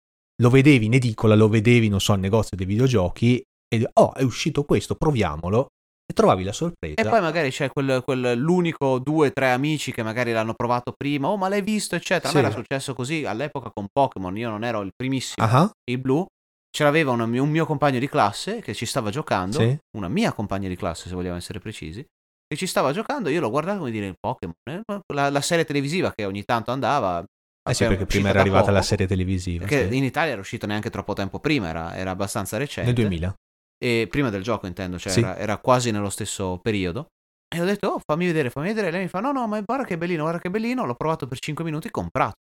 lo 0.43 0.51
vedevi 0.51 0.87
in 0.87 0.95
edicola, 0.95 1.35
lo 1.35 1.49
vedevi, 1.49 1.89
non 1.89 2.01
so, 2.01 2.13
al 2.13 2.21
negozio 2.21 2.57
dei 2.57 2.67
videogiochi 2.67 3.43
e 3.69 3.89
oh, 3.95 4.15
è 4.15 4.23
uscito 4.23 4.65
questo, 4.65 4.95
proviamolo. 4.95 5.69
E 6.09 6.15
trovavi 6.15 6.45
la 6.45 6.53
sorpresa. 6.53 6.95
E 7.01 7.09
poi 7.09 7.21
magari 7.21 7.51
c'è 7.51 7.69
quel, 7.69 8.01
quel- 8.05 8.39
l'unico, 8.39 9.01
due, 9.01 9.33
tre 9.33 9.51
amici 9.51 9.91
che 9.91 10.05
magari 10.05 10.31
l'hanno 10.31 10.55
provato 10.55 10.93
prima, 10.97 11.27
oh 11.27 11.37
ma 11.37 11.49
l'hai 11.49 11.63
visto, 11.63 11.97
eccetera. 11.97 12.29
A 12.29 12.33
me 12.33 12.39
Sì. 12.41 12.45
era 12.47 12.55
successo 12.55 12.95
così 12.95 13.25
all'epoca 13.25 13.71
con 13.75 13.87
Pokémon, 13.93 14.37
io 14.39 14.49
non 14.49 14.63
ero 14.63 14.83
il 14.83 14.91
primissimo, 14.95 15.45
Ah, 15.45 15.69
il 15.91 15.99
blu. 15.99 16.25
Ce 16.71 16.85
l'aveva 16.85 17.11
un 17.11 17.29
mio, 17.29 17.43
un 17.43 17.51
mio 17.51 17.67
compagno 17.67 17.99
di 17.99 18.09
classe 18.09 18.61
che 18.61 18.73
ci 18.73 18.87
stava 18.87 19.11
giocando, 19.11 19.59
Sì. 19.59 19.77
una 19.99 20.07
mia 20.09 20.33
compagna 20.33 20.69
di 20.69 20.77
classe 20.77 21.09
se 21.09 21.15
vogliamo 21.17 21.37
essere 21.37 21.59
precisi, 21.59 22.05
che 22.47 22.57
ci 22.57 22.67
stava 22.67 22.93
giocando, 22.93 23.29
io 23.29 23.41
lo 23.41 23.51
guardavo 23.51 23.79
come 23.81 23.91
dire 23.91 24.15
Pokémon, 24.19 24.55
eh, 24.71 24.83
la, 25.13 25.31
la 25.31 25.41
serie 25.41 25.65
televisiva 25.65 26.13
che 26.13 26.25
ogni 26.25 26.45
tanto 26.45 26.71
andava. 26.71 27.25
eh 27.69 27.75
sì, 27.75 27.85
perché 27.87 28.07
prima 28.07 28.29
era 28.29 28.41
arrivata 28.41 28.67
la 28.71 28.79
poco, 28.79 28.87
serie 28.87 29.07
televisiva. 29.07 29.67
Perché 29.67 29.89
sì. 29.91 29.97
in 29.97 30.05
Italia 30.05 30.33
era 30.33 30.41
uscito 30.41 30.67
neanche 30.67 30.91
troppo 30.91 31.13
tempo 31.13 31.41
prima, 31.41 31.69
era, 31.69 31.97
era 31.97 32.11
abbastanza 32.11 32.57
recente. 32.57 32.93
Nel 32.93 33.01
2000. 33.01 33.35
E 33.79 34.07
prima 34.09 34.31
del 34.31 34.43
gioco 34.43 34.67
intendo, 34.67 34.99
cioè 34.99 35.13
Sì. 35.13 35.19
era, 35.21 35.37
era 35.37 35.59
quasi 35.59 35.91
nello 35.91 36.09
stesso 36.11 36.59
periodo. 36.63 37.09
E 37.55 37.61
ho 37.61 37.65
detto, 37.65 37.89
oh, 37.89 38.01
fammi 38.05 38.27
vedere, 38.27 38.51
fammi 38.51 38.69
vedere. 38.69 38.89
E 38.89 38.91
lei 38.91 39.03
mi 39.03 39.09
fa, 39.09 39.21
no, 39.21 39.33
no, 39.33 39.47
ma 39.47 39.61
guarda 39.61 39.85
che 39.85 39.99
bellino, 39.99 40.23
guarda 40.23 40.41
che 40.41 40.51
bellino. 40.51 40.85
L'ho 40.85 40.95
provato 40.95 41.27
per 41.27 41.39
5 41.39 41.65
minuti, 41.65 41.91
comprato. 41.91 42.35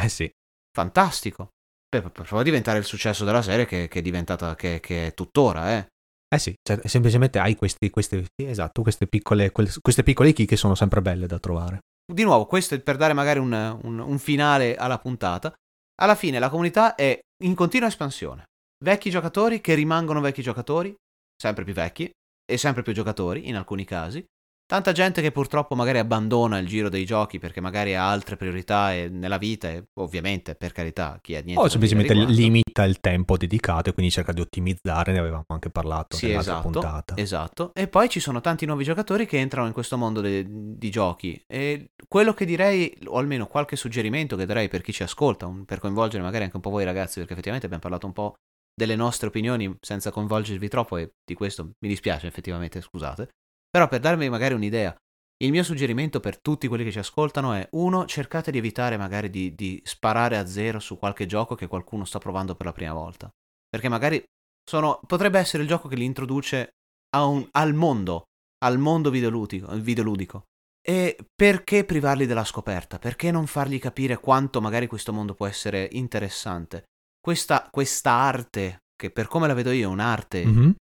Eh 0.00 0.08
sì. 0.08 0.30
Fantastico. 0.76 1.50
Per, 1.88 2.10
per 2.10 2.26
poi 2.26 2.44
diventare 2.44 2.78
il 2.78 2.84
successo 2.84 3.24
della 3.24 3.42
serie 3.42 3.66
che, 3.66 3.88
che 3.88 3.98
è 3.98 4.02
diventata, 4.02 4.54
che, 4.54 4.80
che 4.80 5.08
è 5.08 5.14
tuttora, 5.14 5.76
eh. 5.76 5.86
Eh 6.32 6.38
sì, 6.38 6.54
cioè, 6.62 6.80
semplicemente 6.84 7.38
hai 7.38 7.54
questi, 7.54 7.90
queste, 7.90 8.24
sì, 8.34 8.46
esatto, 8.46 8.80
queste 8.80 9.06
piccole, 9.06 9.52
quelle- 9.52 9.70
queste 9.82 10.02
piccole 10.02 10.32
key 10.32 10.46
che 10.46 10.56
sono 10.56 10.74
sempre 10.74 11.02
belle 11.02 11.26
da 11.26 11.38
trovare. 11.38 11.80
Di 12.10 12.22
nuovo, 12.22 12.46
questo 12.46 12.74
è 12.74 12.80
per 12.80 12.96
dare 12.96 13.12
magari 13.12 13.38
un, 13.38 13.52
un- 13.82 13.98
un 13.98 14.18
finale 14.18 14.74
alla 14.74 14.98
puntata. 14.98 15.52
Alla 16.00 16.14
fine 16.14 16.38
la 16.38 16.48
comunità 16.48 16.94
è 16.94 17.18
in 17.44 17.54
continua 17.54 17.88
espansione. 17.88 18.44
Vecchi 18.82 19.10
giocatori 19.10 19.60
che 19.60 19.74
rimangono 19.74 20.22
vecchi 20.22 20.40
giocatori, 20.40 20.94
sempre 21.36 21.64
più 21.64 21.74
vecchi, 21.74 22.10
e 22.50 22.56
sempre 22.56 22.82
più 22.82 22.94
giocatori 22.94 23.48
in 23.48 23.56
alcuni 23.56 23.84
casi. 23.84 24.24
Tanta 24.72 24.92
gente 24.92 25.20
che 25.20 25.32
purtroppo 25.32 25.74
magari 25.74 25.98
abbandona 25.98 26.56
il 26.56 26.66
giro 26.66 26.88
dei 26.88 27.04
giochi 27.04 27.38
perché 27.38 27.60
magari 27.60 27.94
ha 27.94 28.08
altre 28.08 28.36
priorità 28.36 28.94
e- 28.94 29.10
nella 29.10 29.36
vita 29.36 29.68
e 29.68 29.84
ovviamente, 30.00 30.54
per 30.54 30.72
carità, 30.72 31.18
chi 31.20 31.36
ha 31.36 31.42
niente 31.42 31.62
O 31.62 31.68
semplicemente 31.68 32.14
limita 32.14 32.82
il 32.84 32.98
tempo 32.98 33.36
dedicato 33.36 33.90
e 33.90 33.92
quindi 33.92 34.10
cerca 34.10 34.32
di 34.32 34.40
ottimizzare, 34.40 35.12
ne 35.12 35.18
avevamo 35.18 35.44
anche 35.48 35.68
parlato 35.68 36.16
Sì, 36.16 36.32
esatto, 36.32 36.70
puntata. 36.70 37.14
esatto. 37.18 37.70
E 37.74 37.86
poi 37.86 38.08
ci 38.08 38.18
sono 38.18 38.40
tanti 38.40 38.64
nuovi 38.64 38.84
giocatori 38.84 39.26
che 39.26 39.38
entrano 39.38 39.66
in 39.66 39.74
questo 39.74 39.98
mondo 39.98 40.22
de- 40.22 40.46
di 40.48 40.90
giochi. 40.90 41.38
E 41.46 41.90
quello 42.08 42.32
che 42.32 42.46
direi, 42.46 42.96
o 43.08 43.18
almeno 43.18 43.48
qualche 43.48 43.76
suggerimento 43.76 44.36
che 44.36 44.46
darei 44.46 44.68
per 44.68 44.80
chi 44.80 44.94
ci 44.94 45.02
ascolta, 45.02 45.44
un- 45.44 45.66
per 45.66 45.80
coinvolgere 45.80 46.22
magari 46.22 46.44
anche 46.44 46.56
un 46.56 46.62
po' 46.62 46.70
voi 46.70 46.84
ragazzi, 46.84 47.18
perché 47.18 47.34
effettivamente 47.34 47.66
abbiamo 47.66 47.82
parlato 47.82 48.06
un 48.06 48.14
po' 48.14 48.36
delle 48.74 48.96
nostre 48.96 49.26
opinioni 49.28 49.70
senza 49.82 50.10
coinvolgervi 50.10 50.68
troppo 50.68 50.96
e 50.96 51.12
di 51.22 51.34
questo 51.34 51.62
mi 51.78 51.88
dispiace 51.88 52.26
effettivamente, 52.26 52.80
scusate. 52.80 53.28
Però 53.72 53.88
per 53.88 54.00
darvi 54.00 54.28
magari 54.28 54.52
un'idea, 54.52 54.94
il 55.42 55.50
mio 55.50 55.62
suggerimento 55.62 56.20
per 56.20 56.38
tutti 56.38 56.68
quelli 56.68 56.84
che 56.84 56.92
ci 56.92 56.98
ascoltano 56.98 57.54
è 57.54 57.66
uno, 57.72 58.04
cercate 58.04 58.50
di 58.50 58.58
evitare 58.58 58.98
magari 58.98 59.30
di, 59.30 59.54
di 59.54 59.80
sparare 59.82 60.36
a 60.36 60.46
zero 60.46 60.78
su 60.78 60.98
qualche 60.98 61.24
gioco 61.24 61.54
che 61.54 61.68
qualcuno 61.68 62.04
sta 62.04 62.18
provando 62.18 62.54
per 62.54 62.66
la 62.66 62.72
prima 62.72 62.92
volta. 62.92 63.30
Perché 63.66 63.88
magari 63.88 64.22
sono, 64.62 65.00
potrebbe 65.06 65.38
essere 65.38 65.62
il 65.62 65.68
gioco 65.70 65.88
che 65.88 65.96
li 65.96 66.04
introduce 66.04 66.74
un- 67.16 67.48
al 67.52 67.72
mondo, 67.72 68.24
al 68.62 68.78
mondo 68.78 69.08
videoludico, 69.08 69.74
videoludico. 69.78 70.42
E 70.84 71.16
perché 71.34 71.84
privarli 71.84 72.26
della 72.26 72.44
scoperta? 72.44 72.98
Perché 72.98 73.30
non 73.30 73.46
fargli 73.46 73.78
capire 73.78 74.18
quanto 74.18 74.60
magari 74.60 74.86
questo 74.86 75.14
mondo 75.14 75.34
può 75.34 75.46
essere 75.46 75.88
interessante? 75.92 76.84
Questa, 77.18 77.68
questa 77.70 78.12
arte, 78.12 78.82
che 78.94 79.10
per 79.10 79.28
come 79.28 79.46
la 79.46 79.54
vedo 79.54 79.70
io 79.70 79.88
è 79.88 79.92
un'arte, 79.92 80.44
Mhm, 80.44 80.74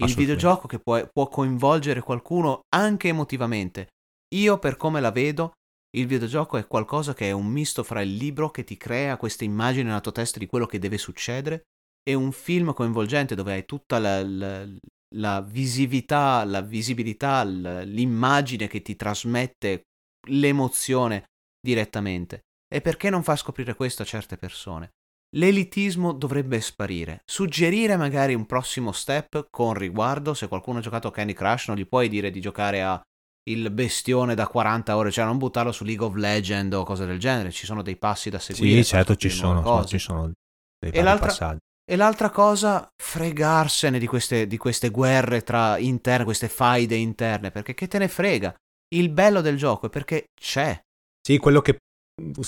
il 0.00 0.14
videogioco 0.14 0.66
che 0.66 0.78
può, 0.78 1.06
può 1.12 1.28
coinvolgere 1.28 2.00
qualcuno 2.00 2.60
anche 2.74 3.08
emotivamente. 3.08 3.88
Io 4.34 4.58
per 4.58 4.76
come 4.76 5.00
la 5.00 5.10
vedo, 5.10 5.52
il 5.96 6.06
videogioco 6.06 6.56
è 6.56 6.66
qualcosa 6.66 7.14
che 7.14 7.28
è 7.28 7.32
un 7.32 7.46
misto 7.46 7.82
fra 7.82 8.00
il 8.02 8.14
libro 8.14 8.50
che 8.50 8.64
ti 8.64 8.76
crea 8.76 9.16
queste 9.16 9.44
immagini 9.44 9.84
nella 9.84 10.00
tua 10.00 10.12
testa 10.12 10.38
di 10.38 10.46
quello 10.46 10.66
che 10.66 10.78
deve 10.78 10.98
succedere 10.98 11.62
e 12.02 12.14
un 12.14 12.32
film 12.32 12.72
coinvolgente 12.72 13.34
dove 13.34 13.52
hai 13.52 13.64
tutta 13.64 13.98
la, 13.98 14.22
la- 14.22 14.66
la 15.14 15.40
visività, 15.40 16.44
la 16.44 16.60
visibilità, 16.60 17.42
l- 17.42 17.82
l'immagine 17.86 18.66
che 18.66 18.82
ti 18.82 18.94
trasmette 18.94 19.82
l'emozione 20.28 21.24
direttamente. 21.60 22.40
E 22.72 22.80
perché 22.82 23.08
non 23.08 23.22
far 23.22 23.38
scoprire 23.38 23.74
questo 23.74 24.02
a 24.02 24.04
certe 24.04 24.36
persone? 24.36 24.90
L'elitismo 25.36 26.12
dovrebbe 26.12 26.60
sparire. 26.60 27.20
Suggerire 27.24 27.96
magari 27.96 28.34
un 28.34 28.46
prossimo 28.46 28.92
step 28.92 29.48
con 29.50 29.74
riguardo, 29.74 30.32
se 30.34 30.48
qualcuno 30.48 30.78
ha 30.78 30.82
giocato 30.82 31.08
a 31.08 31.12
Candy 31.12 31.34
Crush, 31.34 31.68
non 31.68 31.76
gli 31.76 31.86
puoi 31.86 32.08
dire 32.08 32.30
di 32.30 32.40
giocare 32.40 32.82
a 32.82 33.00
il 33.48 33.70
bestione 33.70 34.34
da 34.34 34.46
40 34.46 34.96
ore, 34.96 35.10
cioè 35.10 35.24
non 35.24 35.38
buttarlo 35.38 35.72
su 35.72 35.84
League 35.84 36.04
of 36.04 36.14
Legends 36.14 36.74
o 36.76 36.84
cose 36.84 37.06
del 37.06 37.18
genere, 37.18 37.50
ci 37.50 37.66
sono 37.66 37.82
dei 37.82 37.96
passi 37.96 38.30
da 38.30 38.38
seguire. 38.38 38.82
Sì, 38.82 38.88
certo 38.88 39.16
ci 39.16 39.30
sono, 39.30 39.62
cose. 39.62 39.88
ci 39.88 39.98
sono 39.98 40.30
dei 40.78 40.90
E 40.92 41.02
l'altra- 41.02 41.28
passaggi. 41.28 41.58
E 41.90 41.96
l'altra 41.96 42.28
cosa, 42.28 42.86
fregarsene 43.02 43.98
di 43.98 44.06
queste, 44.06 44.46
di 44.46 44.58
queste 44.58 44.90
guerre 44.90 45.42
tra 45.42 45.78
interne, 45.78 46.24
queste 46.24 46.48
faide 46.48 46.94
interne, 46.96 47.50
perché 47.50 47.72
che 47.72 47.88
te 47.88 47.96
ne 47.96 48.08
frega? 48.08 48.54
Il 48.94 49.08
bello 49.08 49.40
del 49.40 49.56
gioco 49.56 49.86
è 49.86 49.88
perché 49.88 50.26
c'è. 50.38 50.78
Sì, 51.26 51.38
quello 51.38 51.62
che 51.62 51.78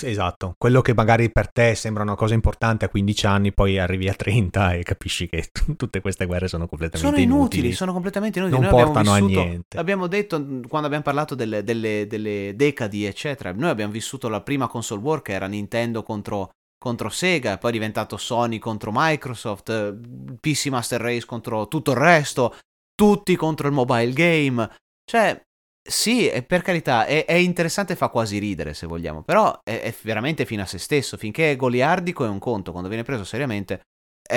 Esatto, 0.03 0.55
quello 0.59 0.81
che 0.81 0.95
magari 0.95 1.31
per 1.31 1.51
te 1.51 1.75
sembra 1.75 2.03
una 2.03 2.15
cosa 2.15 2.35
importante 2.35 2.85
a 2.85 2.89
15 2.89 3.27
anni, 3.27 3.53
poi 3.53 3.79
arrivi 3.79 4.09
a 4.09 4.15
30 4.15 4.75
e 4.75 4.83
capisci 4.83 5.29
che 5.29 5.49
t- 5.53 5.77
tutte 5.77 6.01
queste 6.01 6.27
guerre 6.27 6.49
sono 6.49 6.67
completamente 6.67 7.09
sono 7.09 7.23
inutili. 7.23 7.59
inutili. 7.61 7.73
Sono 7.73 7.93
completamente 7.93 8.39
inutili. 8.39 8.61
Non 8.61 8.71
Noi 8.71 8.83
portano 8.83 9.15
vissuto, 9.15 9.41
a 9.41 9.45
niente. 9.45 9.79
Abbiamo 9.79 10.07
detto 10.07 10.37
quando 10.69 10.87
abbiamo 10.87 11.05
parlato 11.05 11.35
delle, 11.35 11.63
delle, 11.63 12.07
delle, 12.07 12.55
decadi, 12.57 13.05
eccetera. 13.05 13.53
Noi 13.53 13.71
abbiamo 13.71 13.93
vissuto 13.93 14.29
la 14.29 14.41
prima 14.41 14.67
console 14.67 15.01
war 15.03 15.23
che 15.23 15.33
era 15.33 15.47
Nintendo 15.47 16.03
contro, 16.03 16.51
contro 16.79 17.09
Sega, 17.09 17.59
poi 17.59 17.71
è 17.71 17.73
diventato 17.75 18.17
Sony 18.17 18.59
contro 18.59 18.91
Microsoft, 18.93 19.99
PC 20.41 20.67
Master 20.67 21.01
Race 21.01 21.27
contro 21.27 21.69
tutto 21.69 21.93
il 21.93 21.97
resto, 21.99 22.57
tutti 22.95 23.37
contro 23.37 23.69
il 23.69 23.75
mobile 23.75 24.13
game. 24.13 24.69
Cioè, 25.05 25.41
sì, 25.83 26.31
per 26.47 26.63
carità, 26.63 27.07
è, 27.07 27.25
è, 27.25 27.35
interessante 27.35 27.95
e 27.95 27.97
fa 27.97 28.09
quasi 28.09 28.39
ridere 28.39 28.75
se 28.75 28.87
vogliamo, 28.87 29.23
però 29.23 29.59
è, 29.63 29.81
è, 29.81 29.95
veramente 30.03 30.45
fine 30.45 30.63
a 30.63 30.67
se 30.67 30.79
stesso, 30.79 31.17
finché 31.17 31.51
è 31.51 31.57
goliardico 31.57 32.25
è 32.25 32.29
un 32.29 32.39
conto, 32.39 32.71
quando 32.71 32.89
viene 32.89 33.05
preso 33.05 33.25
seriamente 33.25 33.83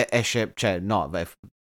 esce, 0.10 0.54
cioè 0.56 0.80
no, 0.80 1.10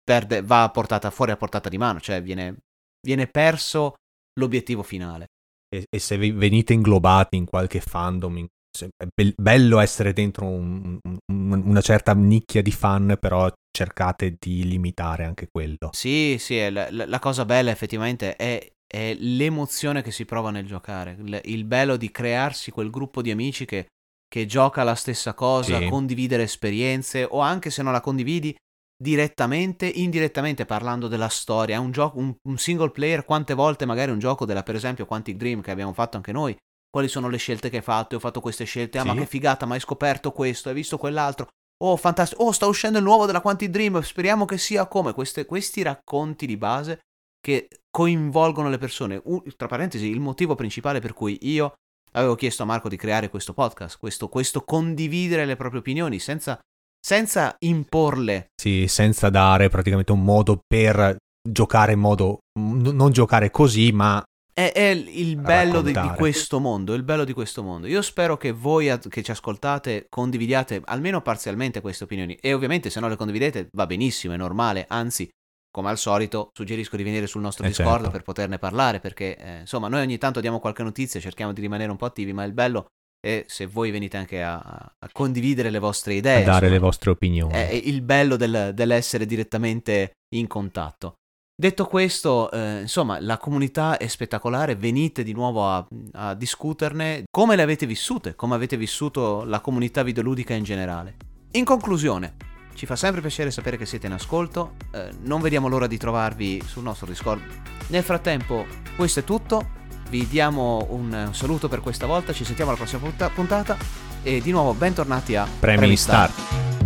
perde, 0.04 0.42
va 0.42 0.64
a 0.64 0.72
portata, 0.72 1.10
fuori 1.12 1.32
a 1.32 1.38
portata 1.38 1.70
di 1.70 1.78
mano, 1.78 2.00
cioè 2.00 2.22
viene, 2.22 2.58
viene 3.06 3.28
perso 3.28 3.96
l'obiettivo 4.40 4.84
finale. 4.84 5.28
E, 5.70 5.86
e, 5.90 6.00
se 6.00 6.18
venite 6.18 6.74
inglobati 6.74 7.36
in 7.36 7.46
qualche 7.46 7.80
fandom, 7.80 8.38
in, 8.38 8.48
è 8.96 9.08
be- 9.14 9.34
bello 9.36 9.80
essere 9.80 10.14
dentro 10.14 10.46
un, 10.46 10.98
un, 11.04 11.20
una 11.66 11.82
certa 11.82 12.14
nicchia 12.14 12.62
di 12.62 12.72
fan, 12.72 13.18
però 13.20 13.52
cercate 13.72 14.36
di 14.40 14.66
limitare 14.66 15.24
anche 15.24 15.48
quello. 15.52 15.90
Sì, 15.92 16.38
sì, 16.40 16.70
la, 16.70 16.90
la 16.90 17.20
cosa 17.20 17.46
bella 17.46 17.72
effettivamente 17.72 18.36
è 18.36 18.76
è 18.88 19.14
l'emozione 19.20 20.02
che 20.02 20.12
si 20.12 20.24
prova 20.24 20.50
nel 20.50 20.66
giocare, 20.66 21.18
il, 21.44 21.66
bello 21.66 21.98
di 21.98 22.10
crearsi 22.10 22.72
quel 22.72 22.90
gruppo 22.90 23.22
di 23.22 23.32
amici 23.32 23.66
che, 23.66 23.88
che 24.28 24.46
gioca 24.46 24.84
la 24.84 24.96
stessa 24.96 25.34
cosa, 25.34 25.78
sì. 25.78 25.90
condividere 25.90 26.44
esperienze 26.44 27.28
o 27.30 27.40
anche 27.40 27.70
se 27.70 27.84
non 27.84 27.92
la 27.92 28.00
condividi 28.00 28.56
direttamente, 28.98 29.86
indirettamente 29.86 30.66
parlando 30.66 31.08
della 31.08 31.28
storia, 31.28 31.80
un, 31.80 31.92
gioco, 31.92 32.18
un, 32.18 32.34
un 32.48 32.58
single 32.58 32.92
player, 32.92 33.26
quante 33.26 33.54
volte 33.54 33.86
magari 33.86 34.12
un 34.12 34.20
gioco 34.20 34.46
della 34.46 34.64
per 34.64 34.76
esempio 34.76 35.06
Quantic 35.06 35.36
Dream 35.36 35.62
che 35.62 35.72
abbiamo 35.72 35.94
fatto 35.94 36.16
anche 36.16 36.32
noi, 36.32 36.56
quali 36.90 37.10
sono 37.10 37.28
le 37.28 37.38
scelte 37.38 37.70
che 37.70 37.78
hai 37.78 37.84
fatto, 37.84 38.16
ho 38.16 38.20
fatto 38.20 38.40
queste 38.40 38.64
scelte, 38.64 38.98
ah 38.98 39.02
sì. 39.02 39.08
ma 39.08 39.16
che 39.16 39.26
figata, 39.26 39.66
ma 39.66 39.76
hai 39.76 39.82
scoperto 39.82 40.32
questo, 40.32 40.70
hai 40.70 40.76
visto 40.76 40.98
quell'altro, 40.98 41.50
oh 41.84 41.98
fantastico, 41.98 42.44
oh 42.44 42.52
sta 42.54 42.66
uscendo 42.66 42.98
il 42.98 43.04
nuovo 43.04 43.26
della 43.26 43.42
Quantic 43.42 43.70
Dream, 43.70 44.02
speriamo 44.02 44.46
che 44.46 44.58
sia 44.58 44.88
come, 44.88 45.14
Queste, 45.14 45.46
questi 45.46 45.84
racconti 45.84 46.48
di 46.48 46.58
base 46.58 47.02
che 47.48 47.70
coinvolgono 47.90 48.68
le 48.68 48.78
persone. 48.78 49.22
Un, 49.24 49.42
tra 49.56 49.68
parentesi, 49.68 50.10
il 50.10 50.20
motivo 50.20 50.56
principale 50.56 51.00
per 51.00 51.14
cui 51.14 51.38
io 51.44 51.76
avevo 52.12 52.36
chiesto 52.36 52.64
a 52.64 52.66
Marco 52.66 52.90
di 52.90 52.98
creare 52.98 53.30
questo 53.30 53.54
podcast, 53.54 53.98
questo, 53.98 54.28
questo 54.28 54.66
condividere 54.66 55.46
le 55.46 55.56
proprie 55.56 55.80
opinioni 55.80 56.20
senza, 56.20 56.60
senza 57.00 57.56
imporle. 57.60 58.48
Sì, 58.54 58.88
senza 58.90 59.30
dare 59.30 59.70
praticamente 59.70 60.12
un 60.12 60.26
modo 60.26 60.60
per 60.68 61.16
giocare 61.42 61.94
in 61.94 62.00
modo... 62.00 62.40
N- 62.60 62.92
non 62.94 63.14
giocare 63.14 63.50
così, 63.50 63.94
ma 63.94 64.22
è, 64.54 64.74
è, 64.74 64.90
il 64.90 65.38
bello 65.38 65.82
di, 65.82 65.94
di, 65.94 66.12
questo 66.18 66.60
mondo, 66.60 66.96
il 66.96 67.04
bello 67.04 67.24
di 67.24 67.32
questo 67.32 67.64
mondo. 67.64 67.88
Io 67.88 68.02
spero 68.02 68.36
che 68.36 68.52
voi 68.52 68.94
che 69.08 69.24
ci 69.24 69.32
ascoltate 69.32 70.08
condividiate 70.10 70.82
almeno 70.84 71.22
parzialmente 71.22 71.80
queste 71.80 72.04
opinioni 72.04 72.36
e 72.42 72.54
ovviamente 72.54 72.90
se 72.90 73.00
non 73.00 73.10
le 73.10 73.16
condividete 73.16 73.70
va 73.72 73.86
benissimo, 73.86 74.34
è 74.34 74.38
normale, 74.38 74.86
anzi 74.90 75.30
come 75.78 75.92
al 75.92 76.00
solito, 76.00 76.50
suggerisco 76.54 76.96
di 76.98 77.04
venire 77.04 77.28
sul 77.28 77.42
nostro 77.42 77.64
eh 77.64 77.68
Discord 77.68 77.98
certo. 77.98 78.10
per 78.10 78.24
poterne 78.24 78.58
parlare, 78.58 79.00
perché 79.00 79.38
eh, 79.38 79.60
insomma 79.60 79.88
noi 79.88 80.02
ogni 80.02 80.18
tanto 80.18 80.40
diamo 80.40 80.60
qualche 80.60 80.82
notizia, 80.82 81.20
cerchiamo 81.20 81.54
di 81.54 81.62
rimanere 81.62 81.92
un 81.92 81.98
po' 81.98 82.06
attivi, 82.06 82.34
ma 82.34 82.44
il 82.46 82.54
bello 82.54 82.88
è 83.20 83.46
se 83.48 83.68
voi 83.68 83.92
venite 83.92 84.18
anche 84.18 84.42
a, 84.42 84.58
a 84.58 85.10
condividere 85.12 85.70
le 85.70 85.78
vostre 85.78 86.16
idee, 86.16 86.42
a 86.42 86.46
dare 86.46 86.50
insomma, 86.66 86.72
le 86.72 86.80
vostre 86.80 87.12
opinioni. 87.12 87.54
È 87.54 87.70
il 87.72 88.02
bello 88.02 88.38
del, 88.38 88.72
dell'essere 88.74 89.28
direttamente 89.28 90.14
in 90.34 90.48
contatto. 90.48 91.14
Detto 91.56 91.86
questo, 91.86 92.50
eh, 92.50 92.82
insomma, 92.82 93.20
la 93.20 93.38
comunità 93.38 93.98
è 93.98 94.08
spettacolare, 94.08 94.74
venite 94.74 95.22
di 95.22 95.34
nuovo 95.34 95.68
a, 95.68 95.88
a 96.14 96.34
discuterne 96.34 97.26
come 97.30 97.56
le 97.56 97.62
avete 97.62 97.86
vissute, 97.86 98.34
come 98.34 98.56
avete 98.56 98.78
vissuto 98.78 99.44
la 99.44 99.60
comunità 99.60 100.02
videoludica 100.02 100.56
in 100.56 100.64
generale. 100.64 101.18
In 101.52 101.66
conclusione, 101.66 102.57
ci 102.78 102.86
fa 102.86 102.96
sempre 102.96 103.22
piacere 103.22 103.50
sapere 103.50 103.76
che 103.76 103.88
siete 103.88 104.06
in 104.06 104.14
ascolto. 104.14 104.76
Eh, 104.92 105.10
non 105.24 105.42
vediamo 105.42 105.68
l'ora 105.68 105.88
di 105.88 105.98
trovarvi 105.98 106.62
sul 106.64 106.84
nostro 106.84 107.08
Discord. 107.08 107.42
Nel 107.88 108.04
frattempo, 108.04 108.68
questo 108.96 109.22
è 109.22 109.24
tutto. 109.24 109.70
Vi 110.10 110.28
diamo 110.28 110.86
un 110.92 111.30
saluto 111.32 111.68
per 111.70 111.82
questa 111.82 112.06
volta. 112.06 112.34
Ci 112.34 112.46
sentiamo 112.46 112.70
alla 112.70 112.80
prossima 112.80 113.02
puntata. 113.34 113.76
E 114.22 114.42
di 114.42 114.52
nuovo, 114.52 114.76
bentornati 114.76 115.36
a 115.36 115.48
Premi, 115.60 115.78
Premi 115.78 115.98
Star. 115.98 116.30
Star. 116.30 116.77